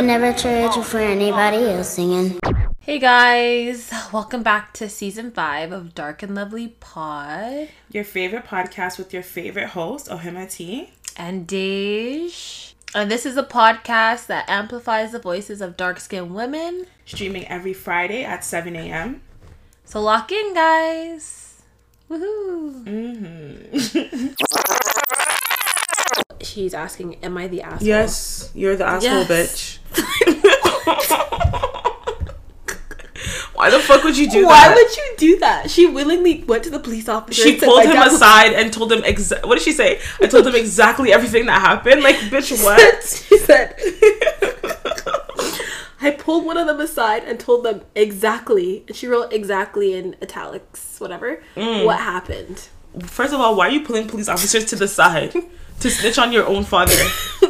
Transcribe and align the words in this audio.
but 0.00 0.06
never 0.06 0.32
trade 0.32 0.74
you 0.74 0.82
for 0.82 0.98
anybody 0.98 1.58
else 1.58 1.90
singing. 1.90 2.40
Hey 2.78 2.98
guys, 2.98 3.92
welcome 4.10 4.42
back 4.42 4.72
to 4.74 4.88
season 4.88 5.30
five 5.30 5.72
of 5.72 5.94
Dark 5.94 6.22
and 6.22 6.34
Lovely 6.34 6.68
Pod. 6.68 7.68
Your 7.90 8.04
favorite 8.04 8.46
podcast 8.46 8.96
with 8.96 9.12
your 9.12 9.22
favorite 9.22 9.68
host, 9.68 10.08
Ohima 10.08 10.50
T. 10.50 10.94
And 11.18 11.46
Dej. 11.46 12.72
And 12.94 13.10
this 13.10 13.26
is 13.26 13.36
a 13.36 13.42
podcast 13.42 14.26
that 14.28 14.48
amplifies 14.48 15.12
the 15.12 15.18
voices 15.18 15.60
of 15.60 15.76
dark 15.76 16.00
skinned 16.00 16.34
women. 16.34 16.86
Streaming 17.04 17.46
every 17.48 17.74
Friday 17.74 18.24
at 18.24 18.42
7 18.42 18.74
a.m. 18.74 19.20
So 19.84 20.00
lock 20.00 20.32
in, 20.32 20.54
guys. 20.54 21.60
Woohoo. 22.08 22.84
Mm-hmm. 22.86 24.28
She's 26.42 26.74
asking, 26.74 27.16
Am 27.22 27.36
I 27.36 27.48
the 27.48 27.62
asshole? 27.62 27.86
Yes, 27.86 28.50
you're 28.54 28.76
the 28.76 28.86
asshole 28.86 29.24
Yes. 29.28 29.28
bitch. 29.28 29.78
Why 33.54 33.68
the 33.68 33.78
fuck 33.80 34.02
would 34.04 34.16
you 34.16 34.30
do 34.30 34.46
Why 34.46 34.68
that? 34.68 34.74
Why 34.74 34.74
would 34.82 34.96
you 34.96 35.14
do 35.18 35.38
that? 35.40 35.70
She 35.70 35.84
willingly 35.86 36.42
went 36.44 36.64
to 36.64 36.70
the 36.70 36.78
police 36.78 37.10
officer. 37.10 37.42
she 37.42 37.56
pulled 37.58 37.84
him 37.84 38.00
aside 38.00 38.54
and 38.54 38.72
told 38.72 38.90
him 38.90 39.04
exactly. 39.04 39.46
what 39.46 39.56
did 39.58 39.64
she 39.64 39.72
say? 39.72 40.00
I 40.18 40.28
told 40.28 40.46
him 40.46 40.54
exactly 40.54 41.12
everything 41.12 41.44
that 41.46 41.60
happened. 41.60 42.02
Like, 42.02 42.16
bitch, 42.32 42.64
what? 42.64 43.02
she 43.04 43.36
said 43.36 43.74
I 46.00 46.12
pulled 46.12 46.46
one 46.46 46.56
of 46.56 46.66
them 46.66 46.80
aside 46.80 47.24
and 47.24 47.38
told 47.38 47.62
them 47.66 47.82
exactly 47.94 48.84
and 48.88 48.96
she 48.96 49.06
wrote 49.06 49.30
exactly 49.34 49.92
in 49.92 50.16
italics, 50.22 50.98
whatever, 50.98 51.42
Mm. 51.54 51.84
what 51.84 51.98
happened. 51.98 52.68
First 53.02 53.34
of 53.34 53.40
all, 53.40 53.54
why 53.56 53.68
are 53.68 53.70
you 53.70 53.82
pulling 53.82 54.08
police 54.08 54.28
officers 54.30 54.64
to 54.66 54.76
the 54.76 54.88
side 54.88 55.34
to 55.80 55.90
snitch 55.90 56.18
on 56.18 56.32
your 56.32 56.46
own 56.46 56.64
father? 56.64 56.94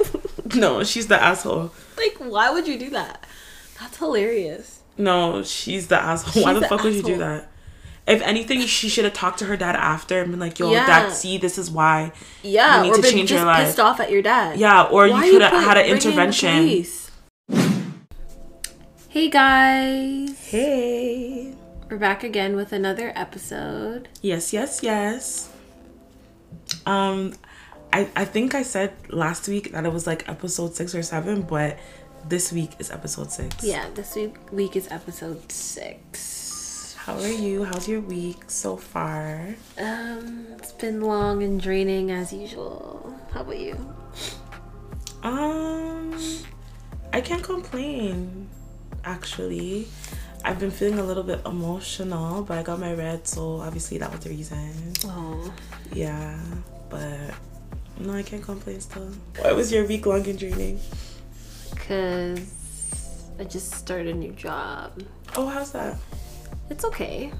no, 0.55 0.83
she's 0.85 1.07
the 1.09 1.21
asshole. 1.23 1.73
Like, 1.97 2.17
why 2.19 2.51
would 2.51 2.67
you 2.67 2.79
do 2.79 2.91
that? 2.91 3.25
That's 3.79 3.97
hilarious. 3.99 4.81
No, 4.99 5.43
she's 5.43 5.89
the 5.89 5.99
asshole. 6.01 6.43
Why 6.45 6.53
the 6.55 6.61
the 6.61 6.69
fuck 6.69 6.83
would 6.83 6.95
you 6.95 7.03
do 7.03 7.19
that? 7.19 7.49
If 8.07 8.21
anything, 8.23 8.61
she 8.63 8.89
should 8.89 9.05
have 9.05 9.13
talked 9.15 9.39
to 9.39 9.45
her 9.45 9.57
dad 9.57 9.77
after 9.77 10.21
and 10.21 10.31
been 10.33 10.41
like, 10.41 10.59
"Yo, 10.59 10.71
Yeah. 10.73 10.87
dad, 10.87 11.13
see, 11.13 11.39
this 11.39 11.57
is 11.59 11.71
why." 11.71 12.13
Yeah, 12.43 12.79
You 12.79 12.83
need 12.85 12.91
or 12.93 12.97
to 12.97 13.03
been 13.03 13.13
change 13.13 13.31
your 13.31 13.45
life. 13.45 13.67
pissed 13.67 13.79
off 13.79 14.01
at 14.01 14.11
your 14.11 14.23
dad. 14.23 14.59
Yeah, 14.59 14.83
or 14.85 15.09
Why 15.09 15.25
you 15.25 15.33
could 15.33 15.43
have 15.43 15.53
had 15.53 15.77
an 15.77 15.85
bringing 15.85 15.91
in 15.93 15.99
the 15.99 16.05
intervention. 16.07 16.87
Hey 19.09 19.29
guys, 19.29 20.39
Hey. 20.47 21.55
we're 21.91 21.99
back 21.99 22.23
again 22.25 22.55
with 22.57 22.73
another 22.73 23.13
episode. 23.17 24.09
Yes, 24.23 24.53
yes, 24.53 24.81
yes. 24.83 25.49
Um, 26.87 27.35
I 27.93 28.09
I 28.17 28.25
think 28.25 28.55
I 28.55 28.63
said 28.63 28.93
last 29.11 29.49
week 29.49 29.73
that 29.73 29.85
it 29.85 29.93
was 29.93 30.07
like 30.07 30.29
episode 30.29 30.75
six 30.75 30.95
or 30.95 31.03
seven, 31.03 31.43
but 31.43 31.79
this 32.29 32.53
week 32.53 32.73
is 32.79 32.91
episode 32.91 33.31
six. 33.33 33.65
Yeah, 33.65 33.87
this 33.95 34.15
week 34.15 34.37
week 34.53 34.77
is 34.77 34.89
episode 34.91 35.51
six. 35.51 36.95
How 36.99 37.15
are 37.19 37.29
you? 37.29 37.65
How's 37.65 37.89
your 37.89 38.01
week 38.01 38.45
so 38.49 38.77
far? 38.77 39.55
Um, 39.79 40.47
it's 40.59 40.73
been 40.73 41.01
long 41.01 41.43
and 41.43 41.61
draining 41.61 42.11
as 42.11 42.33
usual. 42.33 43.17
How 43.33 43.41
about 43.41 43.59
you? 43.59 43.75
Um, 45.23 46.15
I 47.13 47.21
can't 47.21 47.43
complain. 47.43 48.49
Actually, 49.05 49.89
I've 50.45 50.59
been 50.61 50.71
feeling 50.71 50.99
a 50.99 51.03
little 51.05 51.23
bit 51.23 51.41
emotional, 51.47 52.43
but 52.43 52.59
I 52.59 52.63
got 52.63 52.79
my 52.79 52.93
red, 52.93 53.27
so 53.27 53.61
obviously 53.61 53.99
that 53.99 54.11
was 54.13 54.21
the 54.21 54.31
reason. 54.31 54.93
Oh, 55.07 55.53
Yeah, 55.93 56.39
but 56.91 57.33
no, 58.01 58.15
I 58.15 58.23
can't 58.23 58.43
complain 58.43 58.81
still. 58.81 59.11
Why 59.41 59.53
was 59.53 59.73
your 59.73 59.87
week 59.87 60.07
long 60.07 60.27
and 60.27 60.39
draining? 60.39 60.81
cause 61.89 63.31
I 63.39 63.45
just 63.45 63.73
started 63.75 64.09
a 64.09 64.15
new 64.15 64.33
job. 64.33 65.03
Oh, 65.37 65.47
how's 65.47 65.73
that? 65.73 65.97
It's 66.69 66.85
okay. 66.85 67.33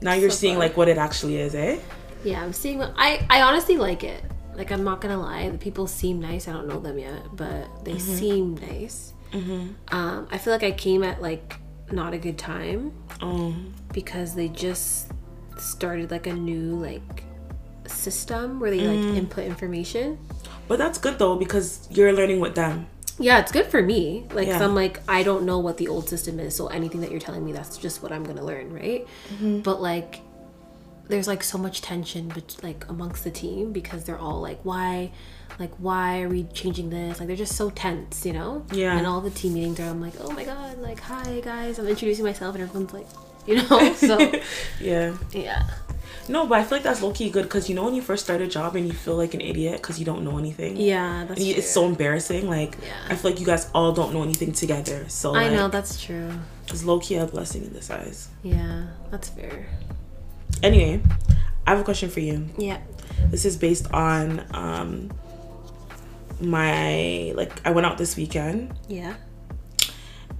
Now 0.00 0.14
you're 0.14 0.30
So 0.30 0.36
seeing 0.36 0.54
far. 0.54 0.60
like 0.64 0.76
what 0.76 0.88
it 0.88 0.98
actually 0.98 1.38
is, 1.38 1.54
eh? 1.54 1.78
Yeah, 2.24 2.42
I'm 2.42 2.52
seeing. 2.52 2.78
What, 2.78 2.94
I 2.96 3.24
I 3.28 3.42
honestly 3.42 3.76
like 3.76 4.04
it. 4.04 4.22
Like 4.54 4.70
I'm 4.72 4.84
not 4.84 5.00
gonna 5.00 5.20
lie, 5.20 5.48
the 5.48 5.58
people 5.58 5.86
seem 5.86 6.20
nice. 6.20 6.48
I 6.48 6.52
don't 6.52 6.66
know 6.68 6.80
them 6.80 6.98
yet, 6.98 7.22
but 7.36 7.84
they 7.84 7.98
seem 7.98 8.54
nice. 8.56 9.12
Mhm. 9.32 9.74
Um, 9.92 10.28
I 10.30 10.38
feel 10.38 10.52
like 10.52 10.62
I 10.62 10.72
came 10.72 11.02
at 11.02 11.20
like 11.22 11.56
not 11.92 12.12
a 12.14 12.18
good 12.18 12.36
time 12.38 12.92
Um, 13.20 13.72
because 13.92 14.34
they 14.34 14.48
just 14.48 15.10
started 15.58 16.10
like 16.10 16.26
a 16.26 16.32
new 16.32 16.76
like 16.80 17.24
system 17.88 18.60
where 18.60 18.70
they 18.70 18.80
like 18.80 18.98
mm. 18.98 19.16
input 19.16 19.44
information. 19.44 20.18
but 20.68 20.78
that's 20.78 20.98
good 20.98 21.18
though 21.18 21.36
because 21.36 21.88
you're 21.90 22.12
learning 22.12 22.40
with 22.40 22.54
them. 22.54 22.86
Yeah, 23.20 23.40
it's 23.40 23.50
good 23.50 23.66
for 23.66 23.82
me. 23.82 24.26
Like, 24.32 24.46
Yeah. 24.46 24.62
I'm 24.62 24.76
like, 24.76 25.00
I 25.08 25.24
don't 25.24 25.44
know 25.44 25.58
what 25.58 25.76
the 25.78 25.88
old 25.88 26.08
system 26.08 26.38
is, 26.38 26.54
so 26.54 26.68
anything 26.68 27.00
that 27.00 27.10
you're 27.10 27.18
telling 27.20 27.44
me, 27.44 27.52
that's 27.52 27.76
just 27.76 28.00
what 28.02 28.12
I'm 28.12 28.22
gonna 28.22 28.44
learn, 28.44 28.72
right? 28.72 29.06
Mm-hmm. 29.34 29.60
But 29.60 29.82
like, 29.82 30.20
there's 31.08 31.26
like 31.26 31.42
so 31.42 31.58
much 31.58 31.80
tension, 31.82 32.28
but 32.28 32.56
like 32.62 32.84
amongst 32.88 33.24
the 33.24 33.30
team 33.30 33.72
because 33.72 34.04
they're 34.04 34.18
all 34.18 34.40
like, 34.40 34.60
why, 34.62 35.10
like, 35.58 35.72
why 35.78 36.20
are 36.22 36.28
we 36.28 36.44
changing 36.44 36.90
this? 36.90 37.18
Like, 37.18 37.26
they're 37.26 37.36
just 37.36 37.56
so 37.56 37.70
tense, 37.70 38.24
you 38.24 38.32
know? 38.34 38.64
Yeah. 38.72 38.96
And 38.96 39.06
all 39.06 39.20
the 39.20 39.30
team 39.30 39.54
meetings 39.54 39.80
are, 39.80 39.88
I'm 39.88 40.00
like, 40.00 40.14
oh 40.20 40.30
my 40.30 40.44
god, 40.44 40.78
like, 40.78 41.00
hi 41.00 41.40
guys, 41.40 41.78
I'm 41.78 41.88
introducing 41.88 42.24
myself, 42.24 42.54
and 42.54 42.62
everyone's 42.62 42.92
like, 42.92 43.06
you 43.46 43.56
know? 43.56 43.94
So 43.96 44.18
Yeah. 44.80 45.16
yeah, 45.32 45.66
No, 46.28 46.46
but 46.46 46.58
I 46.58 46.64
feel 46.64 46.76
like 46.76 46.82
that's 46.82 47.00
low 47.02 47.12
key 47.12 47.30
good 47.30 47.44
because 47.44 47.68
you 47.68 47.74
know 47.74 47.84
when 47.84 47.94
you 47.94 48.02
first 48.02 48.24
start 48.24 48.40
a 48.40 48.46
job 48.46 48.76
and 48.76 48.86
you 48.86 48.92
feel 48.92 49.16
like 49.16 49.34
an 49.34 49.40
idiot 49.40 49.80
because 49.80 49.98
you 49.98 50.04
don't 50.04 50.24
know 50.24 50.36
anything. 50.38 50.76
yeah, 50.76 51.24
that's 51.26 51.40
you- 51.40 51.54
true. 51.54 51.58
it's 51.60 51.70
so 51.70 51.86
embarrassing. 51.86 52.48
Like 52.48 52.76
Yeah. 52.82 52.92
I 53.08 53.16
feel 53.16 53.30
like 53.30 53.40
you 53.40 53.46
guys 53.46 53.70
all 53.74 53.92
don't 53.92 54.12
know 54.12 54.22
anything 54.22 54.52
together. 54.52 55.04
So 55.08 55.34
I 55.34 55.44
like, 55.44 55.52
know 55.52 55.68
that's 55.68 56.02
true. 56.02 56.30
it's 56.68 56.84
low 56.84 56.98
key 57.00 57.16
a 57.16 57.26
blessing 57.26 57.64
in 57.64 57.72
disguise. 57.72 58.28
Yeah, 58.42 58.86
that's 59.10 59.28
fair. 59.30 59.66
Anyway, 60.62 61.00
I 61.66 61.70
have 61.70 61.80
a 61.80 61.84
question 61.84 62.10
for 62.10 62.20
you. 62.20 62.46
Yeah. 62.58 62.78
This 63.30 63.44
is 63.44 63.56
based 63.56 63.90
on 63.92 64.44
um 64.54 65.10
my 66.40 67.32
like 67.34 67.52
I 67.66 67.70
went 67.72 67.86
out 67.86 67.98
this 67.98 68.16
weekend 68.16 68.72
Yeah. 68.88 69.14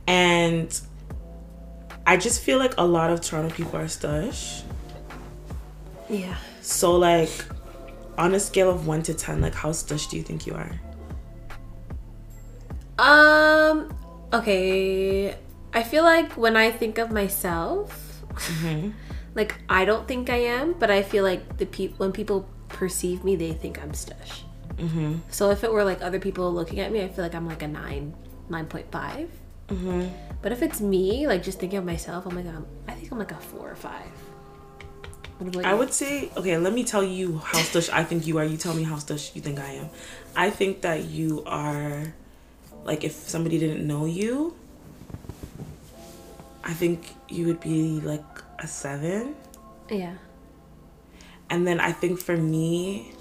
and 0.06 0.78
I 2.06 2.16
just 2.16 2.40
feel 2.40 2.58
like 2.58 2.74
a 2.78 2.84
lot 2.86 3.10
of 3.10 3.20
Toronto 3.20 3.54
people 3.54 3.76
are 3.78 3.84
stush. 3.86 4.62
Yeah. 6.08 6.36
So 6.62 6.96
like 6.96 7.30
on 8.16 8.34
a 8.34 8.40
scale 8.40 8.70
of 8.70 8.86
one 8.86 9.02
to 9.04 9.14
ten, 9.14 9.40
like 9.40 9.54
how 9.54 9.70
stush 9.70 10.10
do 10.10 10.16
you 10.16 10.22
think 10.22 10.46
you 10.46 10.54
are? 10.54 10.72
Um. 12.98 13.94
Okay. 14.32 15.36
I 15.72 15.82
feel 15.82 16.02
like 16.02 16.32
when 16.32 16.56
I 16.56 16.70
think 16.70 16.98
of 16.98 17.12
myself, 17.12 18.22
like 19.34 19.54
I 19.68 19.84
don't 19.84 20.08
think 20.08 20.30
I 20.30 20.36
am, 20.36 20.72
but 20.72 20.90
I 20.90 21.02
feel 21.02 21.24
like 21.24 21.58
the 21.58 21.66
people 21.66 21.96
when 21.98 22.12
people 22.12 22.48
perceive 22.68 23.24
me, 23.24 23.36
they 23.36 23.52
think 23.52 23.80
I'm 23.82 23.92
stush. 23.92 24.42
Mm-hmm. 24.76 25.16
So 25.28 25.50
if 25.50 25.64
it 25.64 25.72
were 25.72 25.84
like 25.84 26.02
other 26.02 26.20
people 26.20 26.52
looking 26.52 26.80
at 26.80 26.92
me, 26.92 27.02
I 27.02 27.08
feel 27.08 27.24
like 27.24 27.34
I'm 27.34 27.46
like 27.46 27.62
a 27.62 27.68
nine, 27.68 28.14
nine 28.48 28.66
point 28.66 28.90
five. 28.90 29.30
Mm-hmm. 29.68 30.08
But 30.40 30.52
if 30.52 30.62
it's 30.62 30.80
me, 30.80 31.26
like 31.26 31.42
just 31.42 31.58
thinking 31.58 31.78
of 31.78 31.84
myself, 31.84 32.26
I'm 32.26 32.34
like 32.34 32.46
I'm, 32.46 32.66
I 32.86 32.92
think 32.92 33.12
I'm 33.12 33.18
like 33.18 33.32
a 33.32 33.36
four 33.36 33.70
or 33.70 33.76
five. 33.76 34.10
I 35.62 35.72
would 35.72 35.92
say, 35.92 36.30
okay, 36.36 36.58
let 36.58 36.72
me 36.72 36.82
tell 36.82 37.04
you 37.04 37.38
how 37.38 37.58
stush 37.58 37.88
I 37.92 38.02
think 38.02 38.26
you 38.26 38.38
are. 38.38 38.44
You 38.44 38.56
tell 38.56 38.74
me 38.74 38.82
how 38.82 38.96
stush 38.96 39.34
you 39.36 39.40
think 39.40 39.60
I 39.60 39.70
am. 39.72 39.88
I 40.34 40.50
think 40.50 40.80
that 40.82 41.04
you 41.04 41.44
are, 41.46 42.12
like, 42.84 43.04
if 43.04 43.12
somebody 43.12 43.58
didn't 43.58 43.86
know 43.86 44.04
you, 44.04 44.54
I 46.64 46.72
think 46.72 47.14
you 47.28 47.46
would 47.46 47.60
be 47.60 48.00
like 48.00 48.24
a 48.58 48.66
seven. 48.66 49.36
Yeah. 49.88 50.14
And 51.50 51.66
then 51.66 51.78
I 51.78 51.92
think 51.92 52.18
for 52.18 52.36
me, 52.36 53.12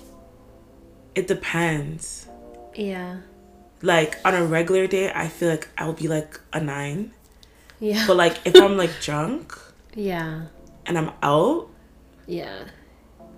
it 1.13 1.27
depends. 1.27 2.27
Yeah. 2.73 3.17
Like, 3.83 4.17
on 4.25 4.33
a 4.33 4.43
regular 4.43 4.87
day, 4.87 5.11
I 5.13 5.27
feel 5.27 5.49
like 5.49 5.67
I'll 5.77 5.93
be 5.93 6.07
like 6.07 6.39
a 6.51 6.59
nine. 6.59 7.13
Yeah. 7.79 8.05
But, 8.07 8.17
like, 8.17 8.39
if 8.43 8.55
I'm 8.55 8.75
like 8.75 8.89
drunk 9.01 9.53
yeah. 9.93 10.45
and 10.87 10.97
I'm 10.97 11.11
out, 11.21 11.69
Yeah. 12.27 12.65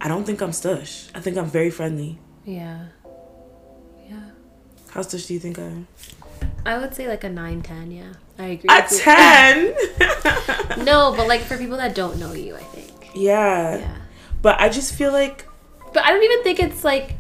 I 0.01 0.07
don't 0.07 0.25
think 0.25 0.41
I'm 0.41 0.51
stush. 0.51 1.09
I 1.13 1.19
think 1.19 1.37
I'm 1.37 1.45
very 1.45 1.69
friendly. 1.69 2.19
Yeah. 2.45 2.85
Yeah. 4.09 4.29
How 4.91 5.01
stush 5.01 5.27
do 5.27 5.33
you 5.33 5.39
think 5.39 5.59
I 5.59 5.63
am? 5.63 5.87
I 6.65 6.77
would 6.77 6.93
say 6.93 7.07
like 7.07 7.23
a 7.23 7.29
9 7.29 7.61
10, 7.61 7.91
yeah. 7.91 8.13
I 8.37 8.45
agree. 8.57 8.69
A 8.69 8.81
10? 8.81 9.75
No, 10.85 11.13
but 11.15 11.27
like 11.27 11.41
for 11.41 11.57
people 11.57 11.77
that 11.77 11.93
don't 11.95 12.19
know 12.19 12.33
you, 12.33 12.55
I 12.55 12.63
think. 12.63 13.11
yeah. 13.13 13.77
Yeah. 13.77 13.95
But 14.41 14.59
I 14.59 14.69
just 14.69 14.93
feel 14.95 15.11
like, 15.11 15.45
But 15.93 16.03
I 16.05 16.11
don't 16.11 16.23
even 16.23 16.43
think 16.43 16.59
it's 16.59 16.83
like 16.83 17.15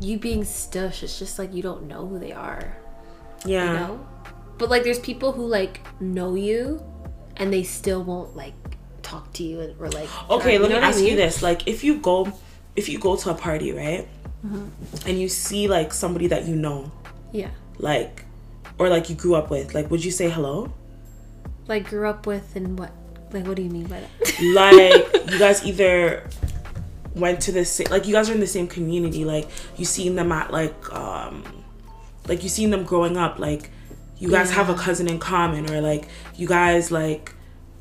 you 0.00 0.18
being 0.18 0.42
stush. 0.42 1.02
It's 1.02 1.18
just 1.18 1.38
like 1.38 1.54
you 1.54 1.62
don't 1.62 1.84
know 1.86 2.06
who 2.06 2.18
they 2.18 2.32
are, 2.32 2.76
yeah. 3.46 3.66
you 3.66 3.78
know? 3.78 4.06
But 4.58 4.68
like 4.68 4.82
there's 4.82 4.98
people 4.98 5.32
who 5.32 5.46
like 5.46 5.80
know 6.00 6.34
you 6.34 6.82
and 7.36 7.52
they 7.52 7.62
still 7.62 8.02
won't 8.02 8.34
like 8.36 8.54
talk 9.12 9.32
to 9.34 9.42
you 9.42 9.60
and- 9.60 9.74
or 9.80 9.88
like. 9.90 10.08
Okay, 10.30 10.58
let 10.58 10.68
me 10.70 10.74
what 10.74 10.84
I 10.84 10.88
ask 10.88 11.00
you 11.00 11.14
this. 11.16 11.42
Like, 11.42 11.60
if 11.68 11.84
you 11.84 11.92
go, 12.10 12.16
if 12.76 12.88
you 12.88 12.98
go 12.98 13.16
to 13.16 13.30
a 13.30 13.34
party, 13.34 13.72
right? 13.72 14.08
Mm-hmm. 14.46 15.08
And 15.08 15.20
you 15.20 15.28
see 15.28 15.68
like 15.68 15.92
somebody 15.92 16.26
that 16.28 16.46
you 16.48 16.56
know, 16.56 16.90
Yeah. 17.32 17.50
like 17.78 18.24
or 18.78 18.88
like 18.88 19.08
you 19.10 19.14
grew 19.14 19.34
up 19.36 19.50
with, 19.50 19.74
like 19.74 19.90
would 19.90 20.04
you 20.04 20.10
say 20.10 20.28
hello? 20.30 20.72
Like 21.68 21.88
grew 21.88 22.08
up 22.08 22.26
with 22.26 22.56
and 22.56 22.78
what? 22.78 22.90
Like 23.32 23.46
what 23.46 23.56
do 23.56 23.62
you 23.62 23.70
mean 23.70 23.86
by 23.86 24.00
that? 24.00 24.10
Like 24.42 25.30
you 25.30 25.38
guys 25.38 25.64
either 25.64 26.28
went 27.14 27.40
to 27.42 27.52
the 27.52 27.64
same 27.64 27.86
like 27.90 28.06
you 28.06 28.12
guys 28.12 28.28
are 28.30 28.34
in 28.34 28.40
the 28.40 28.46
same 28.58 28.66
community, 28.66 29.24
like 29.24 29.48
you 29.76 29.84
seen 29.84 30.16
them 30.16 30.32
at 30.32 30.50
like 30.50 30.74
um 30.92 31.44
like 32.26 32.42
you 32.42 32.48
seen 32.48 32.70
them 32.70 32.82
growing 32.84 33.16
up, 33.16 33.38
like 33.38 33.70
you 34.18 34.28
guys 34.30 34.50
have 34.50 34.68
a 34.70 34.74
cousin 34.74 35.08
in 35.08 35.18
common 35.18 35.70
or 35.70 35.80
like 35.80 36.08
you 36.34 36.46
guys 36.48 36.90
like 36.90 37.32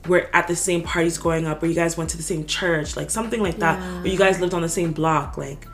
were 0.07 0.30
at 0.33 0.48
the 0.48 0.56
same 0.56 0.81
parties 0.81 1.18
growing 1.18 1.45
up 1.45 1.62
or 1.62 1.68
you 1.68 1.75
guys 1.75 1.98
went 1.98 2.09
to 2.12 2.18
the 2.18 2.24
same 2.24 2.45
church, 2.45 2.95
like 2.95 3.09
something 3.09 3.42
like 3.42 3.57
that. 3.57 4.03
Or 4.03 4.07
you 4.07 4.18
guys 4.18 4.39
lived 4.39 4.53
on 4.53 4.62
the 4.62 4.69
same 4.69 4.92
block, 4.94 5.38
like 5.38 5.68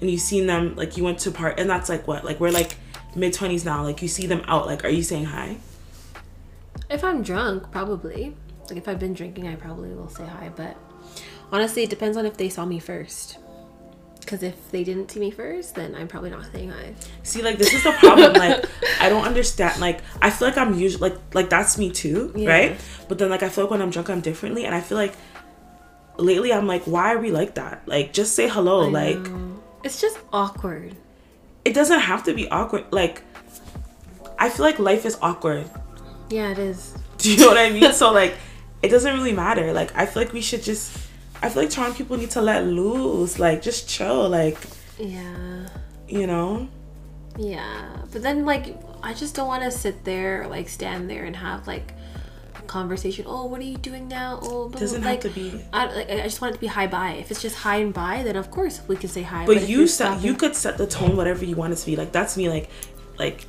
and 0.00 0.10
you've 0.10 0.20
seen 0.20 0.46
them 0.46 0.74
like 0.76 0.96
you 0.96 1.04
went 1.04 1.18
to 1.20 1.30
part 1.30 1.58
and 1.58 1.70
that's 1.70 1.88
like 1.88 2.06
what? 2.06 2.24
Like 2.24 2.40
we're 2.40 2.50
like 2.50 2.76
mid 3.14 3.32
twenties 3.32 3.64
now, 3.64 3.82
like 3.82 4.02
you 4.02 4.08
see 4.08 4.26
them 4.26 4.42
out, 4.46 4.66
like 4.66 4.84
are 4.84 4.88
you 4.88 5.02
saying 5.02 5.26
hi? 5.26 5.56
if 6.92 7.02
I'm 7.02 7.22
drunk, 7.22 7.70
probably. 7.70 8.36
Like 8.68 8.76
if 8.76 8.88
I've 8.88 8.98
been 8.98 9.14
drinking, 9.14 9.48
I 9.48 9.56
probably 9.56 9.90
will 9.90 10.08
say 10.08 10.26
hi. 10.26 10.50
But 10.54 10.76
honestly, 11.50 11.82
it 11.82 11.90
depends 11.90 12.16
on 12.16 12.26
if 12.26 12.36
they 12.36 12.48
saw 12.48 12.64
me 12.64 12.78
first. 12.78 13.38
Because 14.22 14.42
if 14.42 14.70
they 14.70 14.82
didn't 14.84 15.10
see 15.10 15.20
me 15.20 15.30
first, 15.30 15.74
then 15.74 15.94
I'm 15.94 16.08
probably 16.08 16.30
not 16.30 16.44
saying 16.52 16.70
hi. 16.70 16.94
See, 17.22 17.42
like 17.42 17.58
this 17.58 17.74
is 17.74 17.82
the 17.84 17.92
problem. 17.92 18.32
like 18.34 18.64
I 19.00 19.08
don't 19.08 19.24
understand. 19.24 19.80
Like 19.80 20.00
I 20.22 20.30
feel 20.30 20.48
like 20.48 20.56
I'm 20.56 20.78
usually 20.78 21.10
like 21.10 21.18
like 21.34 21.50
that's 21.50 21.76
me 21.76 21.90
too, 21.90 22.32
Yeah. 22.36 22.48
right? 22.50 22.80
But 23.08 23.18
then 23.18 23.30
like 23.30 23.42
I 23.42 23.48
feel 23.48 23.64
like 23.64 23.70
when 23.72 23.82
I'm 23.82 23.90
drunk, 23.90 24.08
I'm 24.10 24.20
differently, 24.20 24.64
and 24.64 24.74
I 24.74 24.80
feel 24.80 24.96
like 24.96 25.14
lately 26.18 26.52
I'm 26.52 26.66
like, 26.66 26.84
why 26.84 27.12
are 27.14 27.18
we 27.18 27.30
like 27.30 27.54
that? 27.56 27.82
Like 27.86 28.12
just 28.12 28.34
say 28.34 28.48
hello. 28.48 28.88
Like 28.88 29.18
It's 29.84 30.00
just 30.00 30.18
awkward. 30.32 30.96
it 31.64 31.74
doesn't 31.74 32.00
have 32.00 32.22
to 32.24 32.34
be 32.34 32.48
awkward. 32.48 32.84
Like 32.92 33.22
I 34.38 34.48
feel 34.48 34.64
like 34.64 34.78
life 34.78 35.04
is 35.04 35.18
awkward. 35.20 35.68
Yeah, 36.30 36.50
it 36.50 36.58
is. 36.58 36.94
Do 37.18 37.30
you 37.32 37.38
know 37.40 37.48
what 37.48 37.58
I 37.58 37.70
mean? 37.70 37.92
so 37.92 38.12
like 38.12 38.36
it 38.82 38.88
doesn't 38.88 39.12
really 39.14 39.32
matter. 39.32 39.72
Like 39.72 39.94
I 39.96 40.06
feel 40.06 40.22
like 40.22 40.32
we 40.32 40.40
should 40.40 40.62
just. 40.62 40.96
I 41.42 41.48
feel 41.48 41.62
like 41.64 41.70
Toronto 41.72 41.96
people 41.96 42.16
need 42.16 42.30
to 42.30 42.40
let 42.40 42.64
loose. 42.66 43.38
Like 43.38 43.62
just 43.62 43.88
chill. 43.88 44.28
Like 44.28 44.58
Yeah. 44.98 45.68
you 46.08 46.26
know. 46.26 46.68
Yeah. 47.38 47.96
But 48.12 48.22
then, 48.22 48.44
like, 48.44 48.76
I 49.02 49.14
just 49.14 49.34
don't 49.34 49.48
want 49.48 49.62
to 49.62 49.70
sit 49.70 50.04
there, 50.04 50.46
like, 50.48 50.68
stand 50.68 51.08
there 51.08 51.24
and 51.24 51.34
have, 51.34 51.66
like, 51.66 51.94
a 52.54 52.60
conversation. 52.62 53.24
Oh, 53.26 53.46
what 53.46 53.58
are 53.60 53.64
you 53.64 53.78
doing 53.78 54.06
now? 54.06 54.38
Oh, 54.42 54.68
blah, 54.68 54.78
Doesn't 54.80 55.00
blah. 55.00 55.12
have 55.12 55.24
like, 55.24 55.32
to 55.34 55.40
be. 55.40 55.64
I, 55.72 55.86
like, 55.94 56.10
I 56.10 56.22
just 56.24 56.42
want 56.42 56.52
it 56.52 56.56
to 56.56 56.60
be 56.60 56.66
hi 56.66 56.86
bye. 56.86 57.12
If 57.12 57.30
it's 57.30 57.40
just 57.40 57.56
hi 57.56 57.76
and 57.76 57.94
bye, 57.94 58.22
then 58.22 58.36
of 58.36 58.50
course 58.50 58.82
we 58.86 58.96
can 58.96 59.08
say 59.08 59.22
hi. 59.22 59.46
but 59.46 59.56
if 59.56 59.66
you 59.70 59.86
set 59.86 60.08
stopping- 60.08 60.26
you 60.26 60.34
could 60.34 60.54
set 60.54 60.76
the 60.76 60.86
tone 60.86 61.16
whatever 61.16 61.42
you 61.46 61.56
want 61.56 61.72
it 61.72 61.76
to 61.76 61.86
be 61.86 61.96
like 61.96 62.12
that's 62.12 62.36
me 62.36 62.50
like 62.50 62.68
like 63.18 63.46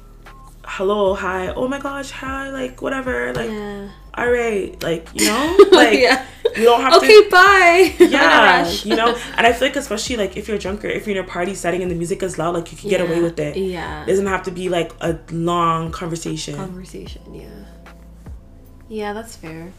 hello 0.78 1.14
hi 1.14 1.50
oh 1.50 1.68
my 1.68 1.80
gosh 1.80 2.10
hi 2.12 2.50
like 2.50 2.82
whatever 2.82 3.32
like 3.34 3.50
Yeah. 3.50 3.90
all 4.16 4.30
right 4.32 4.82
like 4.82 5.08
you 5.14 5.28
know 5.28 5.58
like 5.72 6.00
yeah. 6.00 6.26
you 6.56 6.64
don't 6.64 6.82
have 6.82 6.94
Okay, 6.96 7.08
to 7.08 7.20
Okay, 7.20 7.30
bye. 7.30 7.94
A 8.00 8.06
yeah 8.10 8.68
you 8.84 8.96
know 8.96 9.16
and 9.38 9.46
i 9.46 9.54
feel 9.54 9.68
like 9.68 9.76
especially 9.76 10.16
like 10.18 10.36
if 10.36 10.48
you're 10.48 10.58
drunk 10.58 10.84
or 10.84 10.88
if 10.88 11.06
you're 11.06 11.18
in 11.18 11.24
a 11.24 11.28
party 11.28 11.54
setting 11.54 11.82
and 11.84 11.92
the 11.92 11.96
music 11.96 12.24
is 12.24 12.38
loud 12.40 12.56
like 12.56 12.72
you 12.72 12.78
can 12.78 12.90
get 12.90 13.02
away 13.02 13.22
with 13.22 13.40
it 13.40 13.56
Yeah. 13.56 14.04
it 14.04 14.08
doesn't 14.08 14.26
have 14.26 14.44
to 14.44 14.52
be 14.52 14.70
like 14.70 14.92
a 15.02 15.20
long 15.32 15.92
conversation 15.92 16.56
Conversation, 16.56 17.22
yeah. 17.34 17.50
Yeah, 18.90 19.14
that's 19.14 19.36
fair. 19.36 19.72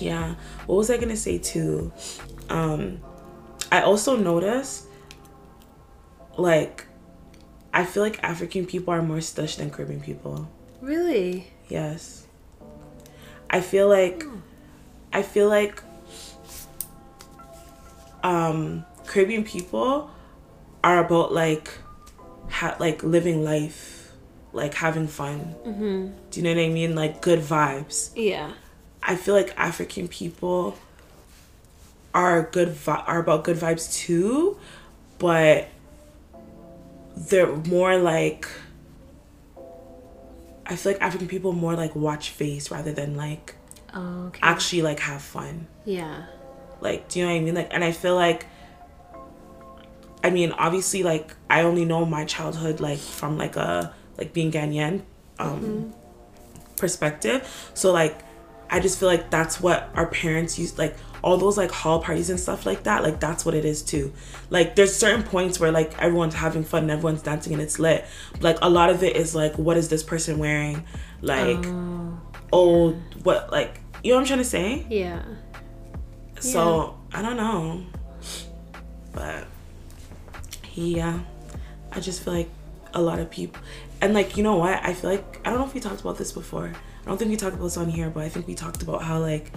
yeah 0.00 0.34
what 0.66 0.76
was 0.76 0.90
i 0.90 0.96
gonna 0.96 1.16
say 1.16 1.38
too 1.38 1.92
um 2.50 3.00
i 3.70 3.80
also 3.80 4.16
noticed 4.16 4.86
like 6.36 6.85
i 7.76 7.84
feel 7.84 8.02
like 8.02 8.18
african 8.32 8.64
people 8.72 8.90
are 8.96 9.02
more 9.02 9.18
stush 9.30 9.56
than 9.58 9.68
caribbean 9.70 10.00
people 10.00 10.48
Really? 10.80 11.46
yes 11.68 12.26
i 13.50 13.60
feel 13.60 13.88
like 13.88 14.24
i 15.12 15.22
feel 15.22 15.48
like 15.48 15.76
um 18.22 18.84
caribbean 19.06 19.44
people 19.44 20.10
are 20.82 21.04
about 21.04 21.32
like 21.32 21.70
ha- 22.50 22.76
like 22.80 23.02
living 23.02 23.44
life 23.44 24.10
like 24.52 24.74
having 24.74 25.06
fun 25.06 25.54
Mm-hmm. 25.66 26.08
do 26.30 26.40
you 26.40 26.42
know 26.44 26.54
what 26.54 26.62
i 26.64 26.68
mean 26.68 26.94
like 26.94 27.20
good 27.20 27.40
vibes 27.40 28.10
Yeah. 28.16 28.52
I 29.08 29.14
feel 29.14 29.34
like 29.36 29.52
African 29.56 30.08
people 30.08 30.76
are 32.12 32.42
good 32.50 32.70
vi- 32.70 33.04
are 33.06 33.20
about 33.20 33.44
good 33.44 33.56
vibes 33.56 33.86
too, 33.94 34.58
but 35.18 35.68
they're 37.16 37.54
more 37.56 37.96
like 37.98 38.46
I 40.66 40.74
feel 40.76 40.92
like 40.92 41.02
African 41.02 41.28
people 41.28 41.52
more 41.52 41.74
like 41.74 41.94
watch 41.94 42.30
face 42.30 42.70
rather 42.70 42.92
than 42.92 43.16
like 43.16 43.54
Oh, 43.94 44.26
okay. 44.26 44.40
actually 44.42 44.82
like 44.82 45.00
have 45.00 45.22
fun. 45.22 45.66
yeah. 45.84 46.26
Like, 46.80 47.08
do 47.08 47.18
you 47.20 47.24
know 47.24 47.32
what 47.32 47.38
I 47.38 47.40
mean? 47.40 47.54
Like, 47.54 47.68
and 47.72 47.82
I 47.82 47.92
feel 47.92 48.14
like 48.14 48.44
I 50.22 50.30
mean, 50.30 50.52
obviously, 50.52 51.02
like 51.02 51.34
I 51.48 51.62
only 51.62 51.84
know 51.84 52.04
my 52.04 52.24
childhood 52.24 52.80
like 52.80 52.98
from 52.98 53.38
like 53.38 53.56
a 53.56 53.94
like 54.18 54.32
being 54.32 54.50
Ghanaian 54.52 55.02
um 55.38 55.94
perspective. 56.76 57.70
So 57.74 57.92
like 57.92 58.20
I 58.70 58.80
just 58.80 58.98
feel 58.98 59.08
like 59.08 59.30
that's 59.30 59.60
what 59.60 59.90
our 59.94 60.06
parents 60.06 60.58
used 60.58 60.78
like 60.78 60.96
all 61.22 61.36
those 61.36 61.56
like 61.56 61.70
hall 61.70 62.00
parties 62.00 62.30
and 62.30 62.38
stuff 62.38 62.66
like 62.66 62.84
that, 62.84 63.02
like 63.02 63.18
that's 63.20 63.44
what 63.44 63.54
it 63.54 63.64
is 63.64 63.82
too. 63.82 64.12
Like 64.50 64.76
there's 64.76 64.94
certain 64.94 65.22
points 65.22 65.58
where 65.58 65.72
like 65.72 65.98
everyone's 65.98 66.34
having 66.34 66.64
fun 66.64 66.82
and 66.82 66.90
everyone's 66.90 67.22
dancing 67.22 67.52
and 67.52 67.62
it's 67.62 67.78
lit. 67.78 68.04
Like 68.40 68.58
a 68.62 68.70
lot 68.70 68.90
of 68.90 69.02
it 69.02 69.16
is 69.16 69.34
like 69.34 69.56
what 69.58 69.76
is 69.76 69.88
this 69.88 70.02
person 70.02 70.38
wearing? 70.38 70.84
Like 71.22 71.64
oh 72.52 72.94
what 73.22 73.50
like 73.50 73.80
you 74.04 74.12
know 74.12 74.16
what 74.16 74.20
I'm 74.22 74.26
trying 74.26 74.38
to 74.38 74.44
say? 74.44 74.86
Yeah. 74.88 75.22
So 76.38 76.98
I 77.12 77.22
don't 77.22 77.36
know, 77.36 77.82
but 79.12 79.46
yeah, 80.74 81.20
I 81.90 82.00
just 82.00 82.22
feel 82.22 82.34
like 82.34 82.50
a 82.92 83.00
lot 83.00 83.18
of 83.18 83.30
people, 83.30 83.60
and 84.00 84.14
like 84.14 84.36
you 84.36 84.42
know 84.42 84.56
what? 84.56 84.78
I 84.84 84.92
feel 84.94 85.10
like 85.10 85.40
I 85.44 85.50
don't 85.50 85.58
know 85.58 85.66
if 85.66 85.74
we 85.74 85.80
talked 85.80 86.02
about 86.02 86.18
this 86.18 86.32
before. 86.32 86.72
I 87.06 87.08
don't 87.08 87.18
think 87.18 87.30
we 87.30 87.36
talked 87.36 87.54
about 87.54 87.64
this 87.64 87.76
on 87.76 87.88
here, 87.88 88.10
but 88.10 88.24
I 88.24 88.28
think 88.28 88.48
we 88.48 88.56
talked 88.56 88.82
about 88.82 89.00
how 89.00 89.20
like 89.20 89.52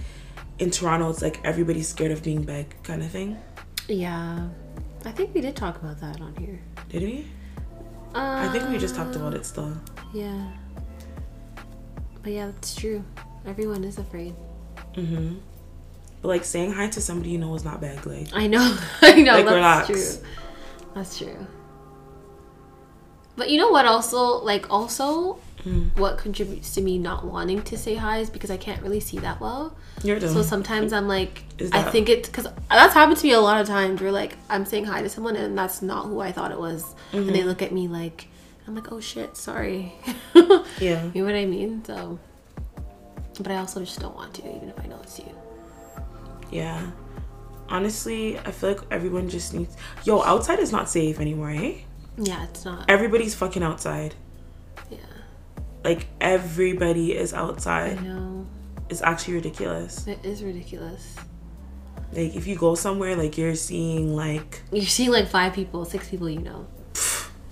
in 0.59 0.69
Toronto 0.69 1.09
it's 1.09 1.23
like 1.23 1.43
everybody's 1.43 1.87
scared 1.87 2.11
of 2.11 2.23
being 2.23 2.43
big 2.43 2.75
kind 2.83 3.01
of 3.01 3.09
thing. 3.09 3.39
Yeah. 3.87 4.49
I 5.03 5.11
think 5.11 5.33
we 5.33 5.41
did 5.41 5.55
talk 5.55 5.77
about 5.81 5.99
that 5.99 6.21
on 6.21 6.35
here. 6.35 6.59
Did 6.89 7.01
we? 7.01 7.27
Uh, 8.13 8.47
I 8.47 8.49
think 8.49 8.69
we 8.69 8.77
just 8.77 8.95
talked 8.95 9.15
about 9.15 9.33
it 9.33 9.47
still. 9.47 9.73
Yeah. 10.13 10.51
But 12.21 12.33
yeah, 12.33 12.45
that's 12.47 12.75
true. 12.75 13.03
Everyone 13.47 13.83
is 13.83 13.97
afraid. 13.97 14.35
Mm-hmm. 14.93 15.37
But 16.21 16.27
like 16.27 16.45
saying 16.45 16.73
hi 16.73 16.87
to 16.89 17.01
somebody 17.01 17.31
you 17.31 17.39
know 17.39 17.55
is 17.55 17.65
not 17.65 17.81
bad. 17.81 18.05
Like 18.05 18.27
I 18.31 18.45
know. 18.45 18.77
I 19.01 19.21
know. 19.21 19.33
Like, 19.33 19.45
that's 19.45 19.55
relax. 19.55 19.87
true. 19.87 20.27
That's 20.93 21.17
true. 21.17 21.47
But 23.35 23.49
you 23.49 23.57
know 23.57 23.69
what? 23.69 23.85
Also, 23.85 24.43
like, 24.43 24.69
also, 24.69 25.39
Mm. 25.65 25.97
what 25.97 26.17
contributes 26.17 26.73
to 26.75 26.81
me 26.81 26.97
not 26.97 27.25
wanting 27.25 27.61
to 27.63 27.77
say 27.77 27.95
hi 27.95 28.19
is 28.19 28.29
because 28.29 28.49
I 28.49 28.55
can't 28.55 28.81
really 28.81 29.01
see 29.01 29.17
that 29.19 29.41
well. 29.41 29.75
you're 30.03 30.17
dumb. 30.17 30.33
So 30.33 30.41
sometimes 30.41 30.93
I'm 30.93 31.07
like, 31.09 31.43
Is 31.57 31.71
I 31.73 31.81
think 31.83 32.07
it 32.07 32.23
because 32.27 32.47
that's 32.69 32.93
happened 32.93 33.17
to 33.17 33.27
me 33.27 33.33
a 33.33 33.41
lot 33.41 33.59
of 33.59 33.67
times. 33.67 33.99
Where 34.01 34.11
like 34.11 34.37
I'm 34.49 34.65
saying 34.65 34.85
hi 34.85 35.01
to 35.01 35.09
someone 35.09 35.35
and 35.35 35.57
that's 35.57 35.81
not 35.81 36.05
who 36.05 36.21
I 36.21 36.31
thought 36.31 36.51
it 36.51 36.59
was, 36.59 36.95
and 37.11 37.23
Mm-hmm. 37.25 37.33
they 37.33 37.43
look 37.43 37.61
at 37.61 37.73
me 37.73 37.89
like, 37.89 38.27
I'm 38.67 38.75
like, 38.75 38.89
oh 38.91 39.01
shit, 39.01 39.35
sorry. 39.35 39.91
yeah. 40.79 41.09
You 41.13 41.21
know 41.21 41.25
what 41.25 41.35
I 41.35 41.45
mean? 41.45 41.83
So, 41.83 42.17
but 43.41 43.51
I 43.51 43.57
also 43.57 43.81
just 43.81 43.99
don't 43.99 44.15
want 44.15 44.33
to, 44.35 44.41
even 44.55 44.69
if 44.69 44.79
I 44.79 44.85
know 44.87 44.99
it's 45.03 45.19
you. 45.19 45.35
Yeah. 46.51 46.89
Honestly, 47.67 48.39
I 48.39 48.51
feel 48.51 48.69
like 48.71 48.81
everyone 48.91 49.29
just 49.29 49.53
needs. 49.53 49.75
Yo, 50.03 50.21
outside 50.23 50.59
is 50.59 50.71
not 50.71 50.89
safe 50.89 51.19
anymore, 51.19 51.51
eh? 51.51 51.73
Yeah, 52.17 52.43
it's 52.45 52.65
not. 52.65 52.85
Everybody's 52.89 53.35
fucking 53.35 53.61
outside. 53.61 54.15
Like 55.83 56.07
everybody 56.19 57.13
is 57.15 57.33
outside. 57.33 57.97
I 57.99 58.01
know. 58.01 58.47
It's 58.89 59.01
actually 59.01 59.35
ridiculous. 59.35 60.07
It 60.07 60.19
is 60.23 60.43
ridiculous. 60.43 61.15
Like 62.11 62.35
if 62.35 62.47
you 62.47 62.55
go 62.57 62.75
somewhere, 62.75 63.15
like 63.15 63.37
you're 63.37 63.55
seeing 63.55 64.15
like 64.15 64.61
You're 64.71 64.85
seeing 64.85 65.11
like 65.11 65.27
five 65.27 65.53
people, 65.53 65.85
six 65.85 66.09
people 66.09 66.29
you 66.29 66.39
know. 66.39 66.67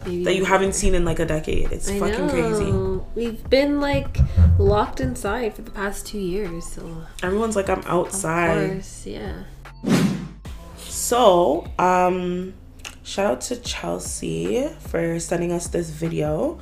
Maybe 0.06 0.24
that 0.24 0.34
you 0.36 0.42
more. 0.42 0.50
haven't 0.50 0.74
seen 0.74 0.96
in 0.96 1.04
like 1.06 1.20
a 1.20 1.26
decade. 1.26 1.72
It's 1.72 1.90
I 1.90 2.00
fucking 2.00 2.30
crazy. 2.30 2.72
We've 3.16 3.50
been 3.50 3.82
like 3.82 4.18
locked 4.58 5.00
inside 5.02 5.54
for 5.56 5.64
the 5.64 5.72
past 5.72 6.06
two 6.08 6.20
years, 6.20 6.66
so 6.66 7.04
Everyone's 7.24 7.56
like 7.56 7.70
I'm 7.70 7.80
of 7.80 7.88
outside. 7.88 8.72
course, 8.72 9.06
yeah. 9.06 9.44
So, 10.78 11.68
um, 11.80 12.54
shout 13.04 13.26
out 13.32 13.42
to 13.42 13.56
Chelsea 13.58 14.68
for 14.80 15.20
sending 15.20 15.52
us 15.52 15.68
this 15.68 15.90
video. 15.90 16.60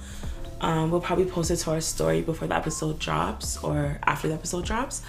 Um, 0.65 0.89
we'll 0.89 1.01
probably 1.09 1.25
post 1.25 1.51
it 1.51 1.57
to 1.57 1.71
our 1.71 1.81
story 1.81 2.21
before 2.21 2.47
the 2.47 2.55
episode 2.55 2.97
drops 2.97 3.57
or 3.63 3.99
after 4.03 4.27
the 4.27 4.33
episode 4.33 4.65
drops. 4.65 5.03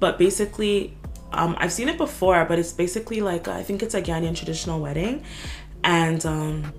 But 0.00 0.18
basically, 0.18 0.96
um, 1.32 1.54
I've 1.60 1.72
seen 1.72 1.88
it 1.88 1.96
before, 1.96 2.44
but 2.44 2.58
it's 2.58 2.72
basically 2.72 3.20
like 3.20 3.46
I 3.46 3.62
think 3.62 3.82
it's 3.84 3.94
a 3.94 4.02
Ghanaian 4.02 4.34
traditional 4.36 4.80
wedding, 4.80 5.22
and 5.84 6.24
um, 6.26 6.72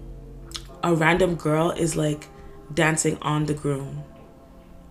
a 0.83 0.93
random 0.93 1.35
girl 1.35 1.71
is 1.71 1.95
like 1.95 2.27
dancing 2.73 3.17
on 3.21 3.45
the 3.45 3.53
groom. 3.53 4.03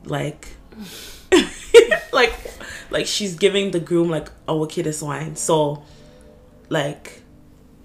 like 0.05 0.49
like 2.13 2.33
like 2.91 3.07
she's 3.07 3.35
giving 3.35 3.71
the 3.73 3.81
groom 3.81 4.09
like 4.09 4.29
a 4.49 4.57
wickedest 4.57 5.03
wine. 5.03 5.37
So 5.37 5.83
like 6.71 7.21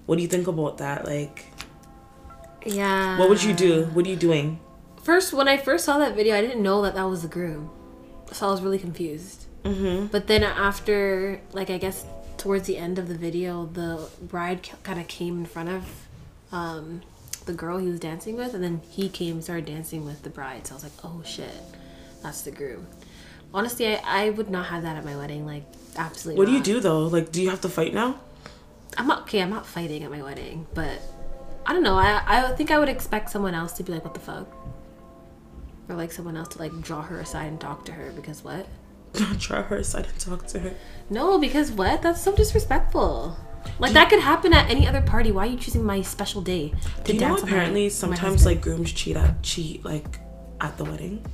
what 0.06 0.16
do 0.16 0.22
you 0.22 0.28
think 0.28 0.46
about 0.46 0.78
that? 0.78 1.04
Like 1.04 1.44
Yeah. 2.64 3.18
what 3.18 3.28
would 3.28 3.42
you 3.42 3.52
do? 3.52 3.84
What 3.92 4.06
are 4.06 4.08
you 4.08 4.16
doing? 4.16 4.58
First, 5.02 5.32
when 5.32 5.48
I 5.48 5.56
first 5.56 5.84
saw 5.84 5.98
that 5.98 6.14
video, 6.14 6.36
I 6.36 6.40
didn't 6.40 6.62
know 6.62 6.82
that 6.82 6.94
that 6.94 7.04
was 7.04 7.22
the 7.22 7.28
groom, 7.28 7.70
so 8.30 8.46
I 8.46 8.50
was 8.50 8.60
really 8.62 8.78
confused. 8.78 9.46
Mm-hmm. 9.64 10.06
But 10.06 10.26
then 10.26 10.42
after, 10.42 11.40
like, 11.52 11.70
I 11.70 11.78
guess 11.78 12.04
towards 12.36 12.66
the 12.66 12.76
end 12.76 12.98
of 12.98 13.08
the 13.08 13.14
video, 13.14 13.66
the 13.66 14.08
bride 14.20 14.68
kind 14.82 15.00
of 15.00 15.08
came 15.08 15.38
in 15.38 15.46
front 15.46 15.68
of 15.68 16.06
um, 16.52 17.02
the 17.46 17.52
girl 17.52 17.78
he 17.78 17.88
was 17.88 18.00
dancing 18.00 18.36
with, 18.36 18.54
and 18.54 18.62
then 18.62 18.80
he 18.90 19.08
came 19.08 19.34
and 19.34 19.44
started 19.44 19.66
dancing 19.66 20.04
with 20.04 20.22
the 20.22 20.30
bride. 20.30 20.66
So 20.66 20.74
I 20.74 20.76
was 20.76 20.84
like, 20.84 21.04
oh 21.04 21.22
shit, 21.24 21.54
that's 22.22 22.42
the 22.42 22.50
groom. 22.50 22.86
Honestly, 23.54 23.94
I, 23.94 24.00
I 24.04 24.30
would 24.30 24.50
not 24.50 24.66
have 24.66 24.82
that 24.82 24.96
at 24.96 25.04
my 25.04 25.16
wedding. 25.16 25.44
Like, 25.46 25.64
absolutely. 25.96 26.38
What 26.38 26.46
do 26.46 26.52
you 26.52 26.62
do 26.62 26.80
though? 26.80 27.06
Like 27.06 27.32
do 27.32 27.42
you 27.42 27.50
have 27.50 27.60
to 27.62 27.68
fight 27.68 27.92
now? 27.92 28.20
I'm 28.96 29.06
not 29.06 29.22
okay. 29.22 29.42
I'm 29.42 29.50
not 29.50 29.66
fighting 29.66 30.02
at 30.04 30.10
my 30.10 30.22
wedding, 30.22 30.66
but 30.74 31.00
I 31.66 31.72
don't 31.72 31.82
know. 31.82 31.96
I 31.96 32.22
I 32.26 32.52
think 32.52 32.70
I 32.70 32.78
would 32.78 32.88
expect 32.88 33.30
someone 33.30 33.54
else 33.54 33.72
to 33.74 33.82
be 33.82 33.92
like, 33.92 34.04
"What 34.04 34.14
the 34.14 34.20
fuck," 34.20 34.46
or 35.88 35.96
like 35.96 36.12
someone 36.12 36.36
else 36.36 36.48
to 36.48 36.58
like 36.58 36.72
draw 36.80 37.02
her 37.02 37.20
aside 37.20 37.46
and 37.46 37.60
talk 37.60 37.84
to 37.86 37.92
her 37.92 38.12
because 38.12 38.42
what? 38.44 38.66
draw 39.38 39.62
her 39.62 39.76
aside 39.76 40.06
and 40.06 40.18
talk 40.18 40.46
to 40.48 40.58
her. 40.60 40.74
No, 41.10 41.38
because 41.38 41.70
what? 41.70 42.02
That's 42.02 42.20
so 42.22 42.34
disrespectful. 42.34 43.36
Like 43.78 43.92
that 43.92 44.10
could 44.10 44.20
happen 44.20 44.52
at 44.52 44.70
any 44.70 44.88
other 44.88 45.02
party. 45.02 45.30
Why 45.30 45.46
are 45.46 45.50
you 45.50 45.56
choosing 45.56 45.84
my 45.84 46.02
special 46.02 46.40
day 46.42 46.72
to 47.04 47.12
Do 47.12 47.14
you 47.14 47.20
know 47.20 47.28
dance? 47.28 47.42
apparently 47.42 47.84
my 47.84 47.88
sometimes 47.88 48.42
husband? 48.42 48.56
like 48.56 48.60
grooms 48.62 48.92
cheat 48.92 49.16
at 49.16 49.42
cheat 49.42 49.84
like 49.84 50.18
at 50.60 50.76
the 50.78 50.84
wedding? 50.84 51.24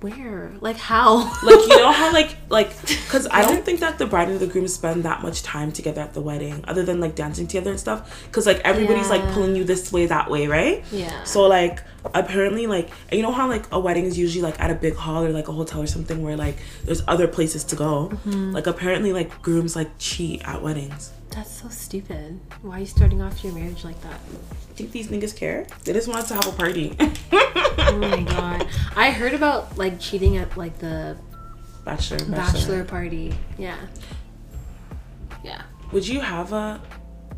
where? 0.00 0.52
Like 0.60 0.76
how? 0.76 1.24
Like 1.42 1.58
you 1.60 1.68
know 1.68 1.92
how 1.92 2.12
like 2.20 2.36
like 2.48 2.80
because 2.86 3.26
I 3.30 3.42
don't 3.42 3.64
think 3.66 3.80
that 3.80 3.98
the 3.98 4.06
bride 4.06 4.28
and 4.28 4.38
the 4.38 4.46
groom 4.46 4.68
spend 4.68 5.04
that 5.04 5.22
much 5.22 5.42
time 5.42 5.72
together 5.72 6.00
at 6.00 6.14
the 6.14 6.20
wedding, 6.20 6.64
other 6.68 6.82
than 6.84 7.00
like 7.00 7.14
dancing 7.14 7.46
together 7.46 7.70
and 7.70 7.80
stuff. 7.80 8.24
Because 8.26 8.46
like 8.46 8.60
everybody's 8.60 9.10
like 9.10 9.22
pulling 9.32 9.56
you 9.56 9.64
this 9.64 9.92
way 9.92 10.06
that 10.06 10.30
way, 10.30 10.46
right? 10.46 10.84
Yeah. 10.92 11.24
So 11.24 11.46
like 11.46 11.82
apparently 12.14 12.66
like 12.66 12.90
you 13.12 13.22
know 13.22 13.32
how 13.32 13.48
like 13.48 13.64
a 13.72 13.78
wedding 13.80 14.04
is 14.04 14.18
usually 14.18 14.42
like 14.42 14.58
at 14.60 14.70
a 14.70 14.74
big 14.74 14.94
hall 14.94 15.24
or 15.24 15.30
like 15.30 15.48
a 15.48 15.52
hotel 15.52 15.82
or 15.82 15.86
something 15.86 16.22
where 16.22 16.36
like 16.36 16.56
there's 16.84 17.02
other 17.08 17.26
places 17.28 17.64
to 17.64 17.76
go. 17.76 18.08
Mm-hmm. 18.12 18.52
Like 18.52 18.66
apparently 18.66 19.12
like 19.12 19.40
grooms 19.42 19.74
like 19.76 19.90
cheat 19.98 20.46
at 20.46 20.62
weddings. 20.62 21.12
That's 21.30 21.50
so 21.60 21.68
stupid. 21.68 22.40
Why 22.62 22.78
are 22.78 22.80
you 22.80 22.86
starting 22.86 23.20
off 23.22 23.44
your 23.44 23.52
marriage 23.52 23.84
like 23.84 24.00
that? 24.02 24.18
Think 24.74 24.92
these 24.92 25.08
niggas 25.08 25.36
care? 25.36 25.66
They 25.84 25.92
just 25.92 26.08
wanted 26.08 26.26
to 26.28 26.34
have 26.34 26.46
a 26.46 26.52
party. 26.52 26.96
Oh 27.90 27.96
my 27.96 28.20
god. 28.22 28.66
I 28.96 29.10
heard 29.10 29.32
about 29.32 29.78
like 29.78 29.98
cheating 29.98 30.36
at 30.36 30.56
like 30.58 30.78
the 30.78 31.16
Bachelor, 31.84 32.18
bachelor. 32.18 32.36
bachelor 32.36 32.84
party. 32.84 33.34
Yeah. 33.56 33.78
Yeah. 35.42 35.62
Would 35.92 36.06
you 36.06 36.20
have 36.20 36.52
a 36.52 36.80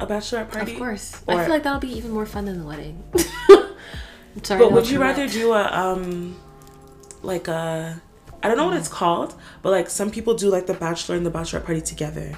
a 0.01 0.07
bachelorette 0.07 0.51
party? 0.51 0.73
Of 0.73 0.79
course. 0.79 1.23
Or- 1.27 1.35
I 1.35 1.45
feel 1.45 1.53
like 1.55 1.63
that'll 1.63 1.79
be 1.79 1.93
even 1.97 2.11
more 2.11 2.27
fun 2.27 2.47
than 2.47 2.59
the 2.59 2.67
wedding. 2.67 3.05
Sorry. 4.43 4.61
But 4.61 4.73
would 4.73 4.89
you 4.89 5.01
rather 5.01 5.29
do 5.29 5.53
a 5.53 5.65
um 5.65 6.37
like 7.23 7.49
a 7.49 8.01
I 8.43 8.49
don't 8.49 8.57
know 8.57 8.67
what 8.67 8.77
it's 8.77 8.89
called, 8.89 9.35
but 9.63 9.71
like 9.71 9.91
some 9.91 10.11
people 10.11 10.35
do 10.35 10.49
like 10.49 10.67
the 10.67 10.75
bachelor 10.75 11.17
and 11.17 11.27
the 11.27 11.31
bachelorette 11.31 11.65
party 11.67 11.81
together. 11.81 12.33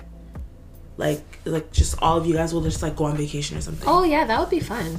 Like 0.96 1.22
like 1.44 1.72
just 1.72 2.00
all 2.02 2.16
of 2.18 2.26
you 2.26 2.34
guys 2.34 2.52
will 2.52 2.62
just 2.62 2.82
like 2.82 2.96
go 2.96 3.04
on 3.04 3.16
vacation 3.16 3.56
or 3.56 3.60
something. 3.60 3.88
Oh 3.88 4.04
yeah, 4.04 4.24
that 4.24 4.38
would 4.40 4.50
be 4.50 4.60
fun. 4.60 4.98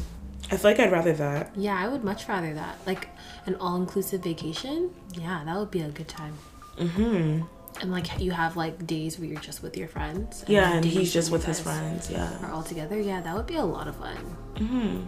I 0.52 0.58
feel 0.58 0.72
like 0.72 0.80
I'd 0.80 0.92
rather 0.92 1.14
that. 1.14 1.52
Yeah, 1.56 1.78
I 1.78 1.88
would 1.88 2.04
much 2.04 2.28
rather 2.28 2.54
that. 2.54 2.78
Like 2.86 3.10
an 3.46 3.56
all-inclusive 3.56 4.22
vacation. 4.24 4.92
Yeah, 5.14 5.42
that 5.46 5.56
would 5.58 5.72
be 5.72 5.82
a 5.82 5.90
good 5.90 6.08
time. 6.08 6.34
Mhm. 6.78 7.48
And 7.82 7.92
like 7.92 8.20
you 8.20 8.32
have 8.32 8.56
like 8.56 8.86
days 8.86 9.18
where 9.20 9.28
you're 9.28 9.42
just 9.42 9.64
with 9.64 9.76
your 9.78 9.88
friends. 9.88 10.44
Yeah, 10.48 10.74
and 10.74 10.86
he's 10.86 11.12
just 11.12 11.32
with 11.32 11.44
his 11.46 11.60
friends. 11.60 12.10
Yeah. 12.10 12.30
Are 12.44 12.52
all 12.52 12.64
together. 12.64 13.00
Yeah, 13.00 13.22
that 13.22 13.36
would 13.36 13.48
be 13.48 13.56
a 13.56 13.66
lot 13.66 13.88
of 13.88 13.96
fun. 13.96 14.18
Mhm. 14.56 15.06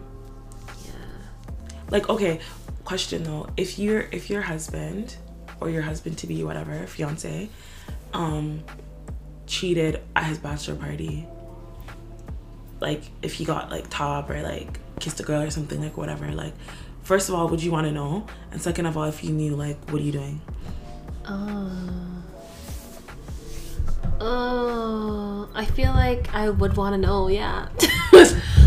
Like 1.90 2.10
okay, 2.10 2.40
question 2.84 3.24
though. 3.24 3.48
If 3.58 3.78
your 3.80 4.08
if 4.12 4.30
your 4.30 4.42
husband 4.42 5.16
or 5.60 5.70
your 5.70 5.82
husband 5.82 6.18
to 6.20 6.28
be 6.28 6.44
whatever, 6.44 6.86
fiance, 6.88 7.50
um 8.14 8.64
cheated 9.48 10.02
at 10.16 10.26
his 10.26 10.38
bachelor 10.38 10.76
party. 10.76 11.28
Like 12.80 13.04
if 13.22 13.34
he 13.34 13.46
got 13.46 13.72
like 13.72 13.90
top 13.90 14.30
or 14.30 14.42
like 14.42 14.80
kissed 15.00 15.20
a 15.20 15.24
girl 15.24 15.42
or 15.42 15.50
something 15.50 15.82
like 15.82 15.98
whatever, 15.98 16.32
like 16.32 16.54
first 17.04 17.30
of 17.30 17.36
all, 17.36 17.48
would 17.50 17.64
you 17.64 17.72
want 17.72 17.88
to 17.88 17.92
know? 17.92 18.28
And 18.52 18.62
second 18.62 18.86
of 18.86 18.98
all, 18.98 19.06
if 19.06 19.24
you 19.24 19.32
knew, 19.32 19.56
like 19.56 19.78
what 19.92 20.02
are 20.02 20.06
you 20.06 20.12
doing? 20.12 20.42
Oh. 21.28 21.72
Oh, 24.20 25.50
I 25.54 25.66
feel 25.66 25.92
like 25.92 26.34
I 26.34 26.50
would 26.50 26.78
want 26.78 26.94
to 26.94 26.98
know. 26.98 27.28
Yeah. 27.28 27.68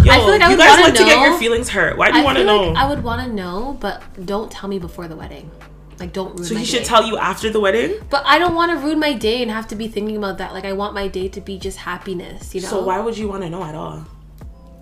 Yo, 0.09 0.15
I 0.15 0.19
feel 0.19 0.29
like 0.29 0.43
I 0.43 0.51
you 0.51 0.57
guys 0.57 0.81
want 0.81 0.97
to 0.97 1.05
get 1.05 1.21
your 1.21 1.39
feelings 1.39 1.69
hurt. 1.69 1.97
Why 1.99 2.11
do 2.11 2.19
you 2.19 2.25
want 2.25 2.39
to 2.39 2.45
know? 2.45 2.69
like 2.71 2.77
I 2.77 2.89
would 2.89 3.03
want 3.05 3.27
to 3.27 3.33
know, 3.33 3.77
but 3.81 4.03
don't 4.27 4.51
tell 4.51 4.69
me 4.69 4.79
before 4.79 5.07
the 5.09 5.17
wedding. 5.17 5.51
Like, 5.99 6.13
don't 6.13 6.33
ruin 6.35 6.45
so 6.45 6.55
he 6.55 6.65
should 6.65 6.79
day. 6.81 6.85
tell 6.85 7.05
you 7.05 7.19
after 7.19 7.51
the 7.51 7.61
wedding. 7.61 7.97
But 8.09 8.25
I 8.25 8.39
don't 8.39 8.55
want 8.55 8.71
to 8.73 8.79
ruin 8.79 8.99
my 8.99 9.13
day 9.13 9.43
and 9.43 9.51
have 9.51 9.67
to 9.69 9.77
be 9.77 9.89
thinking 9.89 10.17
about 10.17 10.39
that. 10.39 10.53
Like, 10.53 10.65
I 10.65 10.73
want 10.73 10.95
my 10.95 11.09
day 11.09 11.29
to 11.29 11.41
be 11.41 11.59
just 11.59 11.79
happiness, 11.79 12.55
you 12.55 12.61
know? 12.61 12.69
So 12.69 12.85
why 12.85 13.01
would 13.01 13.19
you 13.19 13.29
want 13.29 13.43
to 13.43 13.51
know 13.51 13.65
at 13.65 13.75
all? 13.75 14.07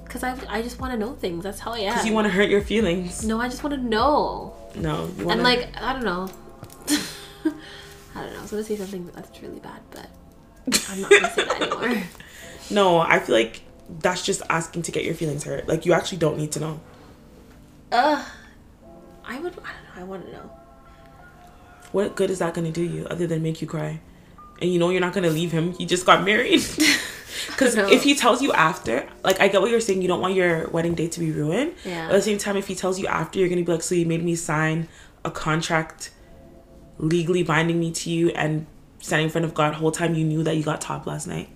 Because 0.05 0.23
I, 0.23 0.37
I 0.49 0.63
just 0.63 0.79
want 0.79 0.93
to 0.93 0.99
know 0.99 1.15
things. 1.15 1.43
That's 1.43 1.59
how 1.59 1.73
I 1.73 1.79
am. 1.79 1.93
Because 1.95 2.07
you 2.07 2.13
want 2.13 2.27
to 2.27 2.33
hurt 2.33 2.49
your 2.51 2.61
feelings. 2.61 3.25
no, 3.25 3.41
I 3.41 3.49
just 3.49 3.65
want 3.65 3.75
to 3.75 3.81
know. 3.81 4.55
No, 4.75 5.11
wanna, 5.19 5.31
And, 5.31 5.43
like, 5.43 5.71
I 5.81 5.93
don't 5.95 6.05
know. 6.05 6.29
I 8.15 8.23
don't 8.23 8.33
know. 8.33 8.39
I 8.39 8.43
was 8.43 8.51
to 8.51 8.65
say 8.65 8.77
something 8.77 9.11
that's 9.15 9.43
really 9.43 9.61
bad, 9.61 9.81
but 9.91 10.09
I'm 10.91 11.01
not 11.01 11.11
to 11.11 11.31
say 11.31 11.45
that 11.45 11.63
anymore. 11.81 12.03
no, 12.71 12.99
I 12.99 13.19
feel 13.21 13.35
like 13.35 13.63
that's 13.89 14.23
just 14.23 14.43
asking 14.49 14.83
to 14.83 14.93
get 14.93 15.05
your 15.05 15.15
feelings 15.15 15.45
hurt. 15.45 15.69
Like 15.69 15.87
you 15.87 15.93
actually 15.93 16.19
don't 16.19 16.39
need 16.39 16.53
to 16.53 16.61
know. 16.61 16.81
Ugh. 17.93 18.25
I 19.25 19.39
would, 19.41 19.53
I 19.53 19.55
don't 19.55 19.63
know. 19.63 19.71
I 19.97 20.03
want 20.05 20.27
to 20.27 20.33
know. 20.33 20.51
What 21.93 22.15
good 22.15 22.31
is 22.31 22.41
that 22.41 22.55
gonna 22.55 22.73
do 22.73 22.83
you 22.83 23.07
other 23.07 23.27
than 23.27 23.43
make 23.43 23.61
you 23.61 23.67
cry? 23.67 24.01
And 24.61 24.73
you 24.73 24.79
know 24.79 24.91
you're 24.91 25.01
not 25.01 25.13
gonna 25.13 25.31
leave 25.31 25.53
him. 25.53 25.73
He 25.73 25.87
just 25.87 26.07
got 26.07 26.25
married. 26.25 26.63
Because 27.47 27.77
if 27.77 28.03
he 28.03 28.15
tells 28.15 28.43
you 28.43 28.53
after, 28.53 29.09
like 29.23 29.41
I 29.41 29.49
get 29.49 29.61
what 29.61 29.71
you're 29.71 29.81
saying, 29.81 30.03
you 30.03 30.09
don't 30.09 30.21
want 30.21 30.35
your 30.35 30.69
wedding 30.69 30.95
day 30.95 31.09
to 31.09 31.21
be 31.21 31.31
ruined. 31.33 31.75
Yeah. 31.85 32.07
But 32.07 32.15
at 32.15 32.19
the 32.19 32.23
same 32.23 32.39
time, 32.39 32.57
if 32.57 32.67
he 32.67 32.75
tells 32.75 32.99
you 32.99 33.07
after, 33.07 33.39
you're 33.39 33.49
gonna 33.49 33.63
be 33.63 33.73
like, 33.73 33.83
so 33.83 33.95
you 33.95 34.07
made 34.07 34.23
me 34.23 34.35
sign 34.37 34.89
a 35.25 35.31
contract 35.31 36.11
legally 36.99 37.43
binding 37.43 37.79
me 37.79 37.93
to 37.93 38.11
you 38.11 38.31
and 38.31 38.67
standing 39.01 39.27
in 39.27 39.31
front 39.31 39.45
of 39.45 39.55
God 39.55 39.75
whole 39.75 39.93
time 39.93 40.15
you 40.15 40.25
knew 40.25 40.43
that 40.43 40.57
you 40.57 40.63
got 40.63 40.81
top 40.81 41.07
last 41.07 41.27
night. 41.27 41.49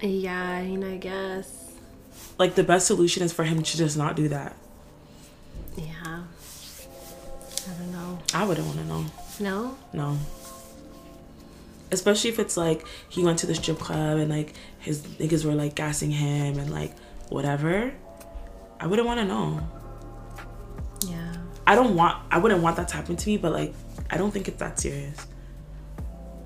Yeah, 0.00 0.38
I 0.40 0.64
mean, 0.64 0.84
I 0.84 0.96
guess. 0.96 1.59
Like 2.40 2.54
the 2.54 2.64
best 2.64 2.86
solution 2.86 3.22
is 3.22 3.34
for 3.34 3.44
him 3.44 3.62
to 3.62 3.76
just 3.76 3.98
not 3.98 4.16
do 4.16 4.28
that. 4.28 4.56
Yeah. 5.76 5.84
I 6.06 7.72
don't 7.78 7.92
know. 7.92 8.18
I 8.32 8.46
wouldn't 8.46 8.66
want 8.66 8.78
to 8.78 8.84
know. 8.86 9.04
No? 9.40 9.78
No. 9.92 10.18
Especially 11.92 12.30
if 12.30 12.38
it's 12.38 12.56
like 12.56 12.86
he 13.10 13.22
went 13.22 13.40
to 13.40 13.46
the 13.46 13.54
strip 13.54 13.78
club 13.78 14.16
and 14.16 14.30
like 14.30 14.54
his 14.78 15.02
niggas 15.02 15.44
were 15.44 15.52
like 15.52 15.74
gassing 15.74 16.10
him 16.10 16.58
and 16.58 16.70
like 16.70 16.98
whatever. 17.28 17.92
I 18.80 18.86
wouldn't 18.86 19.06
want 19.06 19.20
to 19.20 19.26
know. 19.26 19.60
Yeah. 21.06 21.34
I 21.66 21.74
don't 21.74 21.94
want. 21.94 22.24
I 22.30 22.38
wouldn't 22.38 22.62
want 22.62 22.76
that 22.76 22.88
to 22.88 22.96
happen 22.96 23.16
to 23.16 23.28
me, 23.28 23.36
but 23.36 23.52
like 23.52 23.74
I 24.08 24.16
don't 24.16 24.30
think 24.30 24.48
it's 24.48 24.60
that 24.60 24.80
serious. 24.80 25.26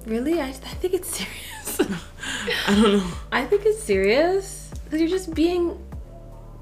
Really? 0.07 0.41
I, 0.41 0.49
I 0.49 0.53
think 0.53 0.95
it's 0.95 1.09
serious. 1.09 1.81
I 2.67 2.75
don't 2.75 2.93
know. 2.99 3.13
I 3.33 3.45
think 3.47 3.65
it's 3.65 3.83
serious. 3.83 4.71
Because 4.85 5.01
you're 5.01 5.09
just 5.09 5.35
being 5.35 5.79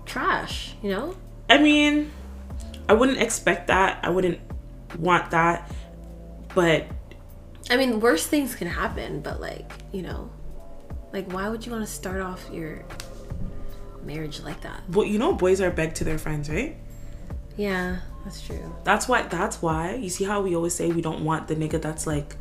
trash, 0.06 0.74
you 0.82 0.90
know? 0.90 1.16
I 1.48 1.58
mean, 1.58 2.10
I 2.88 2.94
wouldn't 2.94 3.18
expect 3.18 3.66
that. 3.66 3.98
I 4.02 4.10
wouldn't 4.10 4.40
want 4.98 5.30
that. 5.32 5.70
But 6.54 6.86
I 7.70 7.76
mean, 7.76 8.00
worse 8.00 8.26
things 8.26 8.54
can 8.54 8.68
happen, 8.68 9.20
but 9.20 9.40
like, 9.40 9.70
you 9.92 10.02
know, 10.02 10.30
like 11.12 11.32
why 11.32 11.48
would 11.48 11.64
you 11.64 11.72
want 11.72 11.84
to 11.84 11.90
start 11.90 12.20
off 12.20 12.48
your 12.52 12.84
marriage 14.04 14.40
like 14.40 14.60
that? 14.62 14.82
but 14.88 15.08
you 15.08 15.18
know, 15.18 15.32
boys 15.32 15.60
are 15.60 15.70
beg 15.70 15.94
to 15.94 16.04
their 16.04 16.18
friends, 16.18 16.48
right? 16.50 16.76
Yeah, 17.56 17.98
that's 18.24 18.40
true. 18.40 18.74
That's 18.84 19.08
why. 19.08 19.22
That's 19.22 19.60
why. 19.60 19.94
You 19.94 20.08
see 20.08 20.24
how 20.24 20.40
we 20.40 20.56
always 20.56 20.74
say 20.74 20.90
we 20.90 21.02
don't 21.02 21.24
want 21.24 21.48
the 21.48 21.56
nigga 21.56 21.80
that's 21.80 22.06
like, 22.06 22.36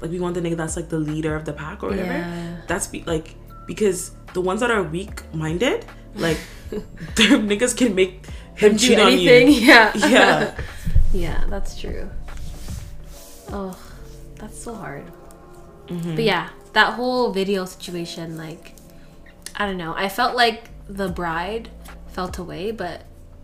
like 0.00 0.10
we 0.10 0.18
want 0.20 0.34
the 0.34 0.40
nigga 0.40 0.56
that's 0.56 0.76
like 0.76 0.88
the 0.88 0.98
leader 0.98 1.34
of 1.36 1.44
the 1.44 1.52
pack 1.52 1.82
or 1.82 1.90
whatever. 1.90 2.12
Yeah. 2.12 2.56
That's 2.66 2.86
be 2.86 3.02
like 3.04 3.34
because 3.66 4.12
the 4.32 4.40
ones 4.40 4.60
that 4.60 4.70
are 4.70 4.82
weak 4.82 5.22
minded, 5.34 5.84
like 6.14 6.38
their 6.70 7.38
niggas 7.38 7.76
can 7.76 7.94
make 7.94 8.26
him 8.56 8.76
cheat 8.76 8.98
on 8.98 9.08
anything? 9.08 9.48
you. 9.48 9.60
Yeah. 9.66 9.92
Yeah. 9.96 10.60
yeah, 11.12 11.44
that's 11.48 11.78
true. 11.78 12.08
Oh, 13.52 13.76
that's 14.36 14.62
so 14.62 14.74
hard. 14.74 15.04
Mm-hmm. 15.88 16.14
But 16.14 16.24
yeah, 16.24 16.50
that 16.72 16.94
whole 16.94 17.32
video 17.32 17.64
situation, 17.64 18.36
like, 18.36 18.74
I 19.56 19.66
don't 19.66 19.76
know. 19.76 19.94
I 19.96 20.08
felt 20.08 20.36
like 20.36 20.70
the 20.88 21.08
bride 21.08 21.68
felt 22.08 22.38
away, 22.38 22.70
but 22.70 23.02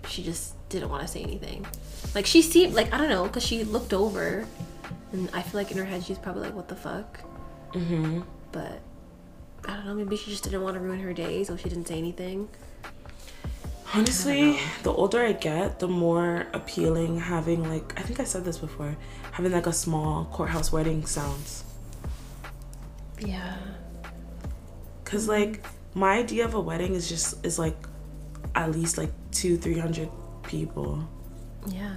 she 0.08 0.22
just 0.22 0.54
didn't 0.68 0.88
want 0.88 1.02
to 1.02 1.08
say 1.08 1.22
anything. 1.22 1.66
Like, 2.14 2.26
she 2.26 2.40
seemed, 2.40 2.74
like, 2.74 2.92
I 2.94 2.98
don't 2.98 3.08
know, 3.08 3.24
because 3.24 3.44
she 3.44 3.64
looked 3.64 3.92
over 3.92 4.46
And 5.12 5.30
I 5.32 5.42
feel 5.42 5.60
like 5.60 5.70
in 5.70 5.78
her 5.78 5.84
head 5.84 6.04
she's 6.04 6.18
probably 6.18 6.42
like, 6.42 6.54
"What 6.54 6.68
the 6.68 6.76
fuck?" 6.76 7.20
Mm-hmm. 7.72 8.20
But 8.52 8.80
I 9.64 9.74
don't 9.74 9.86
know. 9.86 9.94
Maybe 9.94 10.16
she 10.16 10.30
just 10.30 10.44
didn't 10.44 10.62
want 10.62 10.74
to 10.74 10.80
ruin 10.80 11.00
her 11.00 11.12
day, 11.12 11.44
so 11.44 11.56
she 11.56 11.68
didn't 11.68 11.86
say 11.88 11.98
anything. 11.98 12.48
Honestly, 13.94 14.58
the 14.82 14.92
older 14.92 15.24
I 15.24 15.32
get, 15.32 15.78
the 15.78 15.88
more 15.88 16.46
appealing 16.52 17.20
having 17.20 17.68
like 17.68 17.98
I 17.98 18.02
think 18.02 18.18
I 18.20 18.24
said 18.24 18.44
this 18.44 18.58
before, 18.58 18.96
having 19.32 19.52
like 19.52 19.66
a 19.66 19.72
small 19.72 20.24
courthouse 20.32 20.72
wedding 20.72 21.06
sounds. 21.06 21.64
Yeah. 23.20 23.56
Cause 25.04 25.28
like 25.28 25.64
my 25.94 26.18
idea 26.18 26.44
of 26.44 26.54
a 26.54 26.60
wedding 26.60 26.94
is 26.94 27.08
just 27.08 27.46
is 27.46 27.58
like 27.58 27.76
at 28.54 28.72
least 28.72 28.98
like 28.98 29.10
two 29.30 29.56
three 29.56 29.78
hundred 29.78 30.08
people 30.42 31.08
Yeah. 31.68 31.96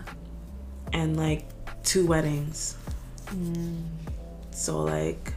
and 0.93 1.17
like 1.17 1.45
two 1.83 2.05
weddings. 2.05 2.77
So 4.51 4.81
like, 4.81 5.33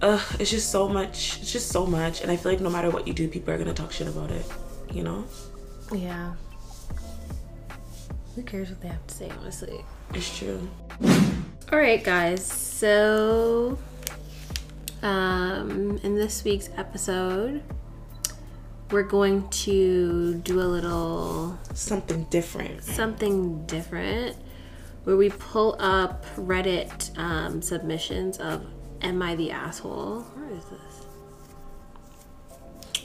ugh, 0.00 0.20
it's 0.38 0.50
just 0.50 0.70
so 0.70 0.88
much. 0.88 1.38
It's 1.40 1.52
just 1.52 1.68
so 1.68 1.86
much, 1.86 2.20
and 2.20 2.30
I 2.30 2.36
feel 2.36 2.52
like 2.52 2.60
no 2.60 2.70
matter 2.70 2.90
what 2.90 3.06
you 3.08 3.14
do, 3.14 3.28
people 3.28 3.52
are 3.54 3.58
gonna 3.58 3.74
talk 3.74 3.92
shit 3.92 4.06
about 4.08 4.30
it. 4.30 4.44
You 4.92 5.02
know, 5.04 5.24
Yeah. 5.92 6.34
Who 8.34 8.42
cares 8.42 8.68
what 8.70 8.80
they 8.80 8.88
have 8.88 9.06
to 9.06 9.14
say, 9.14 9.30
honestly? 9.40 9.84
it's 10.14 10.38
true. 10.38 10.68
All 11.72 11.78
right, 11.78 12.02
guys. 12.02 12.44
So, 12.44 13.78
um, 15.02 15.98
in 16.02 16.14
this 16.14 16.44
week's 16.44 16.68
episode, 16.76 17.62
we're 18.90 19.02
going 19.02 19.48
to 19.50 20.34
do 20.36 20.60
a 20.60 20.64
little 20.68 21.58
Something 21.74 22.24
different. 22.30 22.82
something 22.84 23.64
different 23.66 24.36
where 25.04 25.16
we 25.16 25.30
pull 25.30 25.76
up 25.78 26.24
Reddit 26.36 27.16
um, 27.18 27.62
submissions 27.62 28.38
of 28.38 28.64
Am 29.00 29.20
I 29.20 29.34
the 29.34 29.50
Asshole? 29.50 30.20
Where 30.20 30.50
is 30.56 30.64
this? 30.66 31.06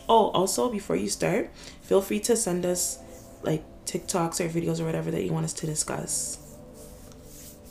Oh, 0.07 0.29
also 0.29 0.69
before 0.69 0.95
you 0.95 1.09
start, 1.09 1.51
feel 1.81 2.01
free 2.01 2.19
to 2.21 2.35
send 2.35 2.65
us 2.65 2.99
like 3.41 3.63
TikToks 3.85 4.39
or 4.39 4.49
videos 4.49 4.79
or 4.79 4.85
whatever 4.85 5.11
that 5.11 5.23
you 5.23 5.33
want 5.33 5.45
us 5.45 5.53
to 5.53 5.65
discuss 5.65 6.39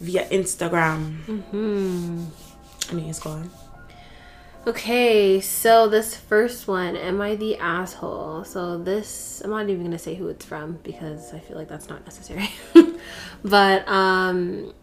via 0.00 0.26
Instagram. 0.28 1.22
Hmm. 1.24 2.24
I 2.90 2.94
mean, 2.94 3.08
it's 3.08 3.20
gone. 3.20 3.50
Okay, 4.66 5.40
so 5.40 5.88
this 5.88 6.16
first 6.16 6.66
one, 6.66 6.96
Am 6.96 7.20
I 7.20 7.36
the 7.36 7.56
Asshole? 7.56 8.42
So 8.42 8.76
this, 8.76 9.40
I'm 9.44 9.50
not 9.50 9.68
even 9.68 9.84
gonna 9.84 9.96
say 9.96 10.16
who 10.16 10.26
it's 10.26 10.44
from 10.44 10.80
because 10.82 11.32
I 11.32 11.38
feel 11.38 11.56
like 11.56 11.68
that's 11.68 11.88
not 11.88 12.04
necessary. 12.04 12.50
but 13.44 13.86
um, 13.86 14.74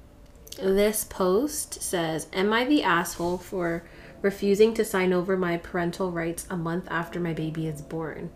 this 0.58 1.04
post 1.04 1.82
says, 1.82 2.28
Am 2.32 2.54
I 2.54 2.64
the 2.64 2.82
asshole 2.84 3.38
for 3.40 3.84
refusing 4.22 4.74
to 4.76 4.86
sign 4.86 5.12
over 5.12 5.36
my 5.36 5.58
parental 5.58 6.12
rights 6.12 6.48
a 6.50 6.56
month 6.56 6.88
after 6.90 7.20
my 7.20 7.34
baby 7.34 7.68
is 7.68 7.82
born? 7.82 8.32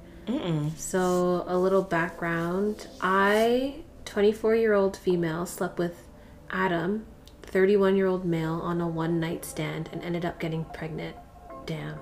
So, 0.76 1.46
a 1.48 1.58
little 1.58 1.84
background 1.84 2.88
I, 3.00 3.76
24 4.04 4.56
year 4.56 4.74
old 4.74 4.98
female, 4.98 5.46
slept 5.46 5.80
with 5.80 6.04
Adam, 6.50 7.06
31 7.44 7.96
year 7.96 8.08
old 8.08 8.26
male, 8.26 8.60
on 8.62 8.82
a 8.82 8.88
one 8.88 9.22
night 9.22 9.46
stand 9.46 9.90
and 9.94 10.04
ended 10.04 10.26
up 10.26 10.42
getting 10.42 10.66
pregnant. 10.66 11.16
Damn. 11.68 12.00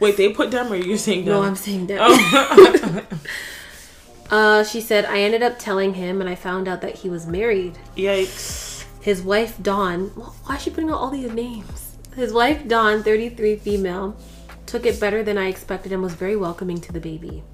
Wait, 0.00 0.16
they 0.16 0.32
put 0.32 0.50
them 0.50 0.72
or 0.72 0.76
you're 0.76 0.98
saying 0.98 1.24
No. 1.24 1.42
I'm 1.42 1.56
saying 1.56 1.86
that. 1.86 3.06
uh, 4.30 4.64
she 4.64 4.80
said, 4.80 5.04
I 5.06 5.20
ended 5.20 5.42
up 5.42 5.58
telling 5.58 5.94
him 5.94 6.20
and 6.20 6.28
I 6.28 6.34
found 6.34 6.68
out 6.68 6.80
that 6.82 6.96
he 6.96 7.08
was 7.08 7.26
married. 7.26 7.78
Yikes. 7.96 8.84
His 9.00 9.22
wife, 9.22 9.62
Dawn, 9.62 10.08
wh- 10.10 10.48
why 10.48 10.56
is 10.56 10.62
she 10.62 10.70
putting 10.70 10.90
out 10.90 10.96
all 10.96 11.10
these 11.10 11.32
names? 11.32 11.96
His 12.14 12.32
wife, 12.32 12.66
Dawn, 12.66 13.02
33 13.02 13.56
female, 13.56 14.16
took 14.64 14.84
it 14.84 14.98
better 14.98 15.22
than 15.22 15.38
I 15.38 15.48
expected 15.48 15.92
and 15.92 16.02
was 16.02 16.14
very 16.14 16.34
welcoming 16.36 16.80
to 16.80 16.92
the 16.92 17.00
baby. 17.00 17.44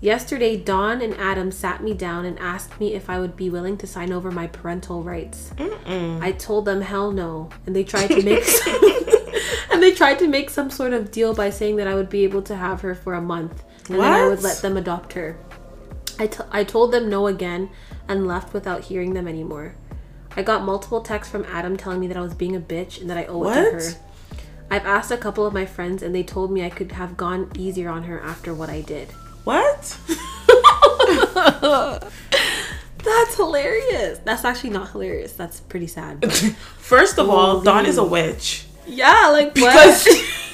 Yesterday, 0.00 0.56
Dawn 0.56 1.00
and 1.02 1.12
Adam 1.14 1.50
sat 1.50 1.82
me 1.82 1.92
down 1.92 2.24
and 2.24 2.38
asked 2.38 2.78
me 2.78 2.94
if 2.94 3.10
I 3.10 3.18
would 3.18 3.36
be 3.36 3.50
willing 3.50 3.76
to 3.78 3.86
sign 3.86 4.12
over 4.12 4.30
my 4.30 4.46
parental 4.46 5.02
rights. 5.02 5.50
I 5.58 6.32
told 6.38 6.64
them 6.66 6.80
hell 6.82 7.10
no, 7.10 7.50
and 7.66 7.74
they 7.74 7.82
tried 7.82 8.06
to 8.06 8.22
make 8.22 8.44
and 9.72 9.82
they 9.82 9.92
tried 9.92 10.18
to 10.20 10.28
make 10.28 10.50
some 10.50 10.70
sort 10.70 10.92
of 10.92 11.10
deal 11.10 11.34
by 11.34 11.50
saying 11.50 11.76
that 11.76 11.88
I 11.88 11.94
would 11.94 12.10
be 12.10 12.24
able 12.24 12.42
to 12.42 12.56
have 12.56 12.80
her 12.82 12.94
for 12.94 13.14
a 13.14 13.20
month, 13.20 13.62
and 13.88 13.98
then 14.00 14.12
I 14.12 14.28
would 14.28 14.42
let 14.42 14.62
them 14.62 14.76
adopt 14.76 15.12
her. 15.14 15.38
I, 16.18 16.26
t- 16.26 16.42
I 16.50 16.64
told 16.64 16.92
them 16.92 17.08
no 17.08 17.26
again 17.26 17.70
and 18.08 18.26
left 18.26 18.52
without 18.52 18.84
hearing 18.84 19.14
them 19.14 19.28
anymore. 19.28 19.74
I 20.36 20.42
got 20.42 20.64
multiple 20.64 21.00
texts 21.00 21.30
from 21.30 21.44
Adam 21.44 21.76
telling 21.76 22.00
me 22.00 22.06
that 22.08 22.16
I 22.16 22.20
was 22.20 22.34
being 22.34 22.56
a 22.56 22.60
bitch 22.60 23.00
and 23.00 23.08
that 23.10 23.16
I 23.18 23.24
owe 23.26 23.48
it 23.48 23.54
to 23.54 23.60
What? 23.60 23.72
her. 23.72 23.80
I've 24.70 24.86
asked 24.86 25.10
a 25.10 25.16
couple 25.16 25.46
of 25.46 25.54
my 25.54 25.64
friends 25.64 26.02
and 26.02 26.14
they 26.14 26.22
told 26.22 26.52
me 26.52 26.64
I 26.64 26.70
could 26.70 26.92
have 26.92 27.16
gone 27.16 27.50
easier 27.56 27.88
on 27.88 28.02
her 28.04 28.20
after 28.20 28.52
what 28.52 28.68
I 28.68 28.82
did. 28.82 29.08
What? 29.44 29.96
That's 33.04 33.36
hilarious. 33.36 34.18
That's 34.24 34.44
actually 34.44 34.70
not 34.70 34.90
hilarious. 34.90 35.32
That's 35.32 35.60
pretty 35.60 35.86
sad. 35.86 36.30
First 36.32 37.18
of 37.18 37.30
all. 37.30 37.62
Dawn 37.62 37.86
is 37.86 37.96
a 37.96 38.04
witch. 38.04 38.66
Yeah, 38.88 39.28
like 39.28 39.54
Because 39.54 40.06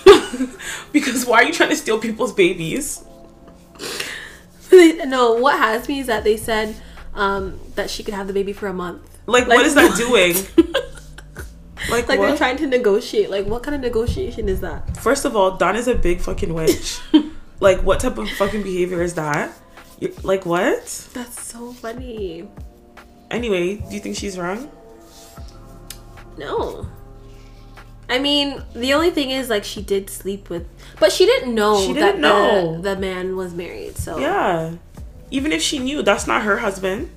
what? 0.05 0.51
because 0.93 1.27
why 1.27 1.43
are 1.43 1.45
you 1.45 1.53
trying 1.53 1.71
to 1.71 1.77
steal 1.77 1.99
people's 1.99 2.33
babies? 2.33 3.03
no, 4.73 5.35
what 5.35 5.59
has 5.59 5.89
me 5.89 6.01
is 6.01 6.07
that 6.07 6.25
they 6.25 6.37
said 6.37 6.75
um, 7.15 7.61
that 7.75 7.91
she 7.91 8.03
could 8.03 8.15
have 8.15 8.27
the 8.27 8.33
baby 8.33 8.53
for 8.53 8.67
a 8.67 8.73
month. 8.73 9.19
Like, 9.27 9.47
Like, 9.47 9.59
what 9.59 9.67
is 9.67 9.75
that 9.75 9.97
doing? 9.97 10.35
Like, 11.91 12.09
Like 12.09 12.19
what? 12.19 12.29
they're 12.29 12.37
trying 12.39 12.57
to 12.59 12.67
negotiate. 12.67 13.29
Like 13.29 13.45
what 13.47 13.63
kind 13.63 13.75
of 13.75 13.83
negotiation 13.83 14.49
is 14.49 14.63
that? 14.63 14.97
First 14.97 15.27
of 15.27 15.37
all, 15.37 15.59
Dawn 15.59 15.77
is 15.77 15.87
a 15.87 15.95
big 15.95 16.21
fucking 16.23 16.55
witch. 16.55 16.99
like, 17.61 17.83
what 17.83 18.01
type 18.01 18.17
of 18.17 18.27
fucking 18.31 18.63
behavior 18.63 19.03
is 19.03 19.13
that? 19.15 19.53
You're, 20.01 20.13
like, 20.23 20.47
what? 20.47 20.83
That's 21.13 21.43
so 21.43 21.73
funny. 21.75 22.49
Anyway, 23.31 23.77
do 23.77 23.95
you 23.95 24.01
think 24.01 24.17
she's 24.17 24.39
wrong? 24.39 24.71
No. 26.39 26.87
I 28.09 28.19
mean, 28.19 28.63
the 28.75 28.93
only 28.95 29.11
thing 29.11 29.31
is 29.31 29.49
like 29.49 29.65
she 29.65 29.83
did 29.83 30.11
sleep 30.11 30.51
with, 30.51 30.67
but 31.01 31.11
she 31.13 31.25
didn't 31.25 31.55
know 31.55 31.81
She 31.87 31.93
that 31.95 32.01
didn't 32.01 32.21
know. 32.21 32.81
The, 32.81 32.95
the 32.95 33.01
man 33.01 33.37
was 33.37 33.55
married. 33.55 33.97
So 33.97 34.19
Yeah. 34.19 34.75
Even 35.31 35.53
if 35.53 35.63
she 35.63 35.79
knew, 35.79 36.03
that's 36.03 36.27
not 36.27 36.43
her 36.43 36.59
husband. 36.59 37.11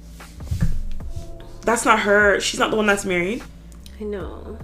That's 1.62 1.84
not 1.84 2.00
her. 2.00 2.40
She's 2.40 2.60
not 2.60 2.72
the 2.72 2.78
one 2.78 2.88
that's 2.88 3.06
married. 3.06 3.44
I 4.00 4.06
know. 4.06 4.58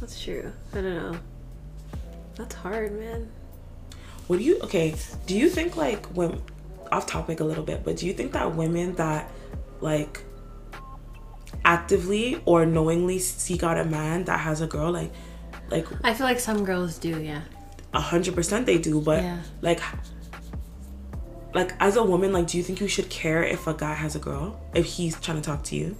That's 0.00 0.22
true. 0.22 0.52
I 0.72 0.76
don't 0.76 0.94
know. 0.94 1.18
That's 2.34 2.54
hard, 2.54 2.92
man. 2.92 3.30
What 4.26 4.38
do 4.38 4.44
you 4.44 4.58
okay? 4.60 4.94
Do 5.26 5.36
you 5.36 5.48
think 5.48 5.76
like 5.76 6.06
when 6.08 6.40
off 6.92 7.06
topic 7.06 7.40
a 7.40 7.44
little 7.44 7.64
bit, 7.64 7.84
but 7.84 7.96
do 7.96 8.06
you 8.06 8.12
think 8.12 8.32
that 8.32 8.54
women 8.54 8.94
that 8.94 9.30
like 9.80 10.22
actively 11.64 12.40
or 12.44 12.64
knowingly 12.66 13.18
seek 13.18 13.62
out 13.62 13.78
a 13.78 13.84
man 13.84 14.24
that 14.24 14.40
has 14.40 14.60
a 14.60 14.66
girl 14.66 14.92
like 14.92 15.12
like 15.70 15.86
I 16.04 16.14
feel 16.14 16.26
like 16.26 16.40
some 16.40 16.64
girls 16.64 16.98
do, 16.98 17.20
yeah. 17.20 17.42
a 17.92 18.00
hundred 18.00 18.34
percent 18.34 18.66
they 18.66 18.78
do, 18.78 19.00
but 19.00 19.22
Yeah. 19.22 19.38
like 19.62 19.80
like 21.54 21.72
as 21.80 21.96
a 21.96 22.02
woman, 22.04 22.32
like 22.32 22.46
do 22.46 22.56
you 22.58 22.62
think 22.62 22.80
you 22.80 22.88
should 22.88 23.08
care 23.10 23.42
if 23.42 23.66
a 23.66 23.74
guy 23.74 23.94
has 23.94 24.14
a 24.16 24.18
girl 24.20 24.60
if 24.74 24.86
he's 24.86 25.18
trying 25.20 25.36
to 25.40 25.42
talk 25.42 25.62
to 25.64 25.76
you? 25.76 25.96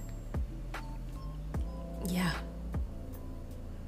Yeah. 2.07 2.31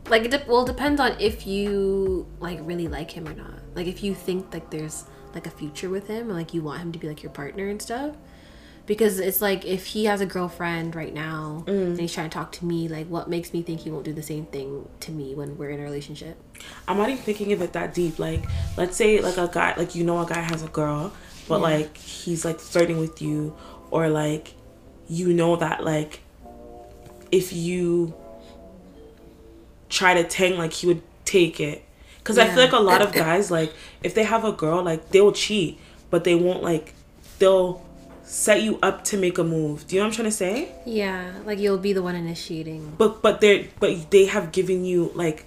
Like 0.10 0.24
it 0.26 0.32
de- 0.32 0.44
well 0.48 0.64
it 0.64 0.68
depends 0.68 1.00
on 1.00 1.16
if 1.20 1.48
you 1.48 2.28
like 2.40 2.60
really 2.64 2.88
like 2.88 3.12
him 3.12 3.28
or 3.28 3.34
not. 3.34 3.54
Like 3.76 3.88
if 3.88 4.04
you 4.04 4.14
think 4.14 4.54
like 4.54 4.70
there's 4.70 5.06
like 5.34 5.48
a 5.48 5.50
future 5.50 5.90
with 5.90 6.08
him 6.08 6.28
and 6.30 6.38
like 6.38 6.54
you 6.54 6.62
want 6.62 6.82
him 6.82 6.92
to 6.92 7.00
be 7.00 7.08
like 7.08 7.24
your 7.24 7.32
partner 7.32 7.68
and 7.70 7.82
stuff. 7.82 8.16
Because 8.86 9.20
it's 9.20 9.42
like 9.42 9.64
if 9.64 9.86
he 9.86 10.06
has 10.06 10.20
a 10.20 10.26
girlfriend 10.26 10.94
right 10.94 11.14
now 11.14 11.64
mm. 11.68 11.86
and 11.86 12.00
he's 12.00 12.14
trying 12.14 12.30
to 12.30 12.34
talk 12.34 12.52
to 12.54 12.66
me, 12.66 12.90
like 12.90 13.08
what 13.08 13.30
makes 13.30 13.54
me 13.54 13.62
think 13.62 13.80
he 13.80 13.90
won't 13.90 14.04
do 14.04 14.12
the 14.12 14.24
same 14.24 14.46
thing 14.46 14.90
to 15.00 15.12
me 15.12 15.36
when 15.36 15.58
we're 15.58 15.70
in 15.70 15.80
a 15.80 15.84
relationship? 15.84 16.38
I'm 16.88 16.98
not 16.98 17.10
even 17.10 17.24
thinking 17.24 17.54
of 17.54 17.62
it 17.62 17.74
that 17.74 17.94
deep. 17.94 18.20
Like, 18.20 18.44
let's 18.76 18.98
say 18.98 19.22
like 19.22 19.38
a 19.38 19.48
guy, 19.48 19.74
like 19.78 19.96
you 19.96 20.04
know, 20.04 20.20
a 20.20 20.26
guy 20.26 20.42
has 20.42 20.64
a 20.64 20.68
girl, 20.68 21.14
but 21.48 21.58
Yeah. 21.58 21.62
like 21.62 21.98
he's 21.98 22.44
like 22.44 22.60
flirting 22.60 22.98
with 22.98 23.22
you, 23.22 23.56
or 23.90 24.10
like 24.10 24.54
you 25.08 25.32
know 25.34 25.56
that 25.56 25.84
like 25.84 26.20
if 27.32 27.54
you 27.54 28.14
try 29.90 30.14
to 30.14 30.24
tang, 30.24 30.58
like 30.58 30.74
he 30.74 30.88
would 30.88 31.02
take 31.26 31.60
it. 31.60 31.86
Cause 32.24 32.38
I 32.38 32.48
feel 32.48 32.64
like 32.64 32.72
a 32.74 32.80
lot 32.80 33.02
of 33.02 33.12
guys, 33.26 33.50
like 33.52 33.74
if 34.02 34.14
they 34.14 34.24
have 34.24 34.44
a 34.46 34.52
girl, 34.52 34.84
like 34.84 35.10
they 35.10 35.22
will 35.22 35.32
cheat, 35.34 35.80
but 36.10 36.24
they 36.24 36.36
won't 36.36 36.64
like 36.64 36.94
they'll 37.40 37.86
set 38.24 38.62
you 38.62 38.80
up 38.82 39.04
to 39.06 39.18
make 39.18 39.38
a 39.38 39.44
move. 39.44 39.86
Do 39.88 39.96
you 39.96 40.02
know 40.02 40.08
what 40.08 40.12
I'm 40.14 40.16
trying 40.16 40.28
to 40.30 40.32
say? 40.36 40.72
Yeah, 40.86 41.32
like 41.46 41.60
you'll 41.60 41.78
be 41.78 41.94
the 41.94 42.02
one 42.02 42.16
initiating. 42.16 42.96
But 42.98 43.22
but 43.22 43.42
they 43.42 43.70
but 43.80 44.10
they 44.12 44.26
have 44.26 44.52
given 44.52 44.86
you 44.86 45.12
like 45.14 45.46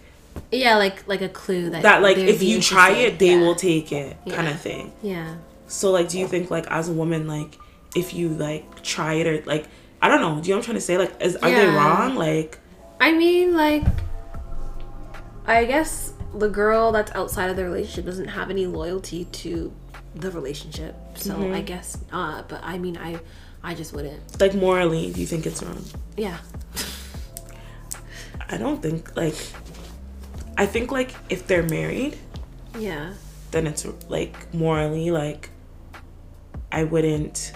Yeah, 0.52 0.76
like 0.76 1.06
like 1.08 1.22
a 1.22 1.28
clue 1.28 1.70
that 1.70 1.82
that 1.82 2.02
like 2.02 2.18
if 2.18 2.42
you 2.42 2.60
try 2.60 2.90
it, 2.90 3.18
they 3.18 3.30
Yeah. 3.30 3.40
will 3.40 3.54
take 3.54 3.90
it, 3.92 4.16
kind 4.28 4.46
Yeah. 4.46 4.50
of 4.54 4.60
thing. 4.60 4.92
Yeah. 5.02 5.34
So 5.66 5.90
like, 5.90 6.08
do 6.08 6.18
you 6.18 6.28
think 6.28 6.50
like 6.50 6.66
as 6.70 6.88
a 6.88 6.92
woman, 6.92 7.26
like 7.26 7.58
if 7.96 8.12
you 8.14 8.28
like 8.28 8.82
try 8.82 9.14
it 9.14 9.26
or 9.26 9.42
like 9.46 9.66
I 10.02 10.08
don't 10.08 10.20
know. 10.20 10.40
Do 10.40 10.48
you 10.48 10.54
know 10.54 10.58
what 10.58 10.62
I'm 10.62 10.64
trying 10.64 10.74
to 10.76 10.80
say? 10.82 10.98
Like, 10.98 11.14
is 11.20 11.36
are 11.36 11.50
they 11.50 11.66
wrong? 11.66 12.14
Like, 12.16 12.58
I 13.00 13.12
mean, 13.12 13.54
like, 13.56 13.82
I 15.46 15.64
guess 15.64 16.12
the 16.34 16.48
girl 16.48 16.92
that's 16.92 17.10
outside 17.12 17.48
of 17.48 17.56
the 17.56 17.64
relationship 17.64 18.04
doesn't 18.04 18.28
have 18.28 18.50
any 18.50 18.66
loyalty 18.66 19.24
to 19.24 19.72
the 20.20 20.30
relationship, 20.30 20.94
so 21.14 21.34
Mm-hmm. 21.34 21.54
I 21.54 21.60
guess 21.62 21.98
not. 22.12 22.48
But 22.48 22.60
I 22.62 22.78
mean, 22.78 22.96
I, 22.96 23.20
I 23.62 23.74
just 23.74 23.92
wouldn't. 23.92 24.40
like 24.40 24.54
morally, 24.54 25.12
do 25.12 25.20
you 25.20 25.26
think 25.26 25.46
it's 25.46 25.62
wrong? 25.62 25.84
Yeah. 26.16 26.38
I 28.48 28.56
don't 28.56 28.80
think 28.82 29.16
like. 29.16 29.34
I 30.56 30.66
think 30.66 30.90
like 30.90 31.14
if 31.28 31.46
they're 31.46 31.62
married, 31.64 32.16
Yeah. 32.78 33.12
then 33.50 33.66
it's 33.66 33.86
like 34.08 34.52
morally 34.54 35.10
like. 35.10 35.50
I 36.72 36.84
wouldn't 36.84 37.52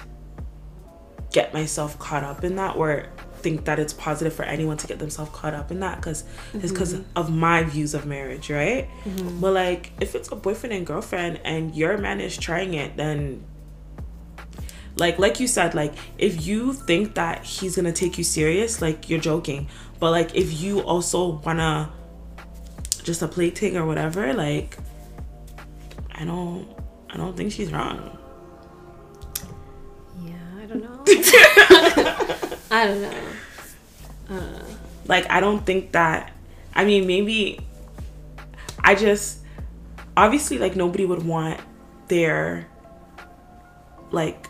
get 1.32 1.52
myself 1.52 1.98
caught 1.98 2.24
up 2.24 2.42
in 2.44 2.56
that 2.56 2.76
or 2.76 3.06
think 3.42 3.64
that 3.64 3.78
it's 3.78 3.92
positive 3.92 4.32
for 4.32 4.44
anyone 4.44 4.76
to 4.76 4.86
get 4.86 4.98
themselves 4.98 5.30
caught 5.32 5.54
up 5.54 5.70
in 5.70 5.80
that 5.80 5.96
because 5.96 6.24
it's 6.54 6.72
because 6.72 6.94
mm-hmm. 6.94 7.18
of 7.18 7.30
my 7.30 7.62
views 7.62 7.94
of 7.94 8.06
marriage 8.06 8.50
right 8.50 8.88
mm-hmm. 9.04 9.40
but 9.40 9.52
like 9.52 9.92
if 10.00 10.14
it's 10.14 10.30
a 10.30 10.36
boyfriend 10.36 10.74
and 10.74 10.86
girlfriend 10.86 11.40
and 11.44 11.74
your 11.74 11.98
man 11.98 12.20
is 12.20 12.36
trying 12.36 12.74
it 12.74 12.96
then 12.96 13.44
like 14.96 15.18
like 15.18 15.40
you 15.40 15.46
said 15.46 15.74
like 15.74 15.94
if 16.18 16.46
you 16.46 16.72
think 16.72 17.14
that 17.14 17.44
he's 17.44 17.76
gonna 17.76 17.92
take 17.92 18.18
you 18.18 18.24
serious 18.24 18.82
like 18.82 19.08
you're 19.08 19.20
joking 19.20 19.68
but 19.98 20.10
like 20.10 20.34
if 20.34 20.60
you 20.60 20.80
also 20.80 21.40
wanna 21.44 21.90
just 23.02 23.22
a 23.22 23.28
plaything 23.28 23.76
or 23.76 23.86
whatever 23.86 24.32
like 24.34 24.76
i 26.14 26.24
don't 26.24 26.68
i 27.08 27.16
don't 27.16 27.36
think 27.36 27.50
she's 27.52 27.72
wrong 27.72 28.16
Yeah. 30.22 30.34
I 30.60 30.66
don't 30.66 30.82
know. 30.82 32.46
I 32.70 32.86
don't 32.86 33.02
know. 34.30 34.52
like 35.06 35.28
i 35.28 35.40
don't 35.40 35.66
think 35.66 35.90
that 35.92 36.32
i 36.74 36.84
mean 36.84 37.06
maybe 37.06 37.58
i 38.84 38.94
just 38.94 39.38
obviously 40.16 40.58
like 40.58 40.76
nobody 40.76 41.04
would 41.04 41.24
want 41.24 41.60
their 42.08 42.68
like 44.12 44.46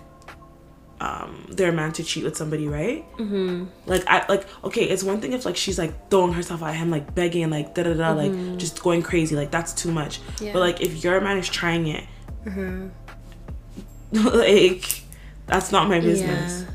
um 1.00 1.46
their 1.50 1.72
man 1.72 1.92
to 1.92 2.04
cheat 2.04 2.22
with 2.24 2.36
somebody 2.36 2.68
right 2.68 3.10
mm-hmm. 3.16 3.64
like 3.86 4.04
i 4.06 4.22
like 4.28 4.46
okay 4.64 4.84
it's 4.84 5.02
one 5.02 5.18
thing 5.18 5.32
if 5.32 5.46
like 5.46 5.56
she's 5.56 5.78
like 5.78 6.10
throwing 6.10 6.34
herself 6.34 6.62
at 6.62 6.74
him 6.74 6.90
like 6.90 7.14
begging 7.14 7.48
like 7.48 7.74
da 7.74 7.82
da 7.84 7.94
da 7.94 8.12
like 8.12 8.32
just 8.58 8.82
going 8.82 9.00
crazy 9.02 9.34
like 9.34 9.50
that's 9.50 9.72
too 9.72 9.90
much 9.90 10.20
Yeah. 10.40 10.52
but 10.52 10.58
like 10.60 10.82
if 10.82 11.02
your 11.02 11.20
man 11.22 11.38
is 11.38 11.48
trying 11.48 11.86
it 11.86 12.04
like 14.12 15.02
that's 15.46 15.72
not 15.72 15.88
my 15.88 16.00
business 16.00 16.62
Yeah. 16.62 16.70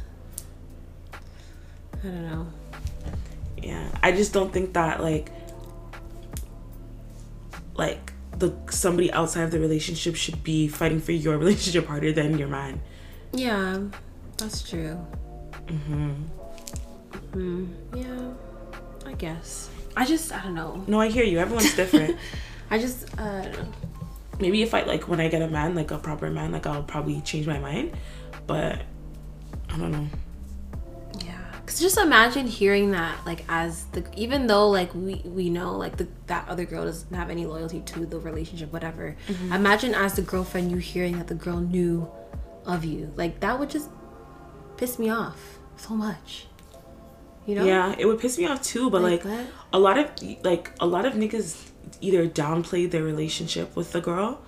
I 2.05 2.09
don't 2.11 2.29
know. 2.31 2.47
yeah 3.63 3.87
i 4.03 4.11
just 4.11 4.31
don't 4.33 4.53
think 4.53 4.73
that 4.73 5.01
like 5.01 5.31
like 7.75 8.13
the 8.37 8.53
somebody 8.69 9.11
outside 9.11 9.43
of 9.43 9.51
the 9.51 9.59
relationship 9.59 10.15
should 10.15 10.43
be 10.43 10.67
fighting 10.67 10.99
for 11.01 11.11
your 11.13 11.37
relationship 11.43 11.87
harder 11.87 12.11
than 12.11 12.37
your 12.37 12.47
man 12.47 12.79
Yeah, 13.33 13.79
that's 14.37 14.61
true. 14.69 14.95
Mm-hmm. 15.67 17.65
Yeah, 17.95 18.29
I 19.05 19.13
guess. 19.13 19.69
I 19.97 20.05
just, 20.05 20.31
I 20.31 20.41
don't 20.43 20.55
know. 20.55 20.83
no 20.87 20.99
i 21.01 21.07
hear 21.09 21.23
you 21.23 21.39
everyone's 21.39 21.75
different 21.75 22.17
I 22.71 22.77
just, 22.79 23.07
uh, 23.19 23.23
I 23.23 23.41
don't 23.43 23.53
know. 23.59 23.73
maybe 24.39 24.61
if 24.61 24.73
i 24.73 24.83
like 24.83 25.07
when 25.07 25.19
i 25.19 25.27
get 25.27 25.41
a 25.41 25.47
man 25.47 25.73
like 25.75 25.91
a 25.91 25.97
proper 25.97 26.29
man 26.29 26.51
like 26.51 26.65
i'll 26.67 26.83
probably 26.83 27.21
change 27.21 27.47
my 27.47 27.59
mind 27.59 27.93
but 28.47 28.81
i 29.69 29.77
don't 29.77 29.91
know 29.91 30.07
just 31.79 31.97
imagine 31.97 32.47
hearing 32.47 32.91
that, 32.91 33.25
like, 33.25 33.43
as 33.49 33.85
the 33.85 34.03
even 34.15 34.47
though 34.47 34.69
like 34.69 34.93
we 34.93 35.21
we 35.25 35.49
know 35.49 35.75
like 35.77 35.97
the 35.97 36.07
that 36.27 36.47
other 36.47 36.65
girl 36.65 36.85
doesn't 36.85 37.13
have 37.15 37.29
any 37.29 37.45
loyalty 37.45 37.81
to 37.81 38.05
the 38.05 38.19
relationship, 38.19 38.71
whatever. 38.73 39.15
Imagine 39.51 39.93
as 39.93 40.13
the 40.15 40.21
girlfriend 40.21 40.71
you 40.71 40.77
hearing 40.77 41.17
that 41.17 41.27
the 41.27 41.35
girl 41.35 41.59
knew 41.59 42.09
of 42.65 42.83
you, 42.85 43.11
like 43.15 43.39
that 43.41 43.59
would 43.59 43.69
just 43.69 43.89
piss 44.77 44.97
me 44.99 45.09
off 45.09 45.59
so 45.77 45.93
much. 45.95 46.47
You 47.47 47.53
know? 47.53 47.63
yeah 47.63 47.93
it 47.99 48.07
would 48.07 48.19
piss 48.19 48.39
me 48.39 48.47
off 48.47 48.63
too 48.63 48.89
but 48.89 49.03
Like 49.03 49.23
like, 49.23 49.45
a 49.71 49.77
lot 49.77 49.99
of 49.99 50.09
like 50.43 50.71
a 50.79 50.87
lot 50.87 51.05
of 51.05 51.13
niggas 51.13 51.69
either 52.01 52.27
downplay 52.27 52.89
their 52.89 53.03
relationship 53.03 53.75
with 53.75 53.91
the 53.91 54.01
girl 54.01 54.41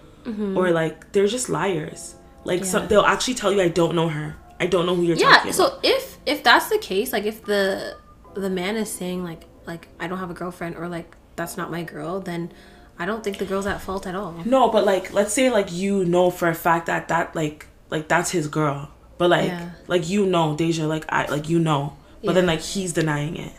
or 0.58 0.72
like 0.72 1.12
they're 1.12 1.28
just 1.28 1.48
liars 1.48 2.16
like 2.44 2.66
some 2.66 2.82
Mm-hmm. 2.82 2.90
They'll 2.90 3.02
actually 3.14 3.36
tell 3.36 3.52
you 3.52 3.62
i 3.62 3.68
don't 3.70 3.94
know 3.94 4.10
her 4.10 4.36
i 4.60 4.66
don't 4.66 4.86
know 4.86 4.96
who 4.96 5.04
you're 5.04 5.16
yeah 5.18 5.38
talking 5.38 5.52
about 5.52 5.56
so 5.56 5.80
if 5.84 6.18
if 6.26 6.44
that's 6.44 6.70
the 6.70 6.78
case 6.78 7.12
like 7.14 7.26
if 7.26 7.44
the 7.46 7.96
the 8.34 8.50
man 8.50 8.76
is 8.76 8.90
saying 8.92 9.24
like 9.24 9.44
like 9.66 9.88
i 10.00 10.08
don't 10.08 10.18
have 10.20 10.30
a 10.32 10.34
girlfriend 10.34 10.76
or 10.76 10.88
like 10.88 11.16
that's 11.36 11.58
not 11.58 11.70
my 11.72 11.84
girl 11.84 12.20
then 12.20 12.52
i 13.00 13.06
don't 13.06 13.24
think 13.24 13.38
the 13.38 13.46
girl's 13.46 13.66
at 13.68 13.82
fault 13.82 14.08
at 14.08 14.16
all 14.16 14.34
No, 14.46 14.70
but 14.70 14.86
like 14.86 15.14
let's 15.14 15.34
say 15.34 15.50
like 15.50 15.72
you 15.72 16.06
know 16.06 16.30
for 16.32 16.48
a 16.50 16.56
fact 16.56 16.88
that 16.88 17.08
that 17.10 17.36
like 17.36 17.68
like 17.90 18.08
that's 18.08 18.32
his 18.32 18.48
girl. 18.48 18.90
But 19.18 19.30
like 19.30 19.48
Yeah. 19.50 19.70
like 19.88 20.10
you 20.10 20.26
know 20.26 20.56
Deja 20.56 20.86
like 20.88 21.06
I 21.10 21.26
like 21.28 21.48
you 21.50 21.60
know. 21.60 21.96
But 22.24 22.34
then 22.34 22.46
like 22.48 22.62
he's 22.62 22.94
denying 22.94 23.36
it. 23.38 23.54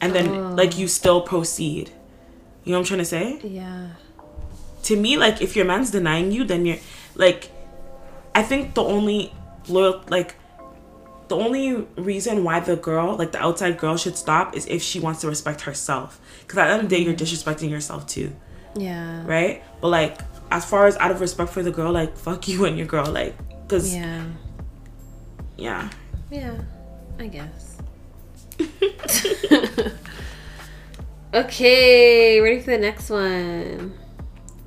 And 0.00 0.14
then 0.14 0.28
Oh. 0.28 0.54
like 0.54 0.76
you 0.78 0.86
still 0.88 1.20
proceed. 1.22 1.90
You 2.64 2.72
know 2.72 2.78
what 2.78 2.84
I'm 2.84 2.84
trying 2.86 2.98
to 3.00 3.04
say? 3.04 3.40
yeah 3.42 3.88
To 4.84 4.96
me 4.96 5.16
like 5.16 5.40
if 5.40 5.56
your 5.56 5.64
man's 5.64 5.90
denying 5.90 6.30
you 6.32 6.44
then 6.44 6.66
you're 6.66 6.78
like 7.14 7.50
I 8.34 8.42
think 8.42 8.74
the 8.74 8.82
only 8.84 9.32
loyal 9.68 10.02
like 10.08 10.36
the 11.28 11.36
only 11.36 11.86
reason 11.96 12.44
why 12.44 12.60
the 12.60 12.76
girl, 12.76 13.16
like 13.16 13.32
the 13.32 13.42
outside 13.42 13.78
girl, 13.78 13.96
should 13.96 14.16
stop 14.16 14.56
is 14.56 14.66
if 14.66 14.82
she 14.82 15.00
wants 15.00 15.22
to 15.22 15.28
respect 15.28 15.62
herself. 15.62 16.20
Because 16.40 16.58
at 16.58 16.66
the 16.66 16.72
end 16.72 16.82
of 16.84 16.88
the 16.88 16.96
day, 16.96 17.02
you're 17.02 17.14
mm-hmm. 17.14 17.24
disrespecting 17.24 17.70
yourself 17.70 18.06
too. 18.06 18.32
Yeah. 18.76 19.26
Right? 19.26 19.64
But 19.80 19.88
like, 19.88 20.20
as 20.50 20.64
far 20.64 20.86
as 20.86 20.96
out 20.98 21.10
of 21.10 21.20
respect 21.20 21.50
for 21.50 21.62
the 21.64 21.72
girl, 21.72 21.90
like, 21.90 22.16
fuck 22.16 22.46
you 22.46 22.64
and 22.64 22.78
your 22.78 22.86
girl, 22.86 23.06
like, 23.06 23.34
cause 23.68 23.92
yeah, 23.92 24.24
yeah. 25.56 25.90
Yeah 26.30 26.60
i 27.18 27.26
guess. 27.26 27.78
Okay 31.34 32.40
ready 32.40 32.60
for 32.60 32.70
the 32.70 32.78
next 32.78 33.10
one. 33.10 33.92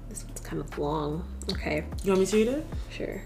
This 0.08 0.24
one's 0.24 0.42
kind 0.42 0.62
of 0.62 0.78
long. 0.78 1.26
Okay. 1.52 1.86
You 2.04 2.12
want 2.12 2.20
me 2.20 2.26
to 2.28 2.36
read 2.36 2.48
it? 2.50 2.66
sure 2.92 3.24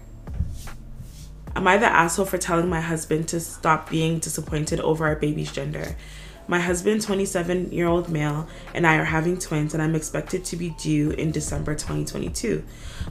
Am 1.56 1.68
I 1.68 1.76
the 1.76 1.86
asshole 1.86 2.26
for 2.26 2.36
telling 2.36 2.68
my 2.68 2.80
husband 2.80 3.28
to 3.28 3.38
stop 3.38 3.88
being 3.88 4.18
disappointed 4.18 4.80
over 4.80 5.06
our 5.06 5.14
baby's 5.14 5.52
gender? 5.52 5.94
My 6.48 6.58
husband, 6.58 7.00
27 7.00 7.70
year 7.70 7.86
old 7.86 8.08
male, 8.08 8.48
and 8.74 8.84
I 8.84 8.96
are 8.96 9.04
having 9.04 9.38
twins, 9.38 9.72
and 9.72 9.80
I'm 9.80 9.94
expected 9.94 10.44
to 10.46 10.56
be 10.56 10.70
due 10.70 11.12
in 11.12 11.30
December 11.30 11.74
2022. 11.74 12.64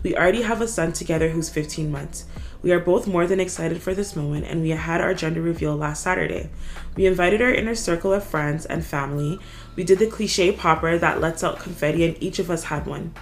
We 0.03 0.17
already 0.17 0.41
have 0.41 0.59
a 0.59 0.67
son 0.67 0.91
together 0.91 1.29
who's 1.29 1.49
15 1.49 1.89
months. 1.89 2.25
We 2.61 2.73
are 2.73 2.81
both 2.81 3.07
more 3.07 3.27
than 3.27 3.39
excited 3.39 3.81
for 3.81 3.93
this 3.93 4.13
moment, 4.13 4.45
and 4.45 4.61
we 4.61 4.71
had 4.71 4.99
our 4.99 5.13
gender 5.13 5.41
reveal 5.41 5.77
last 5.77 6.03
Saturday. 6.03 6.49
We 6.97 7.05
invited 7.05 7.41
our 7.41 7.53
inner 7.53 7.75
circle 7.75 8.11
of 8.11 8.25
friends 8.25 8.65
and 8.65 8.85
family. 8.85 9.39
We 9.77 9.85
did 9.85 9.99
the 9.99 10.07
cliche 10.07 10.51
popper 10.51 10.97
that 10.97 11.21
lets 11.21 11.45
out 11.45 11.59
confetti, 11.59 12.03
and 12.03 12.21
each 12.21 12.39
of 12.39 12.51
us 12.51 12.65
had 12.65 12.87
one 12.87 13.13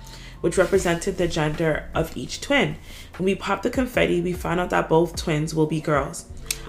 which 0.41 0.57
represented 0.57 1.17
the 1.17 1.27
gender 1.27 1.89
of 1.93 2.17
each 2.17 2.41
twin. 2.41 2.75
When 3.21 3.25
we 3.27 3.35
popped 3.35 3.61
the 3.61 3.69
confetti, 3.69 4.19
we 4.19 4.33
found 4.33 4.59
out 4.59 4.71
that 4.71 4.89
both 4.89 5.15
twins 5.15 5.53
will 5.53 5.67
be 5.67 5.79
girls. 5.79 6.25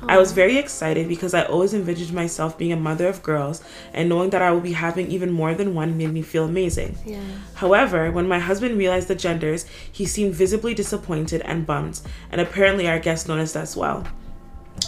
I 0.07 0.19
was 0.19 0.33
very 0.33 0.59
excited 0.59 1.09
because 1.09 1.33
I 1.33 1.45
always 1.45 1.73
envisioned 1.73 2.13
myself 2.13 2.59
being 2.59 2.73
a 2.73 2.77
mother 2.77 3.09
of 3.09 3.23
girls, 3.23 3.65
and 3.95 4.07
knowing 4.07 4.29
that 4.31 4.43
I 4.43 4.51
will 4.51 4.61
be 4.61 4.73
having 4.73 5.11
even 5.11 5.31
more 5.31 5.55
than 5.55 5.75
one 5.75 5.97
made 5.97 6.13
me 6.13 6.21
feel 6.21 6.45
amazing. 6.45 6.99
yeah 7.07 7.23
However, 7.55 8.11
when 8.13 8.29
my 8.29 8.39
husband 8.39 8.77
realized 8.77 9.09
the 9.09 9.15
genders, 9.15 9.65
he 9.91 10.05
seemed 10.05 10.35
visibly 10.35 10.75
disappointed 10.75 11.41
and 11.41 11.67
bummed, 11.67 12.03
and 12.31 12.39
apparently 12.39 12.87
our 12.87 12.99
guests 12.99 13.27
noticed 13.27 13.57
as 13.57 13.75
well. 13.75 14.07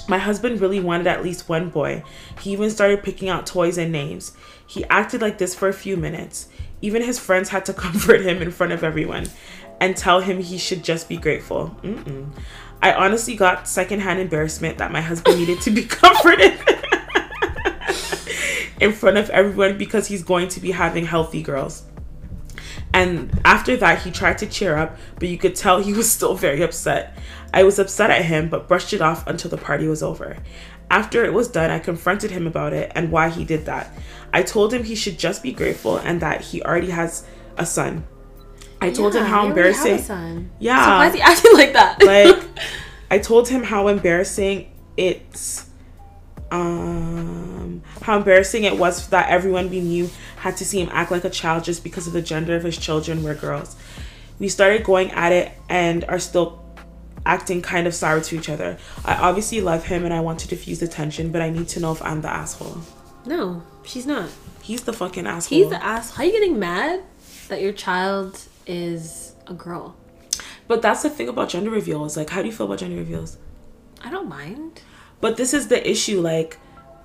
My 0.06 0.18
husband 0.18 0.60
really 0.60 0.80
wanted 0.80 1.06
at 1.06 1.22
least 1.22 1.48
one 1.48 1.70
boy. 1.70 2.02
He 2.40 2.50
even 2.52 2.68
started 2.68 3.02
picking 3.02 3.30
out 3.30 3.46
toys 3.46 3.78
and 3.78 3.90
names. 3.90 4.36
He 4.66 4.84
acted 4.90 5.22
like 5.22 5.38
this 5.38 5.54
for 5.54 5.68
a 5.68 5.72
few 5.72 5.96
minutes. 5.96 6.48
Even 6.82 7.00
his 7.00 7.18
friends 7.18 7.48
had 7.48 7.64
to 7.64 7.72
comfort 7.86 8.20
him 8.20 8.42
in 8.42 8.50
front 8.50 8.74
of 8.74 8.84
everyone 8.84 9.28
and 9.80 9.96
tell 9.96 10.20
him 10.20 10.40
he 10.40 10.58
should 10.58 10.84
just 10.84 11.08
be 11.08 11.16
grateful. 11.16 11.76
Mm-mm. 11.82 12.30
I 12.82 12.92
honestly 12.92 13.34
got 13.34 13.66
secondhand 13.66 14.20
embarrassment 14.20 14.78
that 14.78 14.92
my 14.92 15.00
husband 15.00 15.38
needed 15.38 15.60
to 15.62 15.70
be 15.70 15.84
comforted 15.84 16.52
in 18.80 18.92
front 18.92 19.16
of 19.16 19.30
everyone 19.30 19.78
because 19.78 20.06
he's 20.06 20.22
going 20.22 20.48
to 20.48 20.60
be 20.60 20.70
having 20.70 21.06
healthy 21.06 21.42
girls. 21.42 21.84
And 22.92 23.40
after 23.44 23.76
that, 23.78 24.02
he 24.02 24.12
tried 24.12 24.38
to 24.38 24.46
cheer 24.46 24.76
up, 24.76 24.96
but 25.18 25.28
you 25.28 25.36
could 25.36 25.56
tell 25.56 25.80
he 25.80 25.92
was 25.92 26.10
still 26.10 26.34
very 26.34 26.62
upset. 26.62 27.18
I 27.52 27.64
was 27.64 27.78
upset 27.78 28.10
at 28.10 28.24
him, 28.24 28.48
but 28.48 28.68
brushed 28.68 28.92
it 28.92 29.00
off 29.00 29.26
until 29.26 29.50
the 29.50 29.56
party 29.56 29.88
was 29.88 30.02
over. 30.02 30.36
After 30.90 31.24
it 31.24 31.32
was 31.32 31.48
done, 31.48 31.70
I 31.70 31.80
confronted 31.80 32.30
him 32.30 32.46
about 32.46 32.72
it 32.72 32.92
and 32.94 33.10
why 33.10 33.30
he 33.30 33.44
did 33.44 33.66
that. 33.66 33.92
I 34.32 34.42
told 34.42 34.72
him 34.72 34.84
he 34.84 34.94
should 34.94 35.18
just 35.18 35.42
be 35.42 35.52
grateful 35.52 35.96
and 35.96 36.20
that 36.20 36.42
he 36.42 36.62
already 36.62 36.90
has 36.90 37.26
a 37.56 37.66
son. 37.66 38.06
I 38.80 38.90
told 38.90 39.14
him 39.14 39.24
how 39.24 39.42
you 39.42 39.48
have 39.48 39.56
a 39.56 39.60
embarrassing. 39.60 39.98
son. 39.98 40.50
Yeah. 40.58 40.84
so 40.84 40.90
why 40.90 41.06
is 41.08 41.14
he 41.14 41.20
acting 41.20 41.52
like 41.54 41.72
that 41.72 42.02
Like, 42.04 42.42
I 43.10 43.18
told 43.18 43.48
him 43.48 43.62
how 43.62 43.88
embarrassing 43.88 44.70
it's 44.96 45.66
Um, 46.50 47.82
how 48.02 48.16
embarrassing 48.16 48.64
it 48.64 48.76
was 48.78 49.08
that 49.08 49.28
everyone 49.30 49.70
we 49.70 49.80
knew 49.80 50.10
had 50.36 50.56
to 50.58 50.64
see 50.64 50.80
him 50.80 50.88
act 50.92 51.10
like 51.10 51.24
a 51.24 51.30
child 51.30 51.64
just 51.64 51.82
because 51.82 52.06
of 52.06 52.12
the 52.12 52.22
gender 52.22 52.54
of 52.54 52.62
his 52.62 52.76
children 52.76 53.22
were 53.22 53.34
girls. 53.34 53.76
We 54.38 54.48
started 54.48 54.84
going 54.84 55.10
at 55.12 55.32
it 55.32 55.52
and 55.68 56.04
are 56.04 56.18
still 56.18 56.62
acting 57.26 57.62
kind 57.62 57.86
of 57.86 57.94
sour 57.94 58.20
to 58.20 58.36
each 58.36 58.48
other. 58.50 58.76
I 59.04 59.14
obviously 59.16 59.60
love 59.60 59.86
him 59.86 60.04
and 60.04 60.12
I 60.12 60.20
want 60.20 60.40
to 60.40 60.48
diffuse 60.48 60.80
the 60.80 60.88
tension, 60.88 61.32
but 61.32 61.40
I 61.40 61.48
need 61.50 61.68
to 61.68 61.80
know 61.80 61.92
if 61.92 62.02
I'm 62.02 62.20
the 62.20 62.28
asshole. 62.30 62.78
No, 63.26 63.62
she's 63.84 64.06
not. 64.06 64.28
He's 64.62 64.82
the 64.82 64.92
fucking 64.92 65.26
asshole. 65.26 65.58
He's 65.58 65.70
the 65.70 65.82
ass. 65.82 66.14
How 66.14 66.22
are 66.22 66.26
you 66.26 66.32
getting 66.32 66.58
mad 66.58 67.02
that 67.48 67.62
your 67.62 67.72
child 67.72 68.38
is 68.66 69.34
a 69.46 69.54
girl? 69.54 69.96
but 70.66 70.80
that's 70.80 71.02
the 71.02 71.10
thing 71.10 71.28
about 71.28 71.50
gender 71.50 71.70
reveals. 71.70 72.16
Like, 72.16 72.30
how 72.30 72.40
do 72.40 72.48
you 72.48 72.52
feel 72.54 72.66
about 72.66 72.78
gender 72.78 72.96
reveals? 72.96 73.36
I 74.02 74.10
don't 74.10 74.28
mind. 74.28 74.80
But 75.20 75.36
this 75.36 75.52
is 75.52 75.68
the 75.68 75.88
issue. 75.88 76.20
Like, 76.20 76.58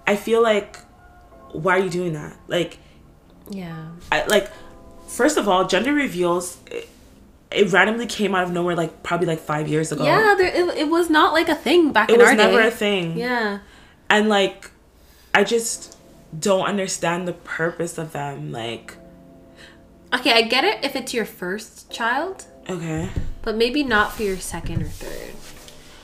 I 0.08 0.16
feel 0.16 0.42
like, 0.42 0.78
why 1.52 1.78
are 1.78 1.84
you 1.84 1.90
doing 1.90 2.14
that? 2.14 2.38
Like, 2.48 2.78
Yeah. 3.50 3.90
I, 4.12 4.26
like, 4.28 4.50
first 5.08 5.38
of 5.38 5.48
all, 5.50 5.68
gender 5.68 5.94
reveals. 5.94 6.58
It, 6.68 6.88
it 7.52 7.72
randomly 7.74 8.06
came 8.06 8.34
out 8.36 8.44
of 8.44 8.52
nowhere, 8.52 8.76
like 8.76 9.02
probably 9.04 9.26
like 9.28 9.40
five 9.40 9.68
years 9.68 9.92
ago. 9.92 10.04
Yeah, 10.06 10.36
there, 10.38 10.48
it, 10.54 10.78
it 10.78 10.88
was 10.90 11.10
not 11.10 11.34
like 11.34 11.50
a 11.50 11.56
thing 11.56 11.92
back 11.92 12.10
it 12.10 12.14
in 12.14 12.20
was 12.20 12.34
never 12.34 12.62
a 12.62 12.72
thing. 12.72 13.18
Yeah. 13.18 13.60
and 14.10 14.30
like, 14.30 14.70
I 15.34 15.44
just 15.44 15.98
don't 16.40 16.66
understand 16.66 17.28
the 17.28 17.34
purpose 17.34 17.98
of 17.98 18.12
them. 18.12 18.52
Like, 18.52 18.96
Okay, 20.14 20.32
I 20.34 20.42
get 20.44 20.64
it 20.64 20.84
if 20.84 20.96
it's 20.96 21.14
your 21.14 21.26
first 21.26 21.92
child, 21.92 22.46
okay, 22.70 23.10
but 23.44 23.56
maybe 23.56 23.84
not 23.84 24.12
for 24.14 24.24
your 24.24 24.38
second 24.38 24.82
or 24.82 24.88
third. 24.88 25.36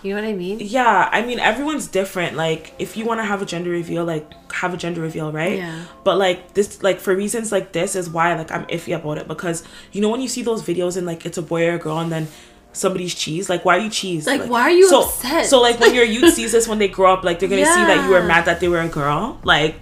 You 0.04 0.14
know 0.14 0.22
what 0.22 0.30
I 0.30 0.34
mean? 0.34 0.60
yeah. 0.62 1.10
I 1.12 1.26
mean, 1.26 1.40
everyone's 1.40 1.88
different. 1.88 2.38
Like, 2.38 2.74
if 2.78 2.96
you 2.96 3.06
want 3.06 3.20
to 3.22 3.24
have 3.24 3.42
a 3.42 3.46
gender 3.46 3.72
reveal, 3.72 4.06
like 4.06 4.52
have 4.52 4.72
a 4.72 4.78
gender 4.78 5.02
reveal, 5.02 5.32
right? 5.32 5.58
Yeah. 5.58 5.86
But 6.04 6.20
like 6.20 6.54
this, 6.54 6.84
like 6.84 7.00
for 7.00 7.16
reasons 7.16 7.52
like 7.52 7.72
this, 7.72 7.96
is 7.96 8.08
why 8.08 8.36
like 8.36 8.52
I'm 8.52 8.66
iffy 8.68 8.96
about 8.96 9.18
it 9.18 9.28
because 9.28 9.64
you 9.92 10.02
know 10.02 10.10
when 10.10 10.22
you 10.22 10.28
see 10.28 10.44
those 10.44 10.62
videos 10.62 10.96
and 10.96 11.08
like 11.08 11.26
it's 11.26 11.40
a 11.40 11.42
boy 11.42 11.68
or 11.68 11.74
a 11.74 11.80
girl 11.80 11.98
and 11.98 12.12
then 12.12 12.28
somebody's 12.72 13.16
cheese 13.16 13.50
like 13.50 13.64
why 13.64 13.78
are 13.78 13.80
you 13.80 13.90
cheese 13.90 14.28
Like, 14.28 14.50
why 14.50 14.64
are 14.64 14.70
you 14.70 14.90
so, 14.90 15.06
upset? 15.06 15.46
so 15.46 15.62
like 15.62 15.80
when 15.80 15.96
your 15.96 16.04
youth 16.04 16.34
sees 16.38 16.52
this 16.52 16.68
when 16.68 16.78
they 16.78 16.90
grow 16.90 17.14
up 17.14 17.24
like 17.24 17.40
they're 17.40 17.48
gonna 17.48 17.66
see 17.66 17.72
that 17.86 18.04
you 18.04 18.12
were 18.12 18.22
mad 18.22 18.44
that 18.46 18.60
they 18.60 18.68
were 18.68 18.82
a 18.82 18.90
girl 18.90 19.40
like 19.46 19.76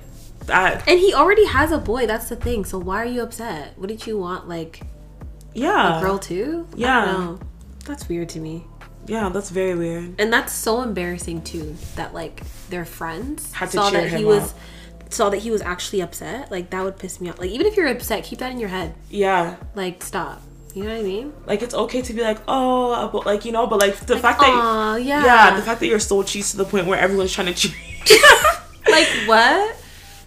that 0.47 0.87
And 0.87 0.99
he 0.99 1.13
already 1.13 1.45
has 1.45 1.71
a 1.71 1.77
boy. 1.77 2.05
That's 2.07 2.29
the 2.29 2.35
thing. 2.35 2.65
So 2.65 2.77
why 2.79 2.97
are 3.01 3.05
you 3.05 3.21
upset? 3.21 3.77
What 3.77 3.87
did 3.89 4.05
you 4.07 4.17
want? 4.17 4.47
Like 4.47 4.81
yeah 5.53 5.99
a 5.99 6.01
girl 6.01 6.17
too? 6.19 6.67
Yeah. 6.75 7.37
That's 7.85 8.07
weird 8.09 8.29
to 8.29 8.39
me. 8.39 8.65
yeah 9.07 9.27
that's 9.29 9.49
very 9.49 9.75
weird 9.75 10.15
And 10.19 10.31
that's 10.31 10.53
so 10.53 10.81
embarrassing 10.81 11.41
too. 11.43 11.75
That 11.95 12.13
like 12.13 12.41
their 12.69 12.85
friends 12.85 13.51
Had 13.53 13.69
to 13.71 13.77
saw 13.77 13.89
that 13.91 14.11
he 14.13 14.23
was 14.25 14.51
up. 14.53 14.59
saw 15.13 15.29
that 15.29 15.39
he 15.39 15.51
was 15.51 15.61
actually 15.61 16.01
upset. 16.01 16.49
Like 16.51 16.69
that 16.71 16.83
would 16.83 16.97
piss 16.97 17.19
me 17.21 17.29
off. 17.29 17.37
Like 17.39 17.51
even 17.51 17.67
if 17.67 17.75
you're 17.77 17.87
upset, 17.87 18.23
keep 18.23 18.39
that 18.39 18.51
in 18.51 18.59
your 18.59 18.69
head. 18.69 18.95
yeah 19.09 19.57
Like 19.75 20.01
stop. 20.03 20.41
You 20.73 20.85
know 20.85 20.89
what 20.89 21.01
I 21.01 21.03
mean? 21.03 21.33
like 21.45 21.61
it's 21.61 21.75
okay 21.75 22.01
to 22.01 22.13
be 22.13 22.21
like 22.23 22.39
oh 22.47 23.07
but 23.13 23.27
like 23.27 23.45
you 23.45 23.51
know 23.51 23.67
but 23.67 23.77
like 23.79 23.95
the 24.07 24.17
fact 24.17 24.39
that 24.39 24.97
yeah. 25.05 25.23
yeah 25.23 25.55
the 25.55 25.61
fact 25.61 25.81
that 25.81 25.87
you're 25.87 25.99
so 25.99 26.23
cheese 26.23 26.49
to 26.51 26.57
the 26.57 26.65
point 26.65 26.87
where 26.87 26.97
everyone's 26.99 27.31
trying 27.31 27.53
to 27.53 27.53
cheat. 27.53 27.75
like 28.89 29.07
what? 29.27 29.75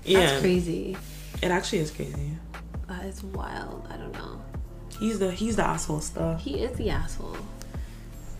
Yeah 0.06 0.20
That's 0.26 0.40
crazy. 0.40 0.96
it 1.42 1.50
actually 1.50 1.78
is 1.80 1.90
crazy 1.90 2.30
That 2.88 3.04
is 3.04 3.22
wild. 3.22 3.86
I 3.90 3.96
don't 3.96 4.12
know. 4.12 4.40
he's 5.00 5.18
the 5.18 5.30
he's 5.30 5.56
the 5.56 5.64
asshole 5.66 6.00
stuff 6.00 6.40
He 6.42 6.60
is 6.64 6.76
the 6.78 6.90
asshole. 6.90 7.36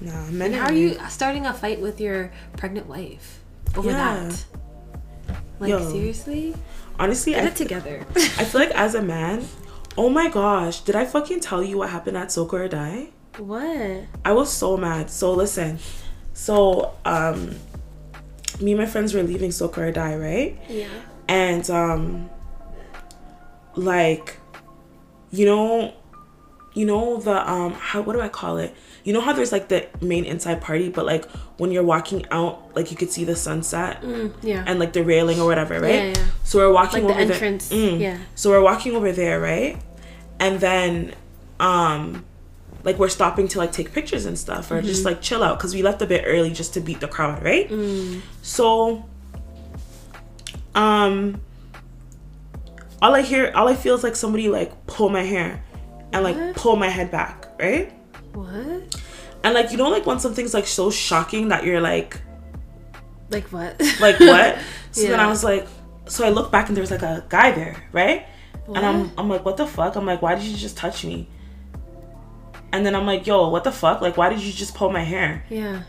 nah 0.01 0.27
men 0.31 0.53
how 0.53 0.67
are 0.67 0.73
you 0.73 0.97
starting 1.09 1.47
a 1.47 1.53
fight 1.53 1.81
with 1.81 2.01
your 2.01 2.31
pregnant 2.57 2.87
wife 2.87 3.41
over 3.77 3.91
Yeah. 3.91 4.29
that? 4.29 4.45
Like 5.61 5.71
Yo. 5.71 5.91
seriously? 5.91 6.55
honestly 6.99 7.33
Get 7.33 7.45
I, 7.45 7.49
it 7.49 7.57
together. 7.57 8.07
I 8.17 8.45
feel 8.45 8.61
like 8.61 8.71
as 8.71 8.95
a 8.95 9.03
man 9.03 9.45
oh 9.99 10.09
my 10.11 10.29
gosh 10.29 10.81
did 10.81 10.95
i 10.95 11.05
fucking 11.07 11.41
tell 11.41 11.63
you 11.65 11.79
what 11.79 11.89
happened 11.91 12.17
at 12.17 12.29
Soca 12.29 12.53
or 12.55 12.69
Die 12.69 13.09
what? 13.39 14.05
I 14.25 14.33
was 14.33 14.51
so 14.51 14.79
mad. 14.79 15.11
So 15.11 15.35
listen, 15.35 15.79
so 16.33 16.95
um, 17.05 17.55
me 18.63 18.73
and 18.73 18.81
my 18.81 18.87
friends 18.87 19.13
were 19.13 19.23
leaving 19.23 19.51
Soca 19.51 19.77
or 19.77 19.93
Die, 19.93 20.17
right? 20.17 20.59
Yeah. 20.71 20.89
And 21.29 21.69
um, 21.71 22.31
like, 23.75 24.37
you 25.31 25.47
know, 25.47 25.95
you 26.75 26.85
know 26.85 27.17
the 27.19 27.51
um, 27.51 27.73
how 27.73 28.03
what 28.03 28.13
do 28.13 28.21
I 28.21 28.29
call 28.29 28.59
it? 28.59 28.75
You 29.03 29.13
know 29.13 29.21
how 29.21 29.33
there's 29.33 29.53
like 29.53 29.69
the 29.69 29.87
main 30.01 30.25
inside 30.25 30.61
party, 30.61 30.89
but 30.91 31.07
like 31.07 31.25
when 31.59 31.71
you're 31.73 31.83
walking 31.83 32.27
out, 32.31 32.75
like 32.77 32.91
you 32.91 32.97
could 32.97 33.11
see 33.11 33.25
the 33.25 33.37
sunset 33.37 34.03
Yeah. 34.43 34.63
and 34.67 34.79
like 34.79 34.93
the 34.93 35.03
railing 35.03 35.41
or 35.41 35.47
whatever, 35.47 35.81
right? 35.81 35.95
Yeah, 35.95 36.05
yeah. 36.17 36.25
So 36.45 36.59
we're 36.59 36.73
walking 36.73 37.05
Like 37.05 37.17
the 37.17 37.23
over 37.23 37.33
entrance, 37.33 37.69
There. 37.69 37.79
Mm. 37.93 38.01
yeah. 38.01 38.19
So 38.35 38.51
we're 38.51 38.63
walking 38.63 38.95
over 38.95 39.11
there, 39.13 39.41
right? 39.41 39.79
And 40.39 40.61
then, 40.61 41.15
um, 41.61 42.25
like 42.85 42.99
we're 42.99 43.09
stopping 43.09 43.49
to 43.49 43.59
like 43.59 43.73
take 43.73 43.93
pictures 43.93 44.27
and 44.27 44.39
stuff, 44.39 44.71
or 44.71 44.83
just 44.83 45.01
Mm-hmm. 45.01 45.07
like 45.09 45.23
chill 45.23 45.43
out 45.43 45.59
because 45.59 45.75
we 45.75 45.83
left 45.83 46.03
a 46.03 46.07
bit 46.07 46.25
early 46.27 46.51
just 46.53 46.75
to 46.75 46.81
beat 46.81 47.01
the 47.01 47.09
crowd, 47.09 47.43
right? 47.43 47.69
Mm. 47.71 48.21
So, 48.43 49.07
um, 50.77 51.41
all 53.03 53.15
I 53.15 53.23
hear, 53.23 53.51
all 53.55 53.67
I 53.69 53.75
feel 53.75 53.95
is 53.95 54.05
like 54.05 54.15
somebody 54.17 54.49
like 54.49 54.87
pull 54.87 55.09
my 55.09 55.23
hair 55.23 55.63
and 56.13 56.23
like 56.23 56.37
What? 56.37 56.57
pull 56.57 56.77
my 56.77 56.89
head 56.89 57.11
back, 57.11 57.49
right? 57.59 57.93
what? 58.35 59.01
And 59.45 59.55
like 59.55 59.71
you 59.71 59.77
know, 59.79 59.89
like 59.89 60.07
when 60.07 60.19
something's 60.21 60.55
like 60.55 60.67
so 60.67 60.91
shocking 60.91 61.49
that 61.49 61.65
you're 61.65 61.81
like, 61.81 62.21
Like 63.31 63.45
what? 63.53 63.81
like 64.01 64.21
what? 64.21 64.59
So 64.93 65.03
then 65.09 65.21
I 65.21 65.27
was 65.27 65.45
like, 65.45 65.67
so 66.07 66.25
I 66.25 66.31
look 66.31 66.51
back 66.51 66.69
and 66.69 66.77
there's 66.77 66.91
like 66.91 67.03
a 67.03 67.23
guy 67.29 67.53
there, 67.53 67.77
right? 67.93 68.27
And 68.67 68.79
I'm, 68.79 69.13
I'm 69.19 69.29
like, 69.29 69.45
what 69.45 69.59
the 69.59 69.67
fuck? 69.67 69.95
I'm 69.95 70.07
like, 70.07 70.23
why 70.23 70.35
did 70.37 70.45
you 70.45 70.57
just 70.57 70.77
touch 70.77 71.05
me? 71.05 71.29
And 72.73 72.85
then 72.85 72.95
I'm 72.95 73.05
like, 73.07 73.27
yo, 73.27 73.49
what 73.51 73.63
the 73.63 73.71
fuck? 73.73 74.01
Like, 74.01 74.17
why 74.17 74.31
did 74.31 74.41
you 74.41 74.53
just 74.53 74.75
pull 74.75 74.91
my 74.91 75.03
hair? 75.05 75.45
yeah. 75.51 75.83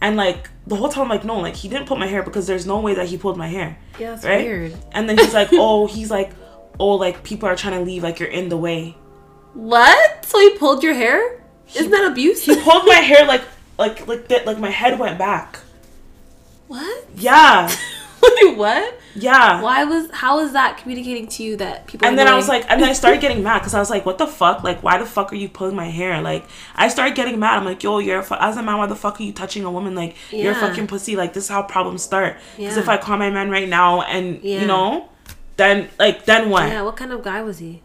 And 0.00 0.16
like 0.16 0.50
the 0.66 0.76
whole 0.76 0.88
time, 0.88 1.04
I'm 1.04 1.08
like, 1.08 1.24
no, 1.24 1.38
like 1.40 1.54
he 1.56 1.68
didn't 1.68 1.86
pull 1.86 1.96
my 1.96 2.06
hair 2.06 2.22
because 2.22 2.46
there's 2.46 2.66
no 2.66 2.80
way 2.80 2.94
that 2.94 3.06
he 3.06 3.16
pulled 3.16 3.36
my 3.36 3.48
hair, 3.48 3.78
Yeah, 3.98 4.10
that's 4.10 4.24
right? 4.24 4.44
weird. 4.44 4.74
And 4.92 5.08
then 5.08 5.16
he's 5.18 5.32
like, 5.34 5.48
oh, 5.52 5.86
he's 5.86 6.10
like, 6.10 6.32
oh, 6.78 6.94
like 6.96 7.22
people 7.22 7.48
are 7.48 7.56
trying 7.56 7.74
to 7.78 7.80
leave, 7.80 8.02
like 8.02 8.20
you're 8.20 8.28
in 8.28 8.48
the 8.48 8.56
way. 8.56 8.94
What? 9.54 10.24
So 10.26 10.38
he 10.38 10.50
pulled 10.58 10.82
your 10.82 10.94
hair? 10.94 11.42
Isn't 11.74 11.90
that 11.90 12.10
abuse? 12.12 12.44
He 12.44 12.54
pulled 12.60 12.84
my 12.86 12.96
hair 12.96 13.26
like, 13.26 13.42
like, 13.78 14.06
like 14.06 14.28
that, 14.28 14.46
like 14.46 14.58
my 14.58 14.70
head 14.70 14.98
went 14.98 15.18
back. 15.18 15.58
what? 16.68 17.04
Yeah, 17.16 17.70
what? 18.56 19.00
yeah. 19.14 19.60
Why 19.62 19.84
was 19.84 20.10
how 20.12 20.40
is 20.40 20.52
that 20.52 20.78
communicating 20.78 21.26
to 21.28 21.42
you 21.42 21.56
that 21.56 21.86
people? 21.86 22.06
And 22.06 22.18
then 22.18 22.26
I 22.28 22.34
was 22.36 22.48
like, 22.48 22.64
and 22.70 22.80
then 22.80 22.88
I 22.88 22.92
started 22.92 23.20
getting 23.26 23.42
mad 23.42 23.58
because 23.60 23.74
I 23.74 23.78
was 23.78 23.90
like, 23.90 24.04
what 24.06 24.18
the 24.18 24.26
fuck? 24.26 24.62
Like, 24.62 24.82
why 24.82 24.98
the 24.98 25.06
fuck 25.06 25.32
are 25.32 25.36
you 25.36 25.48
pulling 25.48 25.74
my 25.76 25.86
hair? 25.90 26.20
Like, 26.20 26.44
I 26.74 26.88
started 26.88 27.14
getting 27.14 27.38
mad. 27.38 27.58
I'm 27.58 27.64
like, 27.64 27.82
yo, 27.82 27.98
you're 27.98 28.22
fu- 28.22 28.34
as 28.34 28.56
a 28.56 28.62
man, 28.62 28.78
why 28.78 28.86
the 28.86 28.96
fuck 28.96 29.20
are 29.20 29.22
you 29.24 29.32
touching 29.32 29.64
a 29.64 29.70
woman? 29.70 29.94
Like, 29.94 30.16
you're 30.30 30.52
a 30.52 30.54
fucking 30.54 30.86
pussy. 30.86 31.16
Like, 31.16 31.32
this 31.32 31.44
is 31.44 31.50
how 31.50 31.62
problems 31.62 32.02
start. 32.02 32.36
Because 32.56 32.76
Yeah. 32.76 32.82
if 32.82 32.88
I 32.88 32.96
call 32.98 33.16
my 33.16 33.30
man 33.30 33.50
right 33.50 33.68
now 33.68 34.02
and 34.02 34.42
Yeah. 34.42 34.60
you 34.60 34.66
know, 34.66 35.08
then 35.56 35.88
like, 35.98 36.24
then 36.26 36.50
what? 36.50 36.68
yeah. 36.68 36.82
What 36.82 36.96
kind 36.96 37.12
of 37.12 37.22
guy 37.22 37.42
was 37.42 37.58
he? 37.58 37.82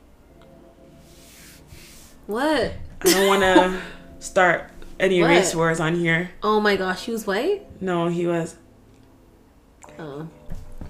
What? 2.27 2.73
I 3.01 3.05
don't 3.05 3.27
want 3.27 3.41
to 3.41 3.81
start 4.19 4.69
any 4.99 5.21
What? 5.21 5.29
race 5.29 5.55
wars 5.55 5.79
on 5.79 5.95
here. 5.95 6.31
Oh 6.43 6.59
my 6.59 6.75
gosh, 6.75 7.05
he 7.05 7.11
was 7.11 7.25
white. 7.25 7.65
No, 7.81 8.07
he 8.07 8.27
was. 8.27 8.55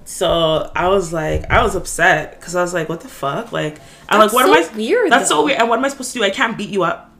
So 0.05 0.71
I 0.75 0.87
was 0.89 1.13
like, 1.13 1.49
I 1.49 1.63
was 1.63 1.75
upset 1.75 2.39
because 2.39 2.55
I 2.55 2.61
was 2.61 2.73
like, 2.73 2.89
what 2.89 3.01
the 3.01 3.07
fuck? 3.07 3.51
Like, 3.51 3.77
I'm 4.09 4.19
like, 4.19 4.33
what 4.33 4.45
so 4.45 4.53
am 4.55 4.73
I? 4.73 4.75
weird, 4.75 5.11
That's 5.11 5.29
though. 5.29 5.35
so 5.41 5.45
weird. 5.45 5.59
And 5.59 5.69
what 5.69 5.79
am 5.79 5.85
I 5.85 5.89
supposed 5.89 6.11
to 6.13 6.19
do? 6.19 6.25
I 6.25 6.29
can't 6.31 6.57
beat 6.57 6.69
you 6.69 6.83
up. 6.83 7.11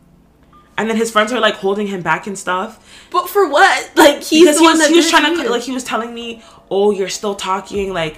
And 0.77 0.89
then 0.89 0.97
his 0.97 1.11
friends 1.11 1.31
are 1.31 1.39
like 1.39 1.55
holding 1.55 1.85
him 1.87 2.01
back 2.01 2.25
and 2.27 2.37
stuff. 2.37 3.07
but 3.11 3.29
for 3.29 3.47
what? 3.49 3.91
Like 3.95 4.23
he's 4.23 4.41
because 4.41 4.55
the 4.55 4.61
he 4.61 4.65
one 4.65 4.77
was, 4.79 4.87
he 4.87 4.95
was 4.95 5.09
trying 5.09 5.35
to 5.35 5.49
like 5.49 5.61
he 5.61 5.71
was 5.73 5.83
telling 5.83 6.13
me 6.13 6.41
oh 6.71 6.91
you're 6.91 7.09
still 7.09 7.35
talking 7.35 7.93
like 7.93 8.17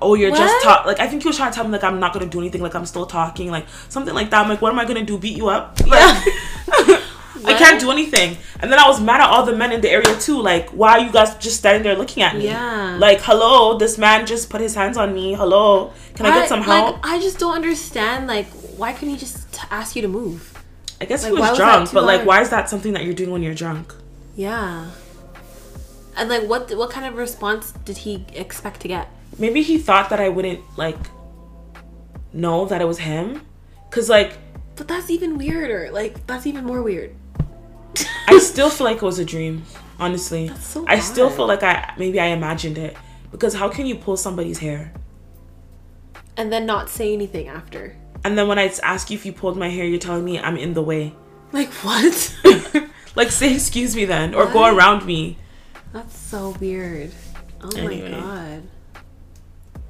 oh 0.00 0.14
you're 0.14 0.30
just 0.30 0.40
What? 0.40 0.62
talk 0.62 0.86
like 0.86 1.00
i 1.00 1.06
think 1.08 1.22
he 1.22 1.28
was 1.28 1.36
trying 1.36 1.50
to 1.50 1.54
tell 1.56 1.64
me 1.64 1.70
like 1.72 1.82
i'm 1.84 1.98
not 2.00 2.12
gonna 2.14 2.26
do 2.26 2.38
anything 2.38 2.62
like 2.62 2.74
i'm 2.74 2.86
still 2.86 3.04
talking 3.04 3.50
like 3.50 3.66
something 3.88 4.14
like 4.14 4.30
that 4.30 4.42
i'm 4.42 4.48
like 4.48 4.62
what 4.62 4.72
am 4.72 4.78
i 4.78 4.84
gonna 4.84 5.02
do 5.04 5.18
beat 5.18 5.36
you 5.36 5.48
up 5.48 5.78
like, 5.86 6.24
i 7.44 7.54
can't 7.54 7.80
do 7.80 7.90
anything 7.90 8.36
and 8.60 8.70
then 8.70 8.78
i 8.78 8.86
was 8.88 9.00
mad 9.00 9.20
at 9.20 9.28
all 9.28 9.44
the 9.44 9.54
men 9.54 9.72
in 9.72 9.80
the 9.80 9.90
area 9.90 10.14
too 10.18 10.40
like 10.40 10.68
why 10.70 10.90
are 10.92 11.00
you 11.00 11.10
guys 11.12 11.34
just 11.36 11.56
standing 11.58 11.82
there 11.82 11.96
looking 11.96 12.22
at 12.22 12.36
me 12.36 12.44
Yeah. 12.46 12.96
like 13.00 13.20
hello 13.22 13.78
this 13.78 13.98
man 13.98 14.26
just 14.26 14.50
put 14.50 14.60
his 14.60 14.74
hands 14.74 14.96
on 14.96 15.12
me 15.14 15.34
hello 15.34 15.92
can 16.14 16.26
i 16.26 16.30
get 16.38 16.48
some 16.48 16.62
help 16.62 16.96
Like, 16.96 17.06
I 17.12 17.18
just 17.20 17.38
don't 17.38 17.54
understand. 17.54 18.26
Like, 18.26 18.46
why 18.76 18.92
couldn't 18.92 19.10
he 19.10 19.16
just 19.16 19.52
t- 19.52 19.66
ask 19.70 19.96
you 19.96 20.02
to 20.02 20.08
move? 20.08 20.40
i 21.00 21.04
guess 21.04 21.22
like, 21.24 21.32
he 21.32 21.38
was 21.40 21.50
was 21.50 21.58
drunk 21.58 21.92
but 21.92 22.04
like 22.04 22.24
why 22.24 22.40
is 22.40 22.50
that 22.50 22.68
something 22.70 22.92
that 22.94 23.04
you're 23.04 23.14
doing 23.14 23.30
when 23.30 23.42
you're 23.42 23.54
drunk 23.64 23.94
Yeah. 24.36 24.90
And 26.16 26.28
like, 26.28 26.44
what 26.48 26.70
what 26.76 26.90
kind 26.90 27.06
of 27.06 27.14
response 27.16 27.72
did 27.84 27.98
he 28.04 28.24
expect 28.34 28.80
to 28.82 28.88
get? 28.88 29.08
maybe 29.38 29.62
he 29.62 29.78
thought 29.78 30.10
that 30.10 30.20
i 30.20 30.28
wouldn't 30.28 30.60
like 30.76 30.98
know 32.32 32.66
that 32.66 32.80
it 32.82 32.88
was 32.92 32.98
him 32.98 33.40
because 33.88 34.08
like 34.08 34.32
But 34.76 34.88
that's 34.88 35.10
even 35.10 35.36
weirder. 35.38 35.90
Like, 35.92 36.26
that's 36.26 36.46
even 36.46 36.64
more 36.64 36.82
weird. 36.82 37.10
I 38.28 38.38
still 38.38 38.70
feel 38.70 38.84
like 38.86 38.96
it 38.98 39.02
was 39.02 39.18
a 39.18 39.24
dream, 39.24 39.64
honestly. 40.00 40.48
so 40.58 40.84
I 40.88 40.98
still 41.00 41.30
feel 41.30 41.46
like 41.46 41.62
I 41.62 41.92
maybe 41.98 42.18
I 42.20 42.26
imagined 42.26 42.78
it 42.78 42.96
Because 43.30 43.54
how 43.54 43.68
can 43.68 43.86
you 43.86 43.94
pull 43.96 44.16
somebody's 44.16 44.58
hair? 44.58 44.92
And 46.36 46.50
then 46.52 46.64
not 46.66 46.88
say 46.88 47.12
anything 47.12 47.48
after. 47.48 47.96
And 48.24 48.38
then 48.38 48.48
when 48.48 48.58
I 48.58 48.72
ask 48.82 49.10
you 49.10 49.16
if 49.16 49.26
you 49.26 49.32
pulled 49.32 49.56
my 49.56 49.68
hair, 49.68 49.84
you're 49.84 49.98
telling 49.98 50.24
me 50.24 50.38
I'm 50.38 50.56
in 50.56 50.74
the 50.74 50.82
way. 50.82 51.14
Like 51.52 51.68
what? 51.84 52.36
like 53.16 53.30
say 53.30 53.52
excuse 53.54 53.94
me 53.94 54.04
then, 54.06 54.34
or 54.34 54.46
go 54.46 54.64
around 54.74 55.04
me. 55.04 55.36
That's 55.92 56.16
so 56.16 56.56
weird. 56.60 57.12
Oh 57.62 57.70
Anyway. 57.76 58.10
my 58.12 58.18
god. 58.20 58.62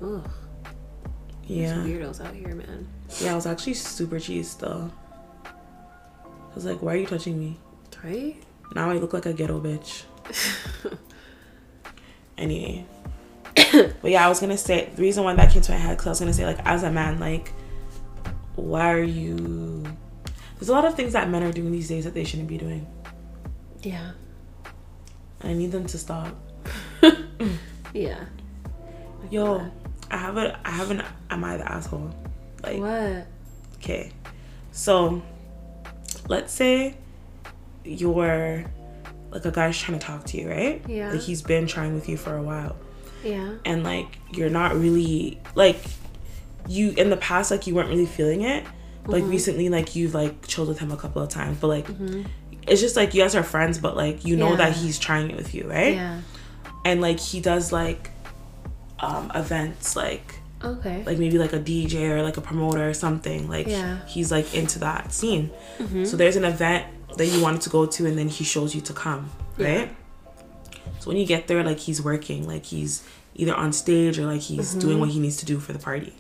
Ugh. 0.02 0.30
Yeah. 1.44 1.74
There's 1.74 1.86
weirdos 1.86 2.24
out 2.26 2.34
here, 2.34 2.54
man. 2.54 2.88
Yeah, 3.20 3.32
I 3.32 3.34
was 3.36 3.46
actually 3.46 3.74
super 3.74 4.16
cheesed 4.16 4.58
though. 4.58 4.90
I 5.44 6.54
was 6.54 6.64
like, 6.64 6.82
why 6.82 6.94
are 6.94 6.96
you 6.96 7.06
touching 7.06 7.38
me? 7.38 7.58
Right? 8.04 8.36
Now 8.74 8.90
I 8.90 8.94
look 8.98 9.12
like 9.12 9.26
a 9.26 9.32
ghetto 9.32 9.60
bitch. 9.60 10.04
anyway. 12.38 12.84
but 14.00 14.10
yeah, 14.10 14.24
I 14.24 14.28
was 14.28 14.40
gonna 14.40 14.56
say 14.56 14.90
the 14.94 15.02
reason 15.02 15.24
why 15.24 15.34
that 15.34 15.52
came 15.52 15.62
to 15.62 15.72
my 15.72 15.78
head 15.78 15.96
because 15.96 16.06
I 16.06 16.10
was 16.10 16.20
gonna 16.20 16.32
say 16.32 16.46
like 16.46 16.58
as 16.64 16.82
a 16.82 16.90
man, 16.90 17.20
like, 17.20 17.52
why 18.56 18.92
are 18.92 19.02
you? 19.02 19.84
There's 20.58 20.68
a 20.68 20.72
lot 20.72 20.84
of 20.84 20.94
things 20.94 21.12
that 21.12 21.28
men 21.28 21.42
are 21.42 21.52
doing 21.52 21.72
these 21.72 21.88
days 21.88 22.04
that 22.04 22.14
they 22.14 22.24
shouldn't 22.24 22.48
be 22.48 22.56
doing. 22.56 22.86
Yeah. 23.82 24.12
I 25.42 25.52
need 25.54 25.72
them 25.72 25.86
to 25.86 25.98
stop. 25.98 26.34
Yeah. 27.92 28.24
Yo, 29.30 29.70
I 30.10 30.16
have 30.16 30.36
a, 30.36 30.58
I 30.64 30.70
have 30.70 30.90
an, 30.90 31.02
am 31.30 31.44
I 31.44 31.58
the 31.58 31.70
asshole? 31.70 32.14
Like, 32.62 32.80
What? 32.80 33.26
okay, 33.76 34.12
so 34.70 35.22
let's 36.28 36.52
say 36.52 36.96
you're 37.84 38.64
like 39.30 39.44
a 39.44 39.50
guy's 39.50 39.78
trying 39.78 39.98
to 39.98 40.06
talk 40.06 40.24
to 40.26 40.36
you, 40.38 40.48
right? 40.50 40.82
Yeah. 40.88 41.12
Like 41.12 41.20
he's 41.20 41.42
been 41.42 41.66
trying 41.66 41.94
with 41.94 42.08
you 42.08 42.16
for 42.16 42.36
a 42.36 42.42
while. 42.42 42.76
Yeah. 43.24 43.52
and 43.64 43.84
like 43.84 44.18
you're 44.32 44.50
not 44.50 44.74
really 44.74 45.40
like 45.54 45.80
you 46.66 46.90
in 46.90 47.08
the 47.08 47.16
past 47.16 47.52
like 47.52 47.68
you 47.68 47.74
weren't 47.74 47.88
really 47.88 48.06
feeling 48.06 48.42
it 48.42 48.64
Mm-hmm. 48.64 49.12
like 49.12 49.24
recently 49.24 49.68
like 49.68 49.94
you've 49.96 50.14
like 50.14 50.46
chilled 50.46 50.68
with 50.68 50.78
him 50.80 50.90
a 50.92 50.96
couple 50.96 51.22
of 51.22 51.28
times 51.28 51.58
but 51.60 51.66
like 51.68 51.88
it's 52.68 52.80
just 52.80 52.94
like 52.96 53.14
you 53.14 53.22
guys 53.22 53.34
are 53.36 53.42
friends 53.44 53.78
but 53.78 53.96
like 53.96 54.24
you 54.24 54.36
know 54.36 54.50
Yeah. 54.50 54.56
that 54.56 54.72
he's 54.76 54.98
trying 54.98 55.30
it 55.30 55.36
with 55.36 55.54
you 55.54 55.68
right 55.68 55.94
Yeah. 55.94 56.20
and 56.84 57.00
like 57.00 57.18
he 57.20 57.40
does 57.40 57.70
like 57.72 58.10
um 59.00 59.30
events 59.34 59.96
like 59.96 60.36
Okay. 60.64 61.02
like 61.04 61.18
maybe 61.18 61.38
like 61.38 61.52
a 61.52 61.58
DJ 61.58 62.10
or 62.10 62.22
like 62.22 62.36
a 62.36 62.40
promoter 62.40 62.88
or 62.88 62.94
something 62.94 63.48
like 63.48 63.66
Yeah. 63.66 64.04
he's 64.06 64.30
like 64.30 64.52
into 64.54 64.78
that 64.80 65.12
scene 65.12 65.50
Mm-hmm. 65.78 66.04
so 66.04 66.16
there's 66.16 66.36
an 66.36 66.44
event 66.44 66.86
that 67.16 67.26
you 67.26 67.42
wanted 67.42 67.60
to 67.62 67.70
go 67.70 67.86
to 67.86 68.06
and 68.06 68.16
then 68.18 68.28
he 68.28 68.44
shows 68.44 68.74
you 68.74 68.80
to 68.80 68.92
come 68.92 69.30
Yeah. 69.58 69.66
right 69.78 69.96
so 71.00 71.08
when 71.08 71.16
you 71.16 71.26
get 71.26 71.46
there 71.48 71.62
like 71.64 71.78
he's 71.78 72.00
working 72.02 72.46
like 72.46 72.64
he's 72.66 73.02
either 73.34 73.54
on 73.54 73.72
stage 73.72 74.18
or 74.18 74.26
like 74.26 74.40
he's 74.40 74.70
Mm-hmm. 74.70 74.78
doing 74.80 75.00
what 75.00 75.10
he 75.10 75.18
needs 75.20 75.36
to 75.38 75.46
do 75.46 75.58
for 75.58 75.72
the 75.72 75.78
party 75.78 76.12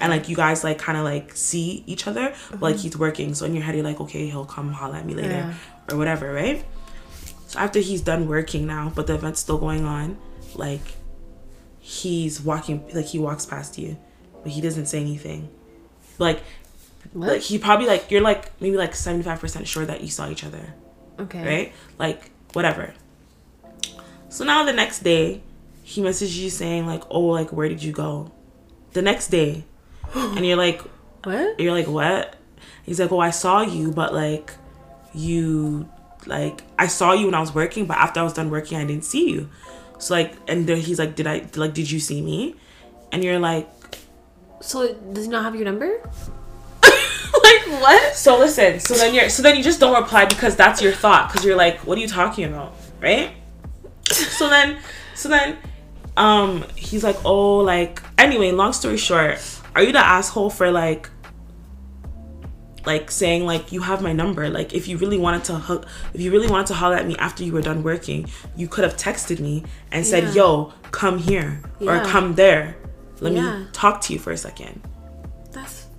and 0.00 0.10
like 0.10 0.28
you 0.28 0.34
guys 0.34 0.64
like 0.64 0.78
kind 0.78 0.98
of 0.98 1.04
like 1.04 1.34
see 1.36 1.84
each 1.86 2.06
other 2.08 2.34
but 2.50 2.62
like 2.62 2.76
he's 2.76 2.96
working 2.98 3.34
so 3.34 3.46
in 3.46 3.54
your 3.54 3.62
head 3.62 3.74
you're 3.76 3.84
like 3.84 4.00
okay 4.00 4.26
he'll 4.28 4.44
come 4.44 4.72
holler 4.72 4.96
at 4.96 5.06
me 5.06 5.14
later 5.14 5.28
Mm-hmm. 5.28 5.50
Yeah. 5.88 5.94
or 5.94 5.96
whatever 5.98 6.32
right 6.32 6.64
so 7.46 7.58
after 7.60 7.78
he's 7.78 8.00
done 8.00 8.26
working 8.26 8.66
now 8.66 8.90
but 8.94 9.06
the 9.06 9.14
event's 9.14 9.40
still 9.40 9.58
going 9.58 9.84
on 9.84 10.16
like 10.54 10.82
he's 11.78 12.40
walking 12.40 12.84
like 12.94 13.06
he 13.06 13.18
walks 13.18 13.46
past 13.46 13.78
you 13.78 13.96
but 14.42 14.50
he 14.52 14.60
doesn't 14.60 14.86
say 14.86 15.00
anything 15.00 15.48
like 16.18 16.42
what? 17.16 17.28
like 17.28 17.42
he 17.42 17.58
probably 17.58 17.86
like 17.86 18.10
you're 18.10 18.20
like 18.20 18.52
maybe 18.60 18.76
like 18.76 18.92
75% 18.92 19.66
sure 19.66 19.86
that 19.86 20.02
you 20.02 20.08
saw 20.08 20.28
each 20.28 20.44
other 20.44 20.74
okay. 21.18 21.44
right 21.46 21.72
like 21.98 22.30
whatever 22.52 22.92
so 24.28 24.44
now 24.44 24.64
the 24.64 24.72
next 24.72 25.00
day 25.00 25.42
he 25.82 26.02
messages 26.02 26.38
you 26.38 26.50
saying 26.50 26.86
like 26.86 27.02
oh 27.10 27.20
like 27.20 27.52
where 27.52 27.68
did 27.68 27.82
you 27.82 27.92
go 27.92 28.30
the 28.92 29.00
next 29.00 29.28
day 29.28 29.64
and 30.14 30.44
you're 30.44 30.56
like 30.56 30.82
What? 31.24 31.58
you're 31.58 31.72
like 31.72 31.88
what 31.88 32.36
he's 32.84 33.00
like 33.00 33.10
oh 33.10 33.18
i 33.18 33.30
saw 33.30 33.62
you 33.62 33.90
but 33.90 34.14
like 34.14 34.52
you 35.12 35.88
like 36.26 36.62
i 36.78 36.86
saw 36.86 37.12
you 37.14 37.26
when 37.26 37.34
i 37.34 37.40
was 37.40 37.52
working 37.52 37.86
but 37.86 37.96
after 37.96 38.20
i 38.20 38.22
was 38.22 38.32
done 38.32 38.50
working 38.50 38.78
i 38.78 38.84
didn't 38.84 39.04
see 39.04 39.30
you 39.30 39.48
so 39.98 40.14
like 40.14 40.34
and 40.46 40.68
then 40.68 40.78
he's 40.78 40.98
like 40.98 41.16
did 41.16 41.26
i 41.26 41.44
like 41.56 41.74
did 41.74 41.90
you 41.90 41.98
see 41.98 42.20
me 42.20 42.54
and 43.10 43.24
you're 43.24 43.38
like 43.38 43.68
So 44.60 44.94
does 45.12 45.24
he 45.26 45.30
not 45.30 45.44
have 45.44 45.54
your 45.54 45.64
number? 45.64 46.00
Like 47.48 47.80
what? 47.82 48.14
So 48.14 48.38
listen, 48.38 48.80
so 48.80 48.94
then 48.94 49.14
you're 49.14 49.28
so 49.28 49.42
then 49.42 49.56
you 49.56 49.62
just 49.62 49.80
don't 49.80 49.94
reply 50.00 50.24
because 50.26 50.56
that's 50.56 50.80
your 50.82 50.92
thought 50.92 51.28
because 51.28 51.44
you're 51.44 51.56
like, 51.56 51.78
what 51.86 51.96
are 51.98 52.00
you 52.00 52.08
talking 52.08 52.44
about, 52.44 52.74
right? 53.00 53.30
So 54.10 54.48
then, 54.48 54.78
so 55.14 55.28
then, 55.28 55.56
um, 56.16 56.64
he's 56.76 57.02
like, 57.02 57.16
oh, 57.24 57.58
like 57.58 58.00
anyway. 58.18 58.52
Long 58.52 58.72
story 58.72 58.96
short, 58.96 59.38
are 59.74 59.82
you 59.82 59.92
the 59.92 59.98
asshole 59.98 60.50
for 60.50 60.70
like, 60.70 61.10
like 62.86 63.10
saying 63.10 63.44
like 63.44 63.72
you 63.72 63.80
have 63.82 64.00
my 64.02 64.12
number? 64.12 64.48
Like 64.48 64.72
if 64.74 64.86
you 64.88 64.96
really 64.96 65.18
wanted 65.18 65.44
to 65.44 65.54
hook, 65.54 65.86
if 66.14 66.20
you 66.20 66.30
really 66.30 66.48
wanted 66.48 66.68
to 66.68 66.74
holler 66.74 66.96
at 66.96 67.06
me 67.06 67.16
after 67.16 67.42
you 67.42 67.52
were 67.52 67.62
done 67.62 67.82
working, 67.82 68.28
you 68.56 68.68
could 68.68 68.84
have 68.84 68.96
texted 68.96 69.40
me 69.40 69.64
and 69.90 70.06
said, 70.06 70.24
Yeah. 70.24 70.32
yo, 70.34 70.72
come 70.92 71.18
here 71.18 71.60
or 71.80 72.00
come 72.04 72.34
there. 72.36 72.76
Let 73.20 73.32
Yeah. 73.32 73.58
me 73.58 73.66
talk 73.72 74.00
to 74.02 74.12
you 74.12 74.18
for 74.18 74.30
a 74.30 74.36
second. 74.36 74.80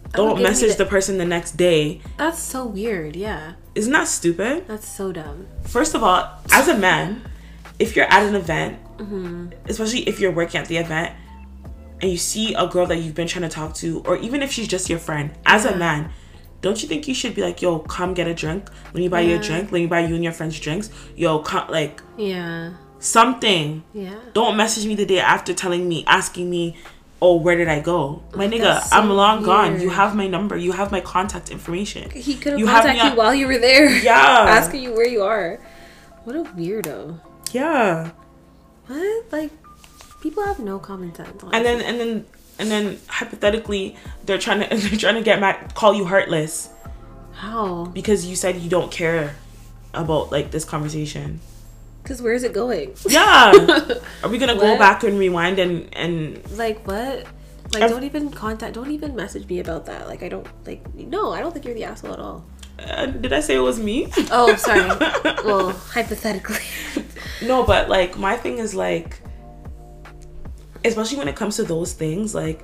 That's 0.07 0.15
that 0.15 0.23
would 0.23 0.29
Don't 0.35 0.43
message 0.43 0.75
the 0.77 0.85
person 0.85 1.17
the 1.17 1.25
next 1.25 1.57
day. 1.57 2.01
That's 2.17 2.39
so 2.39 2.65
weird. 2.65 3.15
Yeah. 3.15 3.53
Isn't 3.75 3.93
that 3.93 4.07
stupid? 4.07 4.67
That's 4.67 4.87
so 4.87 5.11
dumb. 5.11 5.47
First 5.63 5.93
of 5.95 6.03
all, 6.03 6.29
as 6.51 6.67
a 6.67 6.77
man, 6.77 7.21
if 7.79 7.95
you're 7.95 8.05
at 8.11 8.23
an 8.23 8.35
event, 8.35 8.79
Mm-hmm. 8.97 9.49
especially 9.69 9.99
if 10.09 10.19
you're 10.19 10.31
working 10.31 10.59
at 10.59 10.67
the 10.67 10.77
event, 10.77 11.13
and 12.01 12.09
you 12.09 12.17
see 12.17 12.55
a 12.55 12.65
girl 12.65 12.87
that 12.87 12.97
you've 12.97 13.13
been 13.13 13.27
trying 13.27 13.43
to 13.43 13.49
talk 13.49 13.75
to, 13.75 14.01
or 14.07 14.17
even 14.17 14.41
if 14.41 14.51
she's 14.51 14.67
just 14.67 14.89
your 14.89 14.97
friend, 14.97 15.29
as 15.45 15.65
a 15.65 15.75
man, 15.75 16.09
don't 16.61 16.81
you 16.81 16.87
think 16.89 17.07
you 17.07 17.13
should 17.13 17.35
be 17.35 17.43
like, 17.43 17.61
yo, 17.61 17.77
come 17.77 18.15
get 18.15 18.27
a 18.27 18.33
drink? 18.33 18.67
Let 18.85 18.95
me 18.95 19.07
buy 19.07 19.21
you 19.21 19.35
a 19.35 19.39
drink. 19.39 19.71
Let 19.71 19.79
me 19.81 19.85
buy 19.85 19.99
you 19.99 20.15
and 20.15 20.23
your 20.23 20.33
friends 20.33 20.59
drinks. 20.59 20.89
Yo, 21.15 21.37
come, 21.39 21.69
like 21.69 22.01
Yeah. 22.17 22.73
something. 22.97 23.83
Yeah. 23.93 24.15
Don't 24.33 24.57
message 24.57 24.87
me 24.87 24.95
the 24.95 25.05
day 25.05 25.19
after 25.19 25.53
telling 25.53 25.87
me, 25.87 26.03
asking 26.07 26.49
me, 26.49 26.75
oh, 27.21 27.35
where 27.37 27.55
did 27.55 27.67
I 27.67 27.79
go? 27.79 28.21
My 28.35 28.47
nigga, 28.47 28.81
so 28.81 28.95
I'm 28.95 29.09
long 29.09 29.43
gone. 29.43 29.81
You 29.81 29.89
have 29.89 30.15
my 30.15 30.27
number. 30.27 30.55
You 30.57 30.71
have 30.71 30.91
my 30.91 31.01
contact 31.01 31.49
information. 31.49 32.09
He 32.11 32.35
could 32.35 32.53
have 32.53 32.59
You 32.59 32.67
have 32.67 32.83
me 32.85 32.91
contacted 32.91 33.11
you 33.13 33.17
while 33.17 33.33
you 33.33 33.47
were 33.47 33.57
there. 33.57 33.89
Yeah. 34.03 34.45
Asking 34.47 34.83
you 34.83 34.93
where 34.93 35.07
you 35.07 35.23
are. 35.23 35.59
What 36.23 36.35
a 36.35 36.43
weirdo. 36.43 37.19
Yeah. 37.51 38.11
What? 38.87 39.31
Like, 39.31 39.51
people 40.21 40.43
have 40.43 40.59
no 40.59 40.79
common 40.79 41.13
sense. 41.15 41.43
and 41.53 41.65
then 41.65 41.81
and 41.81 41.99
then 41.99 42.25
and 42.59 42.71
then 42.71 42.99
hypothetically 43.07 43.95
they're 44.25 44.37
trying 44.37 44.59
to 44.69 44.75
they're 44.75 44.99
trying 44.99 45.15
to 45.15 45.21
get 45.21 45.39
mad 45.39 45.73
call 45.75 45.93
you 45.93 46.05
heartless 46.05 46.69
how? 47.33 47.85
because 47.85 48.25
you 48.25 48.35
said 48.35 48.55
you 48.57 48.69
don't 48.69 48.91
care 48.91 49.35
about 49.93 50.31
like 50.31 50.51
this 50.51 50.65
conversation 50.65 51.39
Because 52.07 52.21
where 52.21 52.31
is 52.33 52.43
it 52.43 52.53
going? 52.53 52.95
yeah 53.09 53.51
are 54.23 54.29
we 54.29 54.37
gonna 54.37 54.55
go 54.55 54.77
back 54.77 55.03
and 55.03 55.19
rewind 55.19 55.59
and 55.59 55.91
and 55.93 56.39
Like 56.55 56.87
what? 56.87 57.27
Like 57.73 57.83
I've- 57.83 57.91
don't 57.93 58.05
even 58.05 58.31
contact. 58.31 58.75
Don't 58.75 58.91
even 58.91 59.13
message 59.13 59.45
me 59.49 59.59
about 59.59 59.85
that. 59.87 60.07
Like 60.07 60.23
I 60.23 60.29
don't 60.29 60.47
like. 60.65 60.79
No, 60.95 61.33
I 61.33 61.41
don't 61.41 61.51
think 61.51 61.65
you're 61.65 61.73
the 61.75 61.83
asshole 61.83 62.13
at 62.13 62.19
all. 62.19 62.45
uh, 62.79 63.07
did 63.07 63.33
i 63.33 63.39
say 63.41 63.55
it 63.55 63.65
was 63.71 63.79
me 63.79 64.07
Oh, 64.31 64.55
sorry. 64.67 64.85
well, 65.43 65.71
hypothetically. 65.97 66.63
no 67.41 67.63
but 67.71 67.89
like 67.89 68.15
my 68.17 68.37
thing 68.37 68.59
is 68.65 68.71
like 68.75 69.19
especially 70.85 71.17
when 71.17 71.27
it 71.27 71.35
comes 71.35 71.55
to 71.57 71.63
those 71.63 71.93
things 71.93 72.33
like 72.35 72.61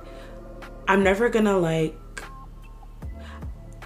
i'm 0.88 1.02
never 1.02 1.28
gonna 1.28 1.58
like 1.58 1.92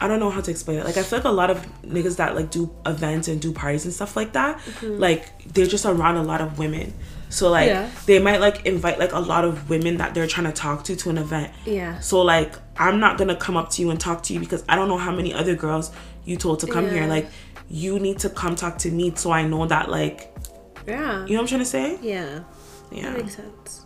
I 0.01 0.09
don't 0.09 0.21
know 0.21 0.31
how 0.31 0.41
to 0.41 0.51
explain 0.51 0.79
it. 0.79 0.85
Like 0.85 0.97
I 0.97 1.03
feel 1.03 1.19
like 1.19 1.27
a 1.27 1.31
lot 1.31 1.51
of 1.51 1.67
niggas 1.83 2.17
that 2.17 2.35
like 2.35 2.51
do 2.51 2.71
events 2.87 3.29
and 3.29 3.41
do 3.41 3.53
parties 3.53 3.85
and 3.85 3.93
stuff 3.95 4.17
like 4.17 4.33
that, 4.33 4.59
mm-hmm. 4.59 4.99
like 4.99 5.53
they're 5.53 5.67
just 5.67 5.85
around 5.87 6.17
a 6.17 6.23
lot 6.23 6.41
of 6.41 6.59
women. 6.59 6.95
So 7.31 7.51
like 7.51 7.69
Yeah. 7.69 7.91
they 8.07 8.19
might 8.19 8.41
like 8.41 8.65
invite 8.67 8.99
like 8.99 9.13
a 9.13 9.19
lot 9.21 9.45
of 9.45 9.69
women 9.69 9.99
that 9.99 10.15
they're 10.15 10.27
trying 10.27 10.47
to 10.47 10.53
talk 10.53 10.85
to 10.85 10.97
to 10.97 11.11
an 11.11 11.19
event. 11.19 11.53
Yeah. 11.65 11.99
So 12.01 12.23
like 12.23 12.55
I'm 12.77 13.01
not 13.01 13.19
gonna 13.19 13.37
come 13.37 13.57
up 13.57 13.71
to 13.71 13.83
you 13.83 13.91
and 13.91 14.01
talk 14.01 14.23
to 14.25 14.35
you 14.35 14.41
because 14.41 14.65
I 14.69 14.77
don't 14.77 14.89
know 14.89 14.99
how 14.99 15.13
many 15.13 15.35
other 15.35 15.55
girls 15.55 15.91
you 16.25 16.37
told 16.37 16.61
to 16.61 16.67
come 16.67 16.89
here. 16.91 17.07
Like 17.07 17.29
you 17.69 17.99
need 17.99 18.19
to 18.21 18.31
come 18.31 18.57
talk 18.57 18.79
to 18.79 18.91
me 18.91 19.13
so 19.15 19.31
I 19.31 19.47
know 19.47 19.67
that 19.67 19.91
like 19.91 20.35
Yeah. 20.87 21.27
you 21.27 21.35
know 21.35 21.43
what 21.43 21.43
I'm 21.43 21.47
trying 21.49 21.61
to 21.61 21.67
say? 21.67 21.99
Yeah. 22.01 22.41
Yeah. 22.91 23.03
That 23.11 23.19
makes 23.19 23.37
sense. 23.37 23.85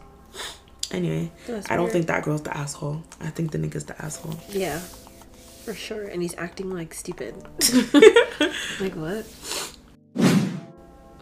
Anyway, 0.92 1.32
I 1.70 1.76
don't 1.76 1.90
think 1.90 2.06
that 2.08 2.22
girl's 2.22 2.42
the 2.42 2.54
asshole. 2.54 3.02
I 3.20 3.30
think 3.30 3.50
the 3.50 3.58
nigga's 3.58 3.84
the 3.86 4.00
asshole. 4.04 4.38
Yeah. 4.50 4.78
For 5.64 5.74
sure. 5.74 6.04
And 6.04 6.22
he's 6.22 6.34
acting 6.36 6.70
like 6.70 6.92
stupid. 6.92 7.36
like 8.80 8.94
what? 8.94 9.26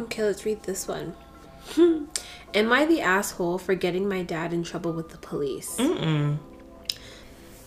Okay, 0.01 0.25
let's 0.25 0.45
read 0.45 0.63
this 0.63 0.89
one. 0.89 1.15
Am 2.55 2.73
I 2.73 2.87
the 2.87 3.01
asshole 3.01 3.59
for 3.59 3.75
getting 3.75 4.09
my 4.09 4.23
dad 4.23 4.53
in 4.53 4.65
trouble 4.65 4.93
with 4.93 5.11
the 5.11 5.19
police? 5.19 5.77
Mm-mm. 5.77 6.39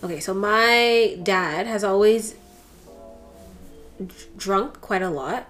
Okay, 0.02 0.20
so 0.20 0.34
my 0.34 1.18
dad 1.22 1.66
has 1.66 1.84
always 1.84 2.34
drunk 4.36 4.80
quite 4.80 5.00
a 5.00 5.08
lot. 5.08 5.48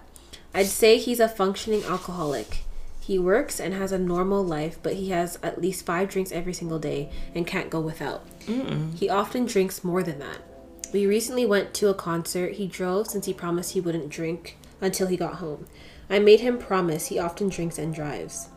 I'd 0.53 0.67
say 0.67 0.97
he's 0.97 1.19
a 1.19 1.27
functioning 1.27 1.83
alcoholic. 1.83 2.59
He 3.01 3.19
works 3.19 3.59
and 3.59 3.73
has 3.73 3.91
a 3.91 3.99
normal 3.99 4.43
life, 4.43 4.77
but 4.81 4.93
he 4.93 5.09
has 5.09 5.37
at 5.43 5.61
least 5.61 5.85
five 5.85 6.09
drinks 6.09 6.31
every 6.31 6.53
single 6.53 6.79
day 6.79 7.11
and 7.35 7.45
can't 7.45 7.69
go 7.69 7.81
without. 7.81 8.25
Mm. 8.45 8.97
He 8.97 9.09
often 9.09 9.45
drinks 9.45 9.83
more 9.83 10.01
than 10.01 10.19
that. 10.19 10.37
We 10.95 11.07
recently 11.07 11.45
went 11.45 11.73
to 11.73 11.89
a 11.89 11.93
concert. 11.93 12.53
He 12.53 12.67
drove 12.67 13.07
since 13.07 13.25
he 13.25 13.33
promised 13.33 13.73
he 13.73 13.81
wouldn't 13.81 14.07
drink 14.07 14.55
until 14.79 15.07
he 15.07 15.17
got 15.17 15.35
home. 15.35 15.65
I 16.09 16.19
made 16.19 16.39
him 16.39 16.57
promise 16.57 17.07
he 17.07 17.19
often 17.19 17.49
drinks 17.49 17.77
and 17.77 17.93
drives. 17.93 18.47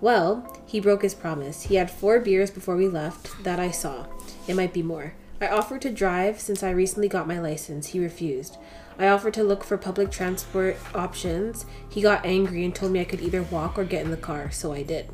Well, 0.00 0.58
he 0.64 0.80
broke 0.80 1.02
his 1.02 1.14
promise. 1.14 1.64
He 1.64 1.74
had 1.74 1.90
four 1.90 2.18
beers 2.18 2.50
before 2.50 2.76
we 2.76 2.88
left 2.88 3.44
that 3.44 3.60
I 3.60 3.70
saw. 3.70 4.06
It 4.48 4.56
might 4.56 4.72
be 4.72 4.82
more. 4.82 5.12
I 5.38 5.48
offered 5.48 5.82
to 5.82 5.90
drive 5.90 6.40
since 6.40 6.62
I 6.62 6.70
recently 6.70 7.08
got 7.08 7.28
my 7.28 7.38
license. 7.38 7.88
He 7.88 8.00
refused. 8.00 8.56
I 8.98 9.08
offered 9.08 9.34
to 9.34 9.44
look 9.44 9.62
for 9.62 9.76
public 9.76 10.10
transport 10.10 10.78
options. 10.94 11.66
He 11.90 12.00
got 12.00 12.24
angry 12.24 12.64
and 12.64 12.74
told 12.74 12.92
me 12.92 13.02
I 13.02 13.04
could 13.04 13.20
either 13.20 13.42
walk 13.42 13.78
or 13.78 13.84
get 13.84 14.02
in 14.02 14.10
the 14.10 14.16
car, 14.16 14.50
so 14.50 14.72
I 14.72 14.82
did. 14.82 15.10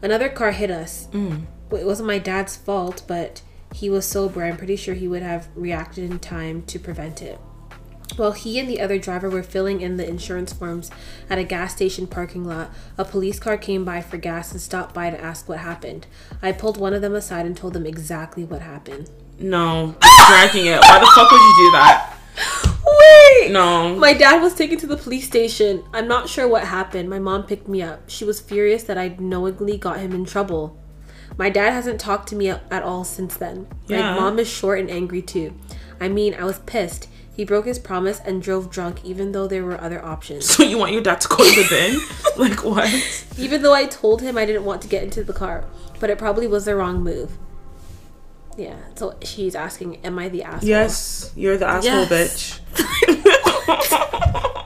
Another 0.00 0.28
car 0.28 0.52
hit 0.52 0.70
us. 0.70 1.08
Well, 1.70 1.80
It 1.80 1.86
wasn't 1.86 2.06
my 2.06 2.20
dad's 2.20 2.56
fault, 2.56 3.02
but 3.08 3.42
he 3.74 3.90
was 3.90 4.06
sober. 4.06 4.44
I'm 4.44 4.56
pretty 4.56 4.76
sure 4.76 4.94
he 4.94 5.08
would 5.08 5.22
have 5.22 5.48
reacted 5.54 6.10
in 6.10 6.18
time 6.18 6.62
to 6.62 6.78
prevent 6.78 7.22
it. 7.22 7.38
While 8.16 8.32
he 8.32 8.58
and 8.58 8.68
the 8.68 8.80
other 8.80 8.98
driver 8.98 9.28
were 9.28 9.42
filling 9.42 9.80
in 9.80 9.96
the 9.96 10.08
insurance 10.08 10.52
forms 10.52 10.90
at 11.30 11.38
a 11.38 11.44
gas 11.44 11.74
station 11.74 12.06
parking 12.06 12.44
lot, 12.44 12.70
a 12.96 13.04
police 13.04 13.38
car 13.38 13.56
came 13.56 13.84
by 13.84 14.00
for 14.00 14.16
gas 14.16 14.50
and 14.50 14.60
stopped 14.60 14.94
by 14.94 15.10
to 15.10 15.20
ask 15.20 15.48
what 15.48 15.58
happened. 15.58 16.06
I 16.42 16.52
pulled 16.52 16.78
one 16.78 16.94
of 16.94 17.02
them 17.02 17.14
aside 17.14 17.46
and 17.46 17.56
told 17.56 17.74
them 17.74 17.86
exactly 17.86 18.44
what 18.44 18.62
happened. 18.62 19.10
No, 19.38 19.94
dragging 20.26 20.66
it. 20.66 20.80
Why 20.80 20.98
the 20.98 21.12
fuck 21.14 21.30
would 21.30 21.40
you 21.40 21.54
do 21.58 21.72
that? 21.72 22.14
Wait! 22.84 23.52
No. 23.52 23.94
My 23.96 24.14
dad 24.14 24.42
was 24.42 24.54
taken 24.54 24.78
to 24.78 24.86
the 24.86 24.96
police 24.96 25.26
station. 25.26 25.84
I'm 25.92 26.08
not 26.08 26.28
sure 26.28 26.48
what 26.48 26.64
happened. 26.64 27.08
My 27.08 27.18
mom 27.18 27.44
picked 27.44 27.68
me 27.68 27.82
up. 27.82 28.08
She 28.08 28.24
was 28.24 28.40
furious 28.40 28.82
that 28.84 28.98
I 28.98 29.16
knowingly 29.18 29.76
got 29.76 29.98
him 29.98 30.12
in 30.12 30.24
trouble. 30.24 30.76
My 31.38 31.48
dad 31.48 31.70
hasn't 31.70 32.00
talked 32.00 32.28
to 32.30 32.36
me 32.36 32.48
at 32.50 32.82
all 32.82 33.04
since 33.04 33.36
then. 33.36 33.68
Yeah. 33.86 34.14
My 34.14 34.20
mom 34.20 34.38
is 34.40 34.48
short 34.48 34.80
and 34.80 34.90
angry 34.90 35.22
too. 35.22 35.54
I 36.00 36.08
mean, 36.08 36.34
I 36.34 36.44
was 36.44 36.58
pissed. 36.60 37.08
He 37.32 37.44
broke 37.44 37.66
his 37.66 37.78
promise 37.78 38.20
and 38.24 38.42
drove 38.42 38.68
drunk 38.68 39.04
even 39.04 39.30
though 39.30 39.46
there 39.46 39.64
were 39.64 39.80
other 39.80 40.04
options. 40.04 40.50
So 40.50 40.64
you 40.64 40.76
want 40.76 40.92
your 40.92 41.00
dad 41.02 41.20
to 41.20 41.28
go 41.28 41.36
to 41.36 41.44
the 41.44 41.66
bin? 41.70 42.00
like 42.48 42.64
what? 42.64 42.90
Even 43.38 43.62
though 43.62 43.72
I 43.74 43.86
told 43.86 44.20
him 44.20 44.36
I 44.36 44.44
didn't 44.44 44.64
want 44.64 44.82
to 44.82 44.88
get 44.88 45.04
into 45.04 45.22
the 45.22 45.32
car, 45.32 45.64
but 46.00 46.10
it 46.10 46.18
probably 46.18 46.48
was 46.48 46.64
the 46.64 46.74
wrong 46.74 47.02
move. 47.04 47.38
Yeah, 48.56 48.74
so 48.96 49.16
she's 49.22 49.54
asking, 49.54 50.04
Am 50.04 50.18
I 50.18 50.28
the 50.28 50.42
asshole? 50.42 50.68
Yes, 50.68 51.32
you're 51.36 51.56
the 51.56 51.68
asshole, 51.68 52.06
Yes. 52.10 52.60
bitch. 52.74 54.54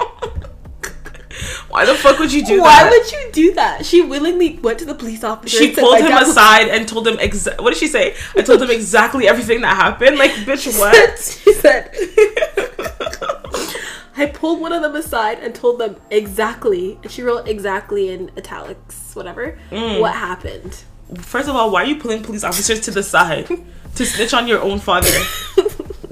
Why 1.72 1.86
the 1.86 1.94
fuck 1.94 2.18
would 2.18 2.30
you 2.30 2.44
do 2.44 2.60
Why 2.60 2.82
that? 2.82 2.90
Why 2.90 2.98
would 2.98 3.12
you 3.12 3.30
do 3.32 3.54
that? 3.54 3.86
She 3.86 4.02
willingly 4.02 4.58
went 4.58 4.78
to 4.80 4.84
the 4.84 4.94
police 4.94 5.24
officer. 5.24 5.56
she 5.56 5.74
pulled 5.74 5.96
him 5.98 6.08
dad 6.08 6.20
was 6.20 6.28
aside 6.28 6.68
and 6.68 6.86
told 6.86 7.06
him 7.08 7.16
exa- 7.16 7.58
what 7.62 7.70
did 7.70 7.78
she 7.78 7.86
say? 7.86 8.14
I 8.36 8.42
told 8.42 8.60
him 8.60 8.70
exactly 8.70 9.26
everything 9.26 9.62
that 9.62 9.74
happened. 9.76 10.18
Like, 10.18 10.32
bitch, 10.46 10.78
what? 10.78 11.18
she 11.18 11.54
said, 11.54 11.90
I 14.16 14.26
pulled 14.26 14.60
one 14.60 14.74
of 14.74 14.82
them 14.82 14.94
aside 14.94 15.38
and 15.38 15.54
told 15.54 15.78
them 15.80 15.96
exactly, 16.10 16.98
and 17.02 17.10
she 17.10 17.22
wrote 17.22 17.48
exactly 17.48 18.10
in 18.10 18.30
italics, 18.36 19.16
whatever, 19.16 19.58
Mm. 19.70 20.00
what 20.00 20.14
happened. 20.14 20.84
First 21.20 21.48
of 21.48 21.56
all, 21.56 21.70
why 21.70 21.84
are 21.84 21.86
you 21.86 21.96
pulling 21.96 22.22
police 22.22 22.44
officers 22.44 22.80
to 22.80 22.90
the 22.90 23.02
side 23.02 23.46
to 23.94 24.04
snitch 24.06 24.34
on 24.34 24.46
your 24.46 24.60
own 24.60 24.78
father? 24.78 25.08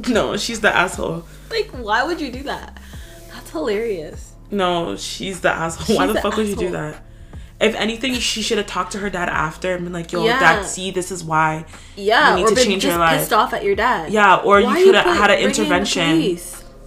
no, 0.08 0.38
she's 0.38 0.61
the 0.61 0.74
asshole. 0.74 1.24
Like, 1.50 1.68
why 1.72 2.02
would 2.04 2.18
you 2.20 2.32
do 2.32 2.42
that? 2.44 2.78
That's 3.32 3.50
hilarious. 3.50 4.30
No, 4.51 4.96
she's 4.96 5.40
the 5.40 5.51
asshole. 5.51 5.96
Why 5.96 6.07
the 6.07 6.14
the 6.14 6.20
fuck 6.20 6.36
would 6.36 6.48
you 6.48 6.57
do 6.57 6.70
that? 6.72 7.03
If 7.61 7.74
anything, 7.74 8.14
she 8.14 8.40
should 8.40 8.57
have 8.57 8.66
talked 8.66 8.92
to 8.92 8.98
her 8.98 9.11
dad 9.11 9.28
after 9.28 9.74
and 9.74 9.84
been 9.84 9.92
like, 9.92 10.12
"Yo, 10.12 10.24
Yeah. 10.24 10.40
dad, 10.40 10.62
see, 10.64 10.90
this 10.90 11.12
is 11.12 11.22
why." 11.22 11.66
Yeah, 11.94 12.30
You 12.30 12.36
need 12.44 12.53
or 12.53 12.55
to 12.57 12.64
change 12.64 12.84
your 12.84 12.96
life. 12.96 13.18
pissed 13.20 13.32
off 13.34 13.53
at 13.53 13.62
your 13.62 13.74
dad. 13.74 14.11
Yeah, 14.11 14.36
or 14.36 14.62
Why 14.62 14.78
you 14.78 14.86
could 14.86 14.94
have 14.94 15.05
had 15.05 15.30
an 15.30 15.36
bringing 15.36 15.44
in 15.44 15.53
the 15.53 15.61
intervention. 15.61 16.38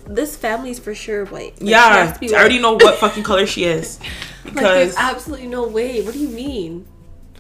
This 0.07 0.36
family's 0.36 0.80
for 0.80 0.93
sure 0.95 1.26
white. 1.26 1.61
Like, 1.61 1.70
Yeah, 1.70 2.05
has 2.07 2.14
to 2.14 2.20
be 2.20 2.36
I 2.36 2.39
already 2.39 2.59
know 2.59 2.74
what 2.74 2.97
fucking 2.97 3.24
color 3.24 3.45
she 3.45 3.64
is 3.66 3.99
Like, 4.45 4.53
because 4.55 4.64
there's 4.74 4.95
absolutely 4.97 5.47
no 5.47 5.66
way. 5.68 6.01
What 6.01 6.14
do 6.14 6.20
you 6.20 6.28
mean? 6.28 6.86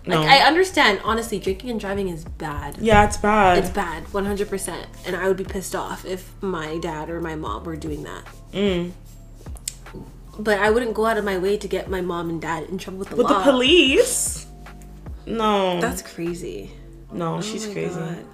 no. 0.05 0.19
Like, 0.21 0.29
I 0.29 0.47
understand. 0.47 0.99
Honestly, 1.03 1.39
drinking 1.39 1.71
and 1.71 1.79
driving 1.79 2.09
is 2.09 2.23
bad. 2.25 2.77
yeah, 2.79 3.03
it's 3.05 3.17
bad. 3.17 3.57
It's 3.57 3.69
bad, 3.69 4.05
100%. 4.13 4.85
And 5.07 5.15
I 5.15 5.27
would 5.27 5.37
be 5.37 5.43
pissed 5.43 5.75
off 5.75 6.05
if 6.05 6.31
my 6.41 6.77
dad 6.77 7.09
or 7.09 7.19
my 7.19 7.35
mom 7.35 7.63
were 7.63 7.75
doing 7.75 8.03
that. 8.03 8.23
Mm. 8.53 8.91
But 10.39 10.59
I 10.59 10.69
wouldn't 10.71 10.93
go 10.95 11.05
out 11.05 11.17
of 11.17 11.25
my 11.25 11.37
way 11.37 11.57
to 11.57 11.67
get 11.67 11.89
my 11.89 12.01
mom 12.01 12.29
and 12.29 12.41
dad 12.41 12.63
in 12.69 12.77
trouble 12.77 12.99
with 12.99 13.09
the 13.09 13.15
With 13.15 13.27
law. 13.29 13.37
the 13.43 13.51
police? 13.51 14.47
No, 15.25 15.79
That's 15.79 16.01
crazy. 16.01 16.71
no, 17.11 17.35
Oh 17.35 17.41
she's 17.41 17.65
crazy. 17.67 17.99
God. 17.99 18.25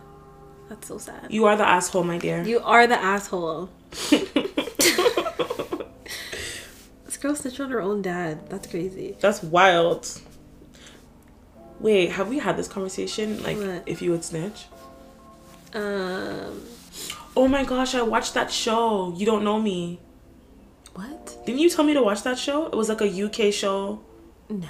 That's 0.69 0.87
so 0.87 0.97
sad. 0.97 1.27
You 1.29 1.45
are 1.45 1.55
the 1.55 1.67
asshole, 1.67 2.03
my 2.03 2.17
dear. 2.17 2.41
You 2.43 2.59
are 2.61 2.87
the 2.87 2.99
asshole. 2.99 3.69
This 7.05 7.17
girl 7.17 7.35
snitched 7.35 7.59
on 7.59 7.71
her 7.71 7.81
own 7.81 8.01
dad. 8.01 8.49
That's 8.49 8.67
crazy. 8.67 9.17
That's 9.19 9.41
wild. 9.43 10.07
Wait, 11.79 12.11
have 12.11 12.29
we 12.29 12.37
had 12.39 12.55
this 12.55 12.67
conversation? 12.67 13.41
Like, 13.43 13.57
What? 13.57 13.83
if 13.87 14.01
you 14.01 14.11
would 14.11 14.23
snitch? 14.23 14.67
Um, 15.73 16.61
Oh 17.35 17.47
my 17.47 17.63
gosh, 17.63 17.95
I 17.95 18.01
watched 18.03 18.33
that 18.35 18.51
show. 18.51 19.13
You 19.17 19.25
don't 19.25 19.43
know 19.43 19.59
me. 19.61 19.99
What? 20.93 21.45
Didn't 21.45 21.59
you 21.61 21.69
tell 21.69 21.85
me 21.85 21.93
to 21.93 22.01
watch 22.01 22.23
that 22.23 22.37
show? 22.37 22.67
It 22.67 22.75
was 22.75 22.89
like 22.89 23.01
a 23.01 23.07
UK 23.25 23.53
show. 23.53 24.01
No. 24.49 24.67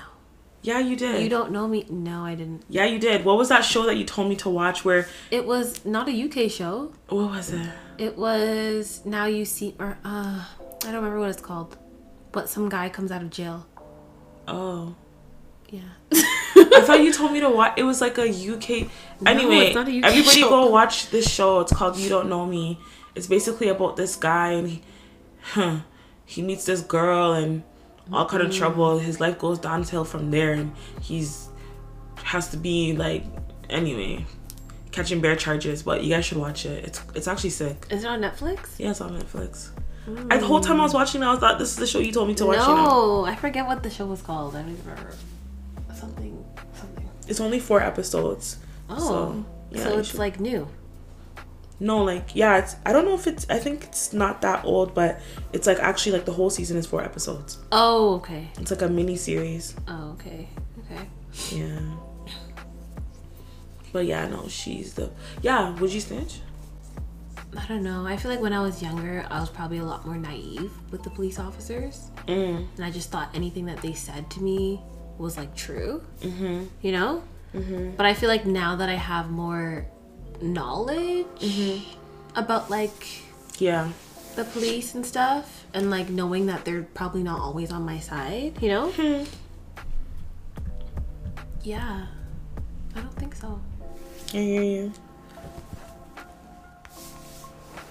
Yeah, 0.62 0.80
you 0.80 0.96
did. 0.98 1.24
You 1.24 1.30
don't 1.30 1.52
know 1.52 1.68
me? 1.68 1.86
No, 1.90 2.26
I 2.26 2.36
didn't. 2.36 2.64
Yeah, 2.68 2.84
you 2.86 3.00
did. 3.00 3.24
What 3.24 3.38
was 3.38 3.48
that 3.50 3.62
show 3.64 3.86
that 3.86 3.96
you 3.96 4.04
told 4.04 4.28
me 4.28 4.36
to 4.38 4.50
watch? 4.50 4.84
Where 4.84 5.08
It 5.32 5.46
was 5.46 5.86
not 5.86 6.10
a 6.10 6.12
UK 6.12 6.52
show. 6.52 6.92
what 7.08 7.32
was 7.32 7.52
it? 7.52 7.70
It 7.98 8.18
was 8.18 9.02
Now 9.06 9.26
You 9.26 9.46
See, 9.46 9.76
or, 9.80 9.98
uh, 10.04 10.44
I 10.46 10.46
don't 10.84 10.96
remember 10.96 11.20
what 11.20 11.30
it's 11.30 11.42
called. 11.42 11.78
But 12.32 12.50
some 12.50 12.68
guy 12.70 12.90
comes 12.90 13.12
out 13.12 13.22
of 13.22 13.30
jail. 13.30 13.66
Oh, 14.48 14.96
Yeah. 15.70 15.82
I 16.12 16.82
thought 16.84 17.02
you 17.04 17.14
told 17.14 17.32
me 17.32 17.40
to 17.40 17.50
watch. 17.50 17.74
It 17.78 17.84
was 17.84 18.02
like 18.02 18.18
a 18.18 18.28
UK. 18.30 18.90
Anyway, 19.26 19.68
it's 19.68 19.76
not 19.76 19.88
a 19.88 19.98
UK 19.98 20.06
everybody 20.06 20.42
show. 20.42 20.50
go 20.50 20.68
watch 20.68 21.10
this 21.10 21.30
show. 21.32 21.62
It's 21.62 21.72
called 21.74 21.98
You 21.98 22.10
Don't 22.10 22.28
Know 22.30 22.46
Me. 22.46 22.80
It's 23.16 23.28
basically 23.28 23.70
about 23.70 23.96
this 23.96 24.16
guy 24.16 24.52
and 24.54 24.68
he, 24.70 24.82
huh, 25.42 25.80
he 26.30 26.44
meets 26.44 26.64
this 26.66 26.82
girl 26.82 27.34
and 27.34 27.64
all 28.14 28.28
kind 28.28 28.44
of 28.44 28.52
mm. 28.52 28.58
trouble. 28.58 29.00
His 29.00 29.20
life 29.20 29.40
goes 29.40 29.58
downhill 29.58 30.06
from 30.06 30.30
there, 30.30 30.54
and 30.54 30.72
he's 31.02 31.50
has 32.18 32.50
to 32.50 32.58
be 32.58 32.96
like 32.96 33.24
anyway 33.70 34.26
catching 34.92 35.22
bear 35.22 35.36
charges. 35.36 35.82
But 35.82 36.04
you 36.04 36.12
guys 36.12 36.26
should 36.26 36.38
watch 36.38 36.68
it. 36.68 36.86
It's 36.86 37.02
it's 37.16 37.28
actually 37.28 37.50
sick. 37.50 37.88
Is 37.90 38.04
it 38.04 38.08
on 38.08 38.22
Netflix? 38.22 38.78
Yeah, 38.78 38.92
it's 38.92 39.02
on 39.02 39.20
Netflix. 39.20 39.72
I, 40.30 40.38
the 40.38 40.46
whole 40.46 40.60
time 40.60 40.74
I 40.74 40.76
hmm. 40.78 40.84
was 40.84 40.94
watching, 40.94 41.22
it, 41.22 41.26
I 41.26 41.32
was 41.32 41.40
thought 41.40 41.60
this 41.60 41.72
is 41.72 41.76
the 41.78 41.88
show 41.88 42.00
you 42.00 42.12
told 42.12 42.28
me 42.28 42.36
to 42.36 42.46
watch. 42.46 42.60
You 42.60 42.76
know? 42.76 43.22
No, 43.22 43.26
I 43.26 43.36
forget 43.36 43.66
what 43.66 43.84
the 43.84 43.90
show 43.90 44.06
was 44.06 44.22
called. 44.22 44.56
I 44.56 44.62
don't 44.62 44.72
even 44.72 44.86
remember. 44.86 45.14
Something, 45.94 46.46
something. 46.74 47.10
It's 47.28 47.40
only 47.40 47.60
four 47.60 47.82
episodes. 47.82 48.58
Oh, 48.90 48.98
So, 48.98 49.06
so, 49.06 49.46
yeah, 49.72 49.94
you 49.94 50.00
it's 50.00 50.10
should- 50.10 50.20
like 50.20 50.40
new. 50.40 50.68
No, 51.80 52.04
like 52.04 52.36
yeah, 52.36 52.58
it's 52.58 52.76
I 52.86 52.92
don't 52.92 53.06
know 53.06 53.16
if 53.16 53.26
it's 53.28 53.50
I 53.50 53.58
think 53.58 53.86
it's 53.86 54.12
not 54.14 54.42
that 54.42 54.66
old, 54.66 54.94
but 54.94 55.22
it's 55.54 55.66
like 55.66 55.80
actually 55.80 56.12
like 56.14 56.26
the 56.26 56.34
whole 56.34 56.50
season 56.50 56.76
is 56.78 56.86
four 56.86 57.02
episodes. 57.04 57.58
Oh, 57.72 58.16
okay. 58.16 58.50
It's 58.60 58.72
like 58.72 58.82
a 58.82 58.90
mini 58.90 59.16
series. 59.16 59.76
Oh, 59.88 60.12
okay. 60.20 60.50
Okay. 60.80 61.08
Yeah. 61.52 61.80
But 63.92 64.06
yeah, 64.06 64.28
no, 64.28 64.48
she's 64.48 64.94
the 64.94 65.10
yeah. 65.42 65.74
Would 65.80 65.92
you 65.92 66.02
snitch? 66.02 66.42
I 67.58 67.66
don't 67.66 67.82
know. 67.82 68.06
I 68.06 68.16
feel 68.18 68.30
like 68.30 68.42
when 68.42 68.54
I 68.54 68.62
was 68.62 68.84
younger, 68.84 69.26
I 69.32 69.40
was 69.40 69.50
probably 69.50 69.80
a 69.80 69.84
lot 69.84 70.06
more 70.06 70.18
naive 70.18 70.72
with 70.92 71.02
the 71.02 71.10
police 71.10 71.40
officers, 71.40 72.12
Mm. 72.28 72.68
and 72.76 72.86
I 72.86 72.92
just 72.92 73.10
thought 73.10 73.30
anything 73.34 73.66
that 73.66 73.82
they 73.82 73.94
said 73.94 74.30
to 74.32 74.42
me 74.44 74.80
was 75.18 75.36
like 75.38 75.56
true. 75.56 76.04
Mm-hmm. 76.22 76.66
You 76.82 76.92
know. 76.92 77.24
Mm-hmm. 77.56 77.96
But 77.96 78.06
I 78.06 78.14
feel 78.14 78.30
like 78.30 78.46
now 78.46 78.76
that 78.76 78.90
I 78.90 78.94
have 78.96 79.32
more 79.32 79.88
knowledge 80.42 81.84
about 82.36 82.70
like 82.70 83.06
Yeah. 83.58 83.90
the 84.36 84.44
police 84.46 84.96
and 84.96 85.06
stuff, 85.06 85.66
and 85.74 85.90
like 85.90 86.10
knowing 86.10 86.46
that 86.48 86.66
they're 86.66 86.84
probably 86.94 87.24
not 87.24 87.40
always 87.40 87.72
on 87.72 87.84
my 87.86 88.00
side, 88.00 88.58
you 88.62 88.70
know. 88.70 88.92
Yeah, 91.64 92.06
I 92.96 93.00
don't 93.02 93.14
think 93.16 93.36
so. 93.36 93.60
Yeah, 94.34 94.42
yeah, 94.42 94.62
yeah. 94.62 94.90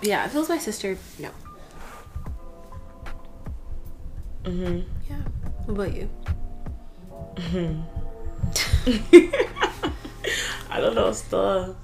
Yeah, 0.00 0.24
if 0.26 0.34
it 0.34 0.38
was 0.38 0.48
my 0.48 0.58
sister, 0.58 0.96
no. 1.18 1.30
mm-hmm 4.44 4.80
Yeah. 5.10 5.20
What 5.66 5.74
about 5.74 5.94
you? 5.94 6.08
mm-hmm 7.34 7.82
I 10.70 10.80
don't 10.80 10.94
know. 10.94 11.12
Still, 11.12 11.76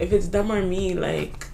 if 0.00 0.12
it's 0.12 0.28
them 0.28 0.50
or 0.50 0.62
me, 0.62 0.94
like 0.94 1.46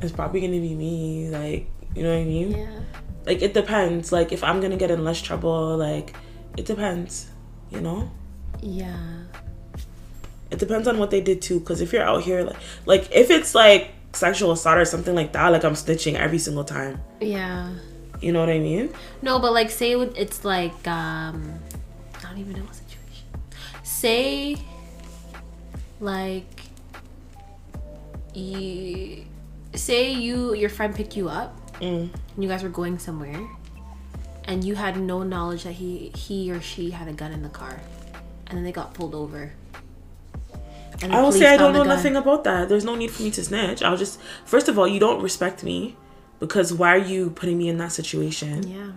it's 0.00 0.12
probably 0.12 0.40
gonna 0.40 0.60
be 0.60 0.74
me. 0.74 1.28
Like 1.30 1.68
you 1.94 2.02
know 2.02 2.10
what 2.12 2.20
I 2.20 2.24
mean? 2.24 2.50
Yeah. 2.52 2.80
Like 3.24 3.42
it 3.42 3.54
depends. 3.54 4.12
Like 4.12 4.32
if 4.32 4.42
I'm 4.42 4.60
gonna 4.60 4.76
get 4.76 4.90
in 4.90 5.04
less 5.04 5.20
trouble, 5.20 5.76
like 5.76 6.14
it 6.56 6.64
depends. 6.66 7.28
You 7.70 7.80
know. 7.80 8.10
Yeah. 8.62 8.96
It 10.50 10.58
depends 10.58 10.86
on 10.88 10.98
what 10.98 11.10
they 11.10 11.20
did 11.20 11.42
too. 11.42 11.60
Because 11.60 11.80
if 11.80 11.92
you're 11.92 12.04
out 12.04 12.22
here, 12.22 12.42
like, 12.44 12.56
like 12.86 13.08
if 13.12 13.30
it's 13.30 13.54
like 13.54 13.90
sexual 14.12 14.52
assault 14.52 14.78
or 14.78 14.84
something 14.84 15.14
like 15.14 15.32
that, 15.32 15.48
like 15.48 15.64
I'm 15.64 15.74
snitching 15.74 16.14
every 16.14 16.38
single 16.38 16.64
time. 16.64 17.00
Yeah. 17.20 17.72
You 18.20 18.32
know 18.32 18.40
what 18.40 18.48
I 18.48 18.58
mean? 18.58 18.94
No, 19.20 19.38
but 19.38 19.52
like 19.52 19.70
say 19.70 19.92
it- 19.92 20.14
it's 20.16 20.44
like 20.44 20.86
um 20.88 21.58
I 22.18 22.22
don't 22.22 22.38
even 22.38 22.54
know 22.54 22.62
what 22.64 22.74
situation. 22.74 23.26
Say 23.82 24.56
like 26.00 26.62
you 28.36 29.24
say 29.74 30.12
you 30.12 30.54
your 30.54 30.68
friend 30.70 30.94
picked 30.94 31.16
you 31.16 31.28
up 31.28 31.50
Mm. 31.80 32.08
and 32.34 32.42
you 32.42 32.48
guys 32.48 32.62
were 32.62 32.70
going 32.70 32.98
somewhere 32.98 33.38
and 34.44 34.64
you 34.64 34.74
had 34.76 34.98
no 34.98 35.22
knowledge 35.22 35.64
that 35.64 35.72
he 35.72 36.10
he 36.16 36.50
or 36.50 36.60
she 36.60 36.90
had 36.90 37.06
a 37.08 37.12
gun 37.12 37.32
in 37.32 37.42
the 37.42 37.50
car 37.50 37.80
and 38.46 38.56
then 38.56 38.64
they 38.64 38.72
got 38.72 38.94
pulled 38.94 39.14
over. 39.14 39.52
I 41.02 41.20
will 41.20 41.32
say 41.32 41.52
I 41.52 41.58
don't 41.58 41.74
know 41.74 41.80
gun. 41.80 41.88
nothing 41.88 42.16
about 42.16 42.44
that. 42.44 42.70
There's 42.70 42.84
no 42.84 42.94
need 42.94 43.10
for 43.10 43.22
me 43.22 43.30
to 43.32 43.44
snitch. 43.44 43.82
I'll 43.82 43.98
just 43.98 44.18
first 44.46 44.68
of 44.68 44.78
all, 44.78 44.88
you 44.88 44.98
don't 44.98 45.20
respect 45.22 45.62
me 45.62 45.96
because 46.40 46.72
why 46.72 46.94
are 46.94 47.04
you 47.12 47.28
putting 47.30 47.58
me 47.58 47.68
in 47.68 47.76
that 47.78 47.92
situation? 47.92 48.66
Yeah. 48.66 48.92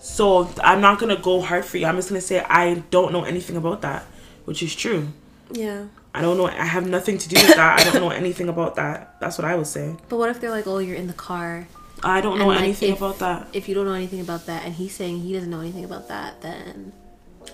So 0.00 0.50
I'm 0.62 0.80
not 0.80 0.98
gonna 0.98 1.16
go 1.16 1.40
hard 1.40 1.64
for 1.64 1.76
you. 1.78 1.86
I'm 1.86 1.96
just 1.96 2.08
gonna 2.08 2.20
say 2.20 2.40
I 2.40 2.82
don't 2.90 3.12
know 3.12 3.22
anything 3.24 3.56
about 3.56 3.82
that, 3.82 4.04
which 4.44 4.62
is 4.62 4.74
true. 4.74 5.08
Yeah. 5.52 5.84
I 6.14 6.22
don't 6.22 6.36
know. 6.36 6.46
I 6.46 6.64
have 6.64 6.86
nothing 6.88 7.18
to 7.18 7.28
do 7.28 7.36
with 7.36 7.54
that. 7.56 7.80
I 7.80 7.84
don't 7.84 8.00
know 8.02 8.10
anything 8.10 8.48
about 8.48 8.76
that. 8.76 9.20
That's 9.20 9.36
what 9.38 9.44
I 9.44 9.54
would 9.56 9.66
say. 9.66 9.94
But 10.08 10.16
what 10.18 10.30
if 10.30 10.40
they're 10.40 10.50
like, 10.50 10.66
"Oh, 10.66 10.78
you're 10.78 10.96
in 10.96 11.06
the 11.06 11.12
car." 11.12 11.68
I 12.02 12.20
don't 12.20 12.38
know 12.38 12.44
And, 12.50 12.56
like, 12.58 12.64
anything 12.64 12.92
if- 12.92 12.98
about 12.98 13.18
that. 13.18 13.48
If 13.52 13.68
you 13.68 13.74
don't 13.74 13.84
know 13.86 13.92
anything 13.92 14.20
about 14.20 14.46
that 14.46 14.64
and 14.64 14.74
he's 14.74 14.94
saying 14.94 15.20
he 15.20 15.32
doesn't 15.32 15.50
know 15.50 15.60
anything 15.60 15.84
about 15.84 16.06
that, 16.08 16.40
then 16.42 16.92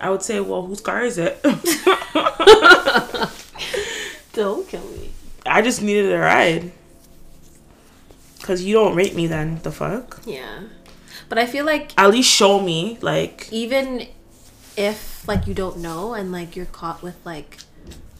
I 0.01 0.11
would 0.11 0.23
say, 0.23 0.39
well, 0.41 0.63
whose 0.67 0.81
car 0.83 1.03
is 1.03 1.17
it? 1.19 1.41
don't 4.33 4.69
kill 4.69 4.83
me. 4.85 5.11
I 5.47 5.63
just 5.63 5.83
needed 5.83 6.13
a 6.13 6.19
ride. 6.19 6.73
Cause 8.43 8.63
you 8.63 8.75
don't 8.75 8.95
rate 8.95 9.15
me 9.15 9.27
then. 9.27 9.61
The 9.63 9.73
fuck? 9.73 10.21
Yeah. 10.27 10.65
But 11.31 11.39
I 11.39 11.47
feel 11.47 11.65
like 11.65 11.93
At 11.97 12.11
least 12.11 12.31
show 12.31 12.61
me. 12.61 12.99
Like 13.01 13.49
even 13.51 14.07
if 14.77 15.27
like 15.27 15.47
you 15.47 15.55
don't 15.55 15.79
know 15.79 16.13
and 16.13 16.31
like 16.33 16.55
you're 16.55 16.67
caught 16.67 17.03
with 17.03 17.17
like 17.25 17.59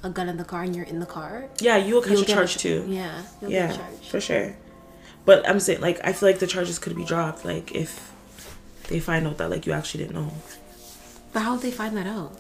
a 0.05 0.11
gun 0.11 0.29
in 0.29 0.37
the 0.37 0.45
car 0.45 0.63
and 0.63 0.75
you're 0.77 0.85
in 0.85 1.01
the 1.01 1.07
car, 1.07 1.49
yeah, 1.61 1.77
you 1.77 1.95
will 1.95 2.03
catch 2.03 2.13
you'll 2.13 2.23
a 2.23 2.27
get 2.27 2.35
charge 2.35 2.55
ch- 2.57 2.59
too. 2.59 2.85
Yeah, 2.89 3.23
you'll 3.41 3.51
yeah, 3.51 3.77
for 4.11 4.21
sure. 4.21 4.55
But 5.25 5.49
I'm 5.49 5.59
saying 5.61 5.81
like 5.81 6.01
I 6.05 6.13
feel 6.13 6.29
like 6.29 6.39
the 6.39 6.47
charges 6.47 6.79
could 6.79 6.95
be 6.97 7.05
dropped 7.05 7.45
like 7.45 7.75
if 7.75 8.13
they 8.89 9.01
find 9.01 9.27
out 9.27 9.39
that 9.39 9.51
like 9.51 9.67
you 9.67 9.73
actually 9.73 10.05
didn't 10.05 10.17
know. 10.17 10.31
But 11.33 11.41
how 11.41 11.53
would 11.55 11.63
they 11.63 11.71
find 11.71 11.97
that 11.97 12.07
out? 12.07 12.39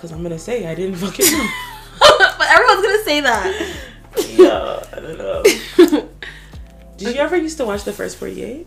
Cause 0.00 0.10
I'm 0.12 0.22
gonna 0.22 0.38
say 0.38 0.66
I 0.66 0.74
didn't 0.74 0.96
fucking 1.04 1.30
know. 1.30 1.48
but 2.38 2.48
everyone's 2.48 2.82
gonna 2.86 3.04
say 3.04 3.20
that. 3.20 3.76
yeah, 4.30 4.82
I 4.96 5.00
don't 5.00 5.18
know. 5.18 5.42
Did 6.96 7.14
you 7.14 7.20
ever 7.20 7.36
used 7.36 7.56
to 7.58 7.64
watch 7.64 7.84
the 7.84 7.92
first 7.94 8.16
48? 8.18 8.66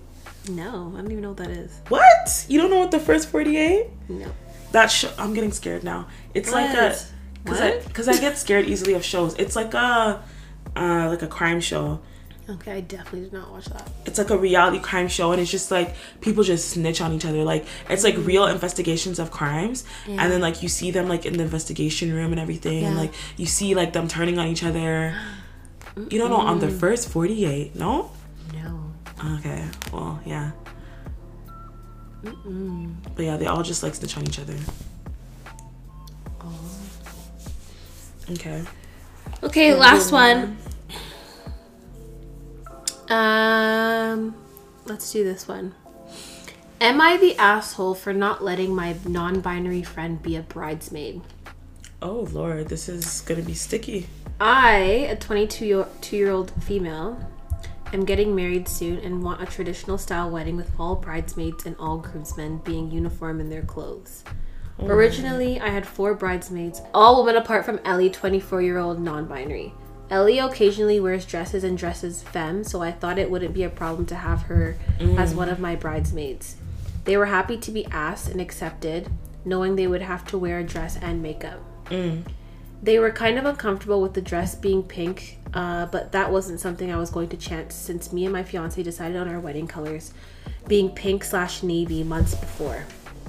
No, 0.49 0.91
I 0.95 1.01
don't 1.01 1.11
even 1.11 1.21
know 1.21 1.29
what 1.29 1.37
that 1.37 1.51
is. 1.51 1.79
What? 1.89 2.45
You 2.49 2.59
don't 2.59 2.69
know 2.71 2.79
what 2.79 2.89
the 2.91 2.99
first 2.99 3.29
48? 3.29 3.87
No. 4.09 4.25
That 4.71 4.87
show. 4.87 5.11
I'm 5.19 5.33
getting 5.35 5.51
scared 5.51 5.83
now. 5.83 6.07
It's 6.33 6.51
like 6.51 6.71
a 6.75 6.89
What? 6.89 7.12
Because 7.43 7.61
I 7.61 7.79
because 7.79 8.07
I 8.07 8.17
get 8.19 8.37
scared 8.37 8.65
easily 8.65 8.93
of 8.93 9.03
shows. 9.03 9.35
It's 9.35 9.55
like 9.55 9.73
a 9.73 10.23
uh 10.75 11.07
like 11.09 11.21
a 11.21 11.27
crime 11.27 11.59
show. 11.61 11.99
Okay, 12.49 12.73
I 12.73 12.81
definitely 12.81 13.21
did 13.21 13.31
not 13.33 13.51
watch 13.51 13.65
that. 13.67 13.89
It's 14.05 14.17
like 14.17 14.29
a 14.29 14.37
reality 14.37 14.77
crime 14.79 15.07
show, 15.07 15.31
and 15.31 15.41
it's 15.41 15.49
just 15.49 15.71
like 15.71 15.95
people 16.19 16.43
just 16.43 16.71
snitch 16.71 16.99
on 16.99 17.13
each 17.13 17.23
other. 17.23 17.43
Like 17.45 17.65
it's 17.89 18.03
like 18.03 18.17
real 18.17 18.45
investigations 18.47 19.17
of 19.17 19.31
crimes, 19.31 19.83
Mm. 20.05 20.15
Yeah. 20.15 20.23
and 20.23 20.31
then 20.31 20.41
like 20.41 20.61
you 20.61 20.67
see 20.67 20.91
them 20.91 21.07
like 21.07 21.25
in 21.25 21.37
the 21.37 21.43
investigation 21.43 22.11
room 22.13 22.31
and 22.33 22.41
everything, 22.41 22.83
and 22.83 22.97
like 22.97 23.13
you 23.37 23.45
see 23.45 23.75
like 23.75 23.93
them 23.93 24.07
turning 24.09 24.39
on 24.39 24.47
each 24.47 24.63
other. 24.63 25.15
You 26.09 26.17
don't 26.19 26.31
know 26.31 26.37
on 26.41 26.59
the 26.59 26.69
first 26.69 27.07
48, 27.09 27.75
no? 27.75 28.11
No. 28.53 28.91
Okay, 29.37 29.63
well, 29.93 30.19
yeah. 30.25 30.51
But 32.23 33.23
yeah, 33.25 33.37
they 33.37 33.45
all 33.47 33.63
just 33.63 33.83
like 33.83 33.95
snitch 33.95 34.17
on 34.17 34.23
each 34.23 34.39
other. 34.39 34.55
Okay. 38.31 38.63
Okay, 39.41 39.73
last 39.73 40.11
one. 40.11 40.57
Um, 43.09 44.35
let's 44.85 45.11
do 45.11 45.23
this 45.23 45.47
one. 45.47 45.75
Am 46.79 46.99
I 46.99 47.17
the 47.17 47.37
asshole 47.37 47.95
for 47.95 48.13
not 48.13 48.43
letting 48.43 48.75
my 48.75 48.95
non-binary 49.05 49.83
friend 49.83 50.21
be 50.21 50.35
a 50.35 50.41
bridesmaid? 50.41 51.21
Oh 52.01 52.27
lord, 52.31 52.67
this 52.67 52.89
is 52.89 53.21
gonna 53.21 53.41
be 53.41 53.53
sticky. 53.53 54.07
I, 54.39 55.07
a 55.09 55.15
22 55.15 55.65
year, 55.65 55.87
two 56.01 56.17
year 56.17 56.31
old 56.31 56.51
female, 56.63 57.17
am 57.93 58.03
getting 58.03 58.35
married 58.35 58.67
soon 58.67 58.99
and 58.99 59.23
want 59.23 59.41
a 59.41 59.45
traditional 59.45 59.97
style 59.97 60.29
wedding 60.29 60.57
with 60.57 60.71
all 60.79 60.95
bridesmaids 60.95 61.65
and 61.65 61.75
all 61.79 61.97
groomsmen 61.97 62.57
being 62.59 62.91
uniform 62.91 63.39
in 63.39 63.49
their 63.49 63.61
clothes. 63.61 64.23
Originally, 64.79 65.59
I 65.59 65.69
had 65.69 65.87
four 65.87 66.13
bridesmaids, 66.13 66.81
all 66.93 67.23
women 67.23 67.41
apart 67.41 67.65
from 67.65 67.79
Ellie, 67.85 68.09
24 68.09 68.61
year 68.61 68.77
old 68.77 68.99
non 68.99 69.25
binary. 69.25 69.73
Ellie 70.09 70.39
occasionally 70.39 70.99
wears 70.99 71.25
dresses 71.25 71.63
and 71.63 71.77
dresses 71.77 72.21
femme, 72.21 72.63
so 72.63 72.81
I 72.81 72.91
thought 72.91 73.17
it 73.17 73.31
wouldn't 73.31 73.53
be 73.53 73.63
a 73.63 73.69
problem 73.69 74.05
to 74.07 74.15
have 74.15 74.43
her 74.43 74.77
as 75.17 75.33
one 75.33 75.49
of 75.49 75.59
my 75.59 75.75
bridesmaids. 75.75 76.57
They 77.05 77.17
were 77.17 77.25
happy 77.27 77.57
to 77.57 77.71
be 77.71 77.85
asked 77.87 78.29
and 78.29 78.39
accepted, 78.41 79.09
knowing 79.45 79.75
they 79.75 79.87
would 79.87 80.01
have 80.01 80.25
to 80.27 80.37
wear 80.37 80.59
a 80.59 80.63
dress 80.63 80.97
and 80.97 81.21
makeup. 81.21 81.59
They 82.81 82.99
were 82.99 83.11
kind 83.11 83.37
of 83.39 83.45
uncomfortable 83.45 84.01
with 84.01 84.13
the 84.13 84.21
dress 84.21 84.55
being 84.55 84.83
pink, 84.83 85.39
uh, 85.53 85.85
but 85.87 86.11
that 86.11 86.31
wasn't 86.31 86.59
something 86.59 86.91
I 86.91 86.97
was 86.97 87.09
going 87.09 87.29
to 87.29 87.37
chance 87.37 87.73
since 87.75 88.11
me 88.11 88.25
and 88.25 88.33
my 88.33 88.43
fiance 88.43 88.81
decided 88.83 89.17
on 89.17 89.27
our 89.29 89.39
wedding 89.39 89.67
colors 89.67 90.13
being 90.67 90.89
pink 90.89 91.23
slash 91.23 91.63
navy 91.63 92.03
months 92.03 92.35
before. 92.35 92.85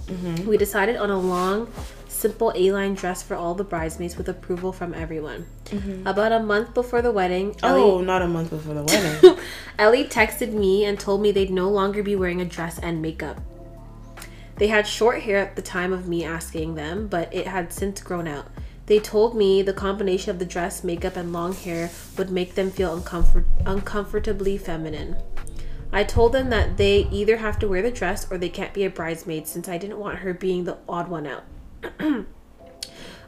Mm-hmm. 0.06 0.46
We 0.46 0.56
decided 0.56 0.96
on 0.96 1.10
a 1.10 1.18
long, 1.18 1.72
simple 2.08 2.52
A 2.54 2.72
line 2.72 2.94
dress 2.94 3.22
for 3.22 3.34
all 3.34 3.54
the 3.54 3.64
bridesmaids 3.64 4.16
with 4.16 4.28
approval 4.28 4.72
from 4.72 4.94
everyone. 4.94 5.46
Mm-hmm. 5.66 6.06
About 6.06 6.32
a 6.32 6.40
month 6.40 6.74
before 6.74 7.02
the 7.02 7.10
wedding, 7.12 7.56
oh, 7.62 7.68
Ellie, 7.68 7.82
Oh, 7.82 8.00
not 8.00 8.22
a 8.22 8.28
month 8.28 8.50
before 8.50 8.74
the 8.74 8.82
wedding. 9.24 9.38
Ellie 9.78 10.04
texted 10.04 10.52
me 10.52 10.84
and 10.84 10.98
told 11.00 11.20
me 11.22 11.32
they'd 11.32 11.50
no 11.50 11.68
longer 11.70 12.02
be 12.02 12.16
wearing 12.16 12.40
a 12.40 12.44
dress 12.44 12.78
and 12.78 13.00
makeup. 13.02 13.40
They 14.56 14.68
had 14.68 14.86
short 14.86 15.22
hair 15.22 15.38
at 15.38 15.56
the 15.56 15.62
time 15.62 15.92
of 15.92 16.06
me 16.06 16.24
asking 16.24 16.76
them, 16.76 17.08
but 17.08 17.32
it 17.34 17.46
had 17.48 17.72
since 17.72 18.00
grown 18.00 18.28
out. 18.28 18.46
They 18.86 19.00
told 19.00 19.34
me 19.34 19.62
the 19.62 19.72
combination 19.72 20.30
of 20.30 20.38
the 20.38 20.44
dress, 20.44 20.84
makeup, 20.84 21.16
and 21.16 21.32
long 21.32 21.54
hair 21.54 21.90
would 22.18 22.30
make 22.30 22.54
them 22.54 22.70
feel 22.70 23.00
uncomfort- 23.00 23.46
uncomfortably 23.66 24.58
feminine. 24.58 25.16
I 25.94 26.02
told 26.02 26.32
them 26.32 26.50
that 26.50 26.76
they 26.76 27.06
either 27.12 27.36
have 27.36 27.60
to 27.60 27.68
wear 27.68 27.80
the 27.80 27.92
dress 27.92 28.28
or 28.28 28.36
they 28.36 28.48
can't 28.48 28.74
be 28.74 28.84
a 28.84 28.90
bridesmaid 28.90 29.46
since 29.46 29.68
I 29.68 29.78
didn't 29.78 30.00
want 30.00 30.18
her 30.18 30.34
being 30.34 30.64
the 30.64 30.76
odd 30.88 31.06
one 31.06 31.24
out. 31.24 31.44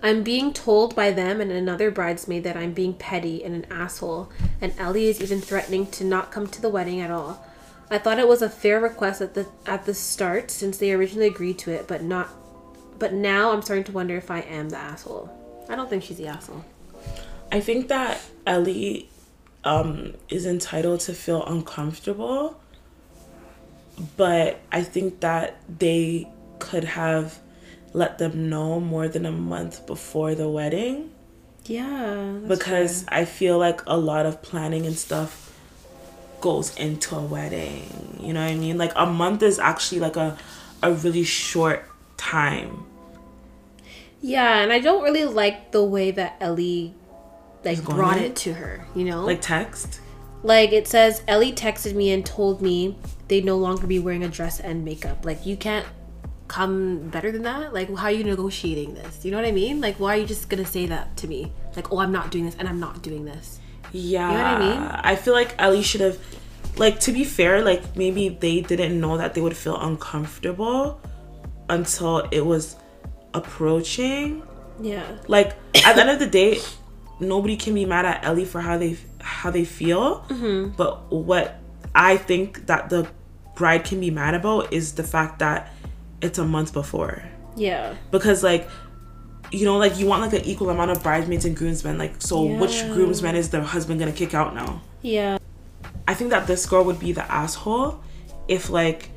I'm 0.02 0.24
being 0.24 0.52
told 0.52 0.96
by 0.96 1.12
them 1.12 1.40
and 1.40 1.52
another 1.52 1.92
bridesmaid 1.92 2.42
that 2.42 2.56
I'm 2.56 2.72
being 2.72 2.94
petty 2.94 3.44
and 3.44 3.54
an 3.54 3.66
asshole, 3.70 4.32
and 4.60 4.74
Ellie 4.78 5.06
is 5.06 5.22
even 5.22 5.40
threatening 5.40 5.86
to 5.92 6.04
not 6.04 6.32
come 6.32 6.48
to 6.48 6.60
the 6.60 6.68
wedding 6.68 7.00
at 7.00 7.12
all. 7.12 7.46
I 7.88 7.98
thought 7.98 8.18
it 8.18 8.26
was 8.26 8.42
a 8.42 8.50
fair 8.50 8.80
request 8.80 9.20
at 9.20 9.34
the 9.34 9.46
at 9.64 9.86
the 9.86 9.94
start 9.94 10.50
since 10.50 10.76
they 10.76 10.92
originally 10.92 11.28
agreed 11.28 11.60
to 11.60 11.70
it, 11.70 11.86
but 11.86 12.02
not 12.02 12.30
but 12.98 13.12
now 13.12 13.52
I'm 13.52 13.62
starting 13.62 13.84
to 13.84 13.92
wonder 13.92 14.16
if 14.16 14.28
I 14.28 14.40
am 14.40 14.70
the 14.70 14.76
asshole. 14.76 15.30
I 15.68 15.76
don't 15.76 15.88
think 15.88 16.02
she's 16.02 16.16
the 16.16 16.26
asshole. 16.26 16.64
I 17.52 17.60
think 17.60 17.86
that 17.88 18.20
Ellie 18.44 19.08
um, 19.66 20.14
is 20.28 20.46
entitled 20.46 21.00
to 21.00 21.12
feel 21.12 21.44
uncomfortable, 21.44 22.58
but 24.16 24.60
I 24.72 24.82
think 24.82 25.20
that 25.20 25.58
they 25.68 26.28
could 26.58 26.84
have 26.84 27.38
let 27.92 28.18
them 28.18 28.48
know 28.48 28.80
more 28.80 29.08
than 29.08 29.26
a 29.26 29.32
month 29.32 29.86
before 29.86 30.34
the 30.34 30.48
wedding 30.48 31.10
Yeah. 31.64 32.38
because 32.46 33.04
I 33.08 33.24
feel 33.24 33.58
like 33.58 33.80
a 33.86 33.96
lot 33.96 34.26
of 34.26 34.40
planning 34.42 34.86
and 34.86 34.96
stuff 34.96 35.52
goes 36.40 36.76
into 36.76 37.16
a 37.16 37.22
wedding. 37.22 38.18
You 38.20 38.32
know 38.34 38.42
what 38.42 38.50
I 38.52 38.54
mean? 38.54 38.78
Like 38.78 38.92
a 38.96 39.06
month 39.06 39.42
is 39.42 39.58
actually 39.58 40.00
like 40.00 40.16
a 40.16 40.36
a 40.82 40.92
really 40.92 41.24
short 41.24 41.84
time. 42.18 42.84
Yeah, 44.20 44.58
and 44.60 44.72
I 44.72 44.78
don't 44.80 45.02
really 45.02 45.24
like 45.24 45.72
the 45.72 45.82
way 45.82 46.10
that 46.10 46.36
Ellie 46.40 46.94
like 47.66 47.84
going 47.84 47.98
brought 47.98 48.18
it 48.18 48.36
to 48.36 48.54
her, 48.54 48.86
you 48.94 49.04
know? 49.04 49.24
Like 49.24 49.40
text. 49.40 50.00
Like 50.42 50.72
it 50.72 50.86
says, 50.86 51.22
Ellie 51.26 51.52
texted 51.52 51.94
me 51.94 52.12
and 52.12 52.24
told 52.24 52.62
me 52.62 52.96
they'd 53.28 53.44
no 53.44 53.56
longer 53.56 53.86
be 53.86 53.98
wearing 53.98 54.24
a 54.24 54.28
dress 54.28 54.60
and 54.60 54.84
makeup. 54.84 55.24
Like 55.24 55.44
you 55.44 55.56
can't 55.56 55.86
come 56.48 57.08
better 57.08 57.32
than 57.32 57.42
that. 57.42 57.74
Like 57.74 57.94
how 57.94 58.04
are 58.04 58.12
you 58.12 58.24
negotiating 58.24 58.94
this? 58.94 59.24
You 59.24 59.30
know 59.32 59.38
what 59.38 59.46
I 59.46 59.52
mean? 59.52 59.80
Like 59.80 59.98
why 59.98 60.16
are 60.16 60.20
you 60.20 60.26
just 60.26 60.48
gonna 60.48 60.66
say 60.66 60.86
that 60.86 61.16
to 61.18 61.28
me? 61.28 61.52
Like 61.74 61.92
oh 61.92 61.98
I'm 61.98 62.12
not 62.12 62.30
doing 62.30 62.44
this 62.44 62.54
and 62.58 62.68
I'm 62.68 62.80
not 62.80 63.02
doing 63.02 63.24
this. 63.24 63.58
Yeah. 63.92 64.30
You 64.30 64.38
know 64.38 64.44
what 64.44 64.52
I 64.52 64.58
mean? 64.58 65.00
I 65.02 65.16
feel 65.16 65.34
like 65.34 65.54
Ellie 65.58 65.82
should 65.82 66.00
have 66.00 66.18
like 66.76 67.00
to 67.00 67.12
be 67.12 67.24
fair, 67.24 67.64
like 67.64 67.96
maybe 67.96 68.28
they 68.28 68.60
didn't 68.60 69.00
know 69.00 69.16
that 69.16 69.34
they 69.34 69.40
would 69.40 69.56
feel 69.56 69.80
uncomfortable 69.80 71.00
until 71.68 72.20
it 72.30 72.44
was 72.44 72.76
approaching. 73.34 74.42
Yeah. 74.80 75.04
Like 75.26 75.56
at 75.84 75.94
the 75.94 76.02
end 76.02 76.10
of 76.10 76.18
the 76.18 76.26
day, 76.26 76.60
nobody 77.20 77.56
can 77.56 77.74
be 77.74 77.84
mad 77.84 78.04
at 78.04 78.24
Ellie 78.24 78.44
for 78.44 78.60
how 78.60 78.78
they 78.78 78.96
how 79.20 79.50
they 79.50 79.64
feel. 79.64 80.20
Mm-hmm. 80.28 80.70
But 80.76 81.10
what 81.12 81.58
I 81.94 82.16
think 82.16 82.66
that 82.66 82.90
the 82.90 83.08
bride 83.54 83.84
can 83.84 84.00
be 84.00 84.10
mad 84.10 84.34
about 84.34 84.72
is 84.72 84.92
the 84.94 85.02
fact 85.02 85.38
that 85.38 85.72
it's 86.20 86.38
a 86.38 86.44
month 86.44 86.72
before. 86.72 87.22
Yeah. 87.56 87.94
Because 88.10 88.42
like 88.42 88.68
you 89.52 89.64
know, 89.64 89.76
like 89.78 89.98
you 89.98 90.06
want 90.06 90.22
like 90.22 90.32
an 90.32 90.44
equal 90.44 90.70
amount 90.70 90.90
of 90.90 91.02
bridesmaids 91.02 91.44
and 91.44 91.56
groomsmen. 91.56 91.98
Like, 91.98 92.14
so 92.20 92.42
which 92.42 92.74
Yeah. 92.82 92.92
groomsman 92.94 93.36
is 93.36 93.50
the 93.50 93.62
husband 93.62 94.00
gonna 94.00 94.12
kick 94.12 94.34
out 94.34 94.54
now? 94.54 94.82
Yeah. 95.02 95.38
I 96.08 96.14
think 96.14 96.30
that 96.30 96.46
this 96.46 96.66
girl 96.66 96.84
would 96.84 96.98
be 96.98 97.12
the 97.12 97.30
asshole 97.30 98.00
if 98.48 98.70
like 98.70 99.10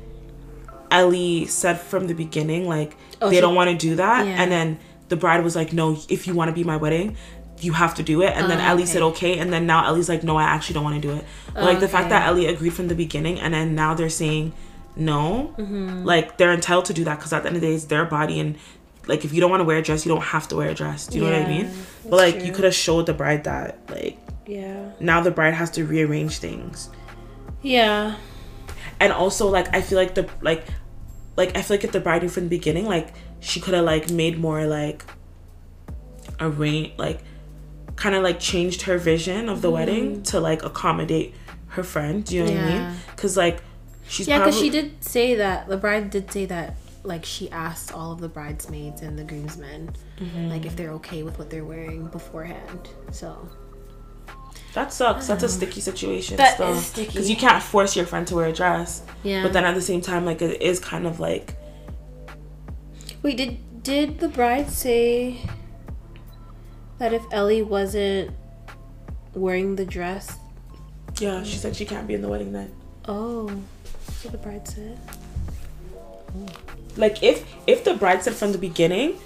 Ellie 0.90 1.46
said 1.46 1.80
from 1.80 2.06
the 2.06 2.14
beginning 2.14 2.68
like 2.68 2.96
Oh, 3.22 3.28
they 3.30 3.40
don't 3.40 3.54
want 3.54 3.70
to 3.70 3.76
do 3.76 3.96
that, 3.96 4.26
Yeah. 4.26 4.42
and 4.42 4.50
then 4.50 4.78
the 5.08 5.16
bride 5.16 5.44
was 5.44 5.54
like, 5.54 5.72
"No, 5.74 5.96
if 6.08 6.26
you 6.26 6.34
want 6.34 6.48
to 6.48 6.54
be 6.54 6.64
my 6.64 6.76
wedding." 6.78 7.16
You 7.60 7.72
have 7.74 7.94
to 7.96 8.02
do 8.02 8.22
it, 8.22 8.32
and 8.36 8.50
then 8.50 8.58
Oh, 8.60 8.64
Ellie 8.70 8.82
okay. 8.84 8.92
said 8.92 9.02
okay, 9.02 9.38
and 9.38 9.52
then 9.52 9.66
now 9.66 9.86
Ellie's 9.86 10.08
like, 10.08 10.22
no, 10.24 10.36
I 10.36 10.44
actually 10.44 10.74
don't 10.74 10.84
want 10.84 11.00
to 11.02 11.08
do 11.08 11.14
it. 11.14 11.24
But, 11.54 11.64
like 11.64 11.80
the 11.80 11.88
fact 11.88 12.08
that 12.10 12.26
Ellie 12.26 12.46
agreed 12.46 12.72
from 12.72 12.88
the 12.88 12.94
beginning, 12.94 13.38
and 13.40 13.52
then 13.54 13.74
now 13.74 13.94
they're 13.94 14.08
saying 14.08 14.52
no, 14.96 15.54
Mm-hmm. 15.58 16.04
like 16.04 16.36
they're 16.38 16.52
entitled 16.52 16.86
to 16.86 16.92
do 16.94 17.04
that 17.04 17.16
because 17.18 17.32
at 17.32 17.42
the 17.42 17.48
end 17.48 17.56
of 17.56 17.62
the 17.62 17.68
day, 17.68 17.74
it's 17.74 17.84
their 17.84 18.04
body, 18.04 18.40
and 18.40 18.56
like 19.06 19.24
if 19.24 19.32
you 19.32 19.40
don't 19.40 19.50
want 19.50 19.60
to 19.60 19.64
wear 19.64 19.78
a 19.78 19.82
dress, 19.82 20.04
you 20.04 20.12
don't 20.12 20.22
have 20.22 20.46
to 20.48 20.56
wear 20.56 20.68
a 20.70 20.74
dress. 20.74 21.06
Do 21.06 21.18
you 21.18 21.24
know 21.24 21.32
what 21.32 21.42
I 21.42 21.48
mean? 21.48 21.70
But 22.04 22.16
like 22.16 22.44
you 22.44 22.52
could 22.52 22.64
have 22.64 22.74
showed 22.74 23.06
the 23.06 23.14
bride 23.14 23.44
that 23.44 23.78
like 23.90 24.18
Yeah. 24.46 24.90
now 25.00 25.20
the 25.20 25.30
bride 25.30 25.54
has 25.54 25.70
to 25.72 25.84
rearrange 25.84 26.38
things 26.38 26.90
Yeah. 27.62 28.16
and 28.98 29.12
also 29.12 29.48
like 29.48 29.68
i 29.74 29.80
feel 29.80 29.96
like 29.98 30.14
the 30.14 30.28
like 30.42 30.64
like 31.36 31.56
i 31.56 31.62
feel 31.62 31.76
like 31.76 31.84
if 31.84 31.92
the 31.92 32.00
bride 32.00 32.22
knew 32.22 32.28
from 32.28 32.44
the 32.44 32.48
beginning 32.58 32.86
like 32.86 33.08
she 33.40 33.60
could 33.60 33.74
have 33.74 33.84
like 33.84 34.10
made 34.10 34.38
more 34.38 34.66
like 34.66 35.04
arrange 36.40 36.92
like 36.98 37.20
kind 38.00 38.14
of 38.16 38.22
like 38.22 38.40
changed 38.40 38.82
her 38.88 38.96
vision 38.98 39.48
of 39.48 39.60
the 39.62 39.70
wedding 39.70 40.22
to 40.30 40.40
like 40.40 40.62
accommodate 40.64 41.34
her 41.76 41.84
friend 41.84 42.24
do 42.24 42.34
you 42.36 42.44
know 42.44 42.50
what 42.52 42.60
i 42.60 42.66
Mm-hmm. 42.66 42.88
Mean 42.90 42.96
because 43.14 43.36
like 43.36 43.58
she's 44.08 44.26
Yeah, 44.26 44.38
because 44.38 44.54
probably 44.56 44.70
she 44.70 44.72
did 44.78 45.04
say 45.04 45.34
that 45.36 45.68
the 45.68 45.76
bride 45.76 46.10
did 46.10 46.32
say 46.32 46.44
that 46.46 46.76
like 47.04 47.24
she 47.24 47.50
asked 47.50 47.92
all 47.92 48.10
of 48.12 48.20
the 48.20 48.28
bridesmaids 48.28 49.00
and 49.02 49.18
the 49.18 49.24
groomsmen 49.24 49.90
like 50.52 50.66
if 50.66 50.74
they're 50.76 50.90
okay 51.00 51.22
with 51.22 51.38
what 51.38 51.48
they're 51.50 51.64
wearing 51.64 52.06
beforehand. 52.08 52.88
So 53.12 53.48
that 54.74 54.92
sucks 54.92 55.26
that's 55.26 55.42
a 55.42 55.48
sticky 55.48 55.80
situation 55.80 56.36
That 56.36 56.54
still 56.54 56.72
is 56.74 56.86
sticky. 56.86 57.06
because 57.08 57.28
you 57.30 57.36
can't 57.36 57.62
force 57.62 57.96
your 57.96 58.06
friend 58.06 58.26
to 58.28 58.34
wear 58.36 58.46
a 58.46 58.52
dress 58.52 59.02
yeah. 59.24 59.42
but 59.42 59.52
then 59.52 59.64
at 59.64 59.74
the 59.74 59.80
same 59.90 60.00
time 60.00 60.24
like 60.24 60.40
it 60.42 60.60
is 60.62 60.78
kind 60.78 61.06
of 61.06 61.18
like 61.20 61.54
wait, 63.22 63.36
did 63.36 63.82
did 63.82 64.18
the 64.20 64.28
bride 64.28 64.68
say 64.70 65.40
that 67.00 67.12
if 67.12 67.22
Ellie 67.32 67.62
wasn't 67.62 68.30
wearing 69.34 69.74
the 69.76 69.84
dress? 69.84 70.38
yeah 71.20 71.42
she 71.42 71.56
said 71.58 71.74
she 71.74 71.84
can't 71.84 72.06
be 72.06 72.14
in 72.14 72.22
the 72.22 72.28
wedding 72.28 72.52
then 72.52 72.70
Oh, 73.08 73.44
what 74.22 74.30
the 74.32 74.38
bride 74.38 74.66
said. 74.68 74.96
like 76.96 77.22
if 77.22 77.44
if 77.66 77.84
the 77.84 77.94
bride 77.94 78.22
said 78.22 78.34
from 78.34 78.52
the 78.52 78.58
beginning 78.58 79.18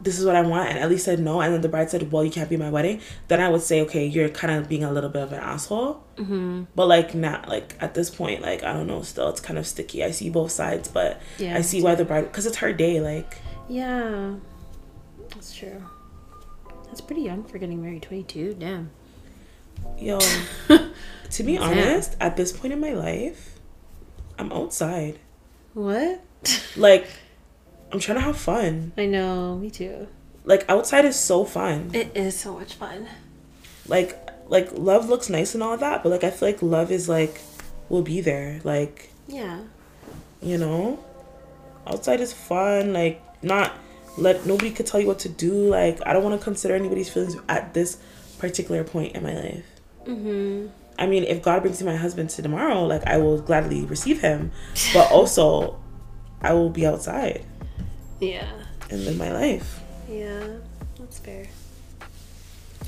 this 0.00 0.18
is 0.18 0.24
what 0.24 0.36
i 0.36 0.42
want 0.42 0.68
and 0.68 0.78
ellie 0.78 0.98
said 0.98 1.18
no 1.18 1.40
and 1.40 1.52
then 1.52 1.60
the 1.60 1.68
bride 1.68 1.90
said 1.90 2.12
well 2.12 2.22
you 2.24 2.30
can't 2.30 2.48
be 2.50 2.56
my 2.56 2.70
wedding 2.70 3.00
then 3.28 3.40
i 3.40 3.48
would 3.48 3.62
say 3.62 3.80
okay 3.80 4.06
you're 4.06 4.28
kind 4.28 4.52
of 4.54 4.68
being 4.68 4.84
a 4.84 4.92
little 4.92 5.10
bit 5.10 5.22
of 5.22 5.32
an 5.32 5.40
asshole 5.40 6.04
Mm-hmm. 6.18 6.64
but 6.74 6.86
like 6.88 7.14
not 7.14 7.48
like 7.48 7.74
at 7.80 7.94
this 7.94 8.10
point 8.10 8.42
like 8.42 8.62
i 8.64 8.72
don't 8.72 8.86
know 8.86 9.02
still 9.02 9.28
it's 9.28 9.40
kind 9.40 9.58
of 9.58 9.66
sticky 9.66 10.04
i 10.04 10.10
see 10.10 10.30
both 10.30 10.50
sides 10.52 10.88
but 10.88 11.20
Yeah. 11.38 11.56
i 11.56 11.62
see 11.62 11.80
why 11.82 11.94
the 11.94 12.04
bride 12.04 12.24
because 12.24 12.44
it's 12.46 12.58
her 12.58 12.72
day 12.72 13.00
like 13.00 13.38
Yeah, 13.68 14.34
that's 15.30 15.54
true. 15.54 15.82
That's 16.98 17.06
pretty 17.06 17.22
young 17.22 17.44
for 17.44 17.58
getting 17.58 17.80
married. 17.80 18.02
Twenty 18.02 18.24
two. 18.24 18.54
Damn. 18.58 18.90
yo 20.00 20.18
to 21.30 21.42
be 21.44 21.56
honest 21.56 22.16
at 22.18 22.36
this 22.36 22.50
point 22.50 22.72
in 22.72 22.80
my 22.80 22.90
life 22.92 23.54
i'm 24.36 24.50
outside 24.50 25.20
What? 25.74 26.20
like 26.76 27.06
i'm 27.92 28.00
trying 28.00 28.18
to 28.18 28.24
have 28.24 28.36
fun 28.36 28.90
I 28.98 29.06
know. 29.06 29.54
Me 29.56 29.70
too. 29.70 30.08
like 30.44 30.64
outside 30.68 31.04
is 31.04 31.14
so 31.14 31.44
fun 31.44 31.92
It 31.94 32.10
is 32.16 32.34
so 32.36 32.54
much 32.58 32.74
fun. 32.74 33.06
like 33.86 34.18
like 34.48 34.72
love 34.72 35.08
looks 35.08 35.30
nice 35.30 35.54
and 35.54 35.62
all 35.62 35.76
that 35.76 36.02
but 36.02 36.08
like 36.10 36.24
i 36.24 36.30
feel 36.30 36.48
like 36.48 36.60
love 36.60 36.90
is 36.90 37.08
like 37.08 37.40
will 37.88 38.02
be 38.02 38.20
there 38.20 38.58
like 38.64 39.10
Yeah. 39.28 39.60
you 40.42 40.58
know 40.58 40.98
outside 41.86 42.20
is 42.20 42.32
fun 42.32 42.92
like 42.92 43.22
not 43.44 43.70
let 44.18 44.44
nobody 44.46 44.70
could 44.70 44.86
tell 44.86 45.00
you 45.00 45.06
what 45.06 45.18
to 45.20 45.28
do 45.28 45.52
like 45.68 45.98
i 46.06 46.12
don't 46.12 46.22
want 46.24 46.38
to 46.38 46.42
consider 46.44 46.74
anybody's 46.74 47.08
feelings 47.08 47.36
at 47.48 47.72
this 47.74 47.98
particular 48.38 48.84
point 48.84 49.14
in 49.16 49.22
my 49.22 49.34
life 49.34 49.64
Mm-hmm. 50.06 50.68
i 50.98 51.06
mean 51.06 51.24
if 51.24 51.42
god 51.42 51.60
brings 51.62 51.80
me 51.82 51.86
my 51.86 51.96
husband 51.96 52.30
to 52.30 52.42
tomorrow 52.42 52.84
like 52.86 53.04
i 53.06 53.18
will 53.18 53.38
gladly 53.40 53.84
receive 53.84 54.20
him 54.20 54.50
but 54.94 55.10
also 55.12 55.78
i 56.40 56.52
will 56.54 56.70
be 56.70 56.86
outside 56.86 57.44
Yeah. 58.20 58.48
and 58.90 59.04
live 59.04 59.16
my 59.18 59.32
life 59.32 59.80
Yeah. 60.08 60.58
That's 60.98 61.18
fair. 61.18 61.46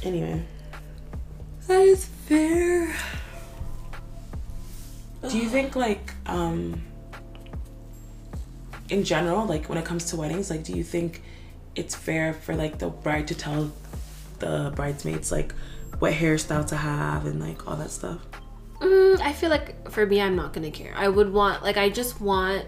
anyway 0.02 0.42
That 1.68 1.82
is 1.82 2.06
fair. 2.26 2.94
Do 5.28 5.36
you 5.38 5.48
think 5.50 5.76
like 5.76 6.14
um 6.26 6.80
in 8.90 9.04
general, 9.04 9.46
like 9.46 9.68
when 9.68 9.78
it 9.78 9.84
comes 9.84 10.04
to 10.06 10.16
weddings, 10.16 10.50
like 10.50 10.64
do 10.64 10.72
you 10.72 10.84
think 10.84 11.22
it's 11.76 11.94
fair 11.94 12.34
for 12.34 12.54
like 12.54 12.78
the 12.78 12.88
bride 12.88 13.28
to 13.28 13.34
tell 13.34 13.72
the 14.40 14.72
bridesmaids 14.74 15.30
like 15.30 15.54
what 15.98 16.12
hairstyle 16.12 16.66
to 16.66 16.76
have 16.76 17.26
and 17.26 17.40
like 17.40 17.66
all 17.66 17.76
that 17.76 17.90
stuff? 17.90 18.18
Mm, 18.80 19.20
I 19.20 19.32
feel 19.32 19.50
like 19.50 19.90
for 19.90 20.06
me, 20.06 20.20
I'm 20.20 20.36
not 20.36 20.52
gonna 20.52 20.70
care. 20.70 20.92
I 20.96 21.08
would 21.08 21.32
want 21.32 21.62
like 21.62 21.76
I 21.76 21.88
just 21.88 22.20
want 22.20 22.66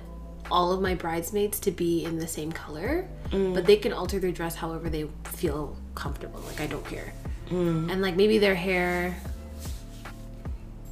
all 0.51 0.73
of 0.73 0.83
my 0.83 0.95
bridesmaids 0.95 1.59
to 1.61 1.71
be 1.71 2.05
in 2.05 2.19
the 2.19 2.27
same 2.29 2.53
color, 2.53 3.09
but 3.31 3.65
they 3.65 3.77
can 3.77 3.93
alter 3.93 4.19
their 4.19 4.33
dress 4.33 4.55
however 4.55 4.91
they 4.91 5.09
feel 5.25 5.77
comfortable. 5.95 6.41
Like 6.41 6.61
I 6.61 6.67
don't 6.67 6.85
care, 6.85 7.13
and 7.91 8.03
like 8.03 8.17
maybe 8.17 8.39
their 8.39 8.55
hair. 8.55 9.17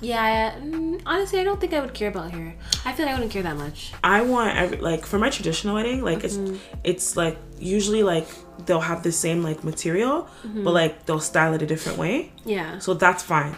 Yeah, 0.03 0.55
mm, 0.59 1.01
honestly, 1.05 1.41
I 1.41 1.45
don't 1.45 1.61
think 1.61 1.73
I 1.75 1.81
would 1.81 1.93
care 1.95 2.09
about 2.09 2.31
hair. 2.31 2.55
I 2.85 2.93
feel 2.93 3.05
like 3.07 3.13
I 3.15 3.19
wouldn't 3.19 3.33
care 3.33 3.43
that 3.43 3.57
much. 3.57 3.93
I 4.03 4.23
want 4.23 4.57
every 4.57 4.79
like 4.79 5.05
for 5.05 5.19
my 5.19 5.31
traditional 5.31 5.75
wedding, 5.75 6.03
like 6.03 6.25
it's 6.25 6.39
it's 6.85 7.17
like 7.17 7.37
usually 7.59 8.03
like 8.03 8.27
they'll 8.67 8.81
have 8.81 9.03
the 9.03 9.13
same 9.13 9.43
like 9.43 9.63
material, 9.65 10.29
but 10.45 10.73
like 10.73 11.05
they'll 11.07 11.21
style 11.21 11.55
it 11.55 11.63
a 11.63 11.67
different 11.67 11.99
way. 11.99 12.33
Yeah. 12.45 12.79
So 12.79 12.95
that's 12.95 13.23
fine. 13.23 13.57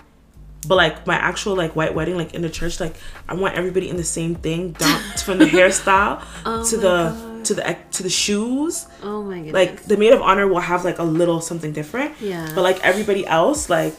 But 0.66 0.76
like 0.76 1.06
my 1.06 1.14
actual 1.16 1.54
like 1.56 1.74
white 1.76 1.94
wedding, 1.94 2.16
like 2.16 2.34
in 2.34 2.42
the 2.42 2.50
church, 2.50 2.80
like 2.80 2.94
I 3.28 3.34
want 3.34 3.54
everybody 3.54 3.88
in 3.88 3.96
the 3.96 4.04
same 4.04 4.34
thing, 4.36 4.72
down 4.72 5.00
from 5.24 5.38
the 5.38 5.46
hairstyle 5.46 6.22
Oh 6.46 6.64
to 6.70 6.76
the 6.76 7.10
God. 7.10 7.44
to 7.46 7.54
the 7.54 7.76
to 7.92 8.02
the 8.02 8.10
shoes. 8.10 8.86
Oh 9.02 9.22
my 9.22 9.36
goodness. 9.36 9.54
Like 9.54 9.82
the 9.84 9.96
maid 9.96 10.12
of 10.12 10.22
honor 10.22 10.46
will 10.48 10.60
have 10.60 10.84
like 10.84 10.98
a 10.98 11.04
little 11.04 11.40
something 11.40 11.72
different. 11.72 12.14
Yeah. 12.20 12.50
But 12.54 12.62
like 12.62 12.80
everybody 12.82 13.26
else, 13.26 13.68
like 13.70 13.94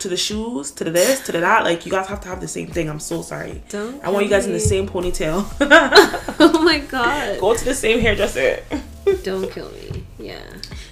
to 0.00 0.08
the 0.08 0.16
shoes, 0.16 0.70
to 0.72 0.84
the 0.84 0.90
this, 0.90 1.20
to 1.26 1.32
the 1.32 1.40
that, 1.40 1.64
like 1.64 1.84
you 1.84 1.92
guys 1.92 2.06
have 2.06 2.20
to 2.22 2.28
have 2.28 2.40
the 2.40 2.48
same 2.48 2.68
thing. 2.68 2.88
I'm 2.88 3.00
so 3.00 3.22
sorry. 3.22 3.62
Don't 3.68 4.02
I 4.04 4.10
want 4.10 4.24
you 4.24 4.30
guys 4.30 4.46
in 4.46 4.52
the 4.52 4.60
same 4.60 4.88
ponytail. 4.88 5.44
oh 6.40 6.62
my 6.62 6.78
god. 6.78 7.40
Go 7.40 7.54
to 7.54 7.64
the 7.64 7.74
same 7.74 8.00
hairdresser. 8.00 8.62
Don't 9.22 9.50
kill 9.50 9.70
me. 9.70 10.04
Yeah. 10.18 10.42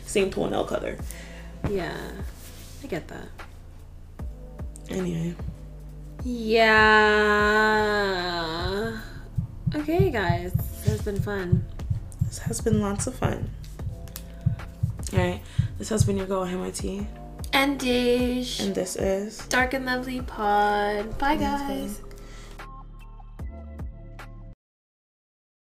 same 0.04 0.30
toenail 0.30 0.64
color. 0.64 0.96
Yeah. 1.68 1.96
I 2.82 2.86
get 2.86 3.08
that. 3.08 3.28
Anyway. 4.88 5.34
Yeah. 6.24 6.66
Okay, 9.74 10.10
guys. 10.10 10.52
This 10.52 10.86
has 10.86 11.02
been 11.02 11.20
fun. 11.20 11.64
This 12.22 12.38
has 12.38 12.60
been 12.60 12.80
lots 12.80 13.06
of 13.06 13.14
fun. 13.14 13.50
Alright. 15.12 15.42
This 15.78 15.88
has 15.90 16.04
been 16.04 16.16
your 16.16 16.26
girl 16.26 16.44
MIT. 16.44 17.06
And 17.56 17.80
Dish. 17.80 18.60
And 18.60 18.74
this 18.74 18.96
is 18.96 19.38
Dark 19.48 19.72
and 19.72 19.86
Lovely 19.86 20.20
Pod. 20.20 21.18
Bye, 21.18 21.36
guys. 21.36 22.02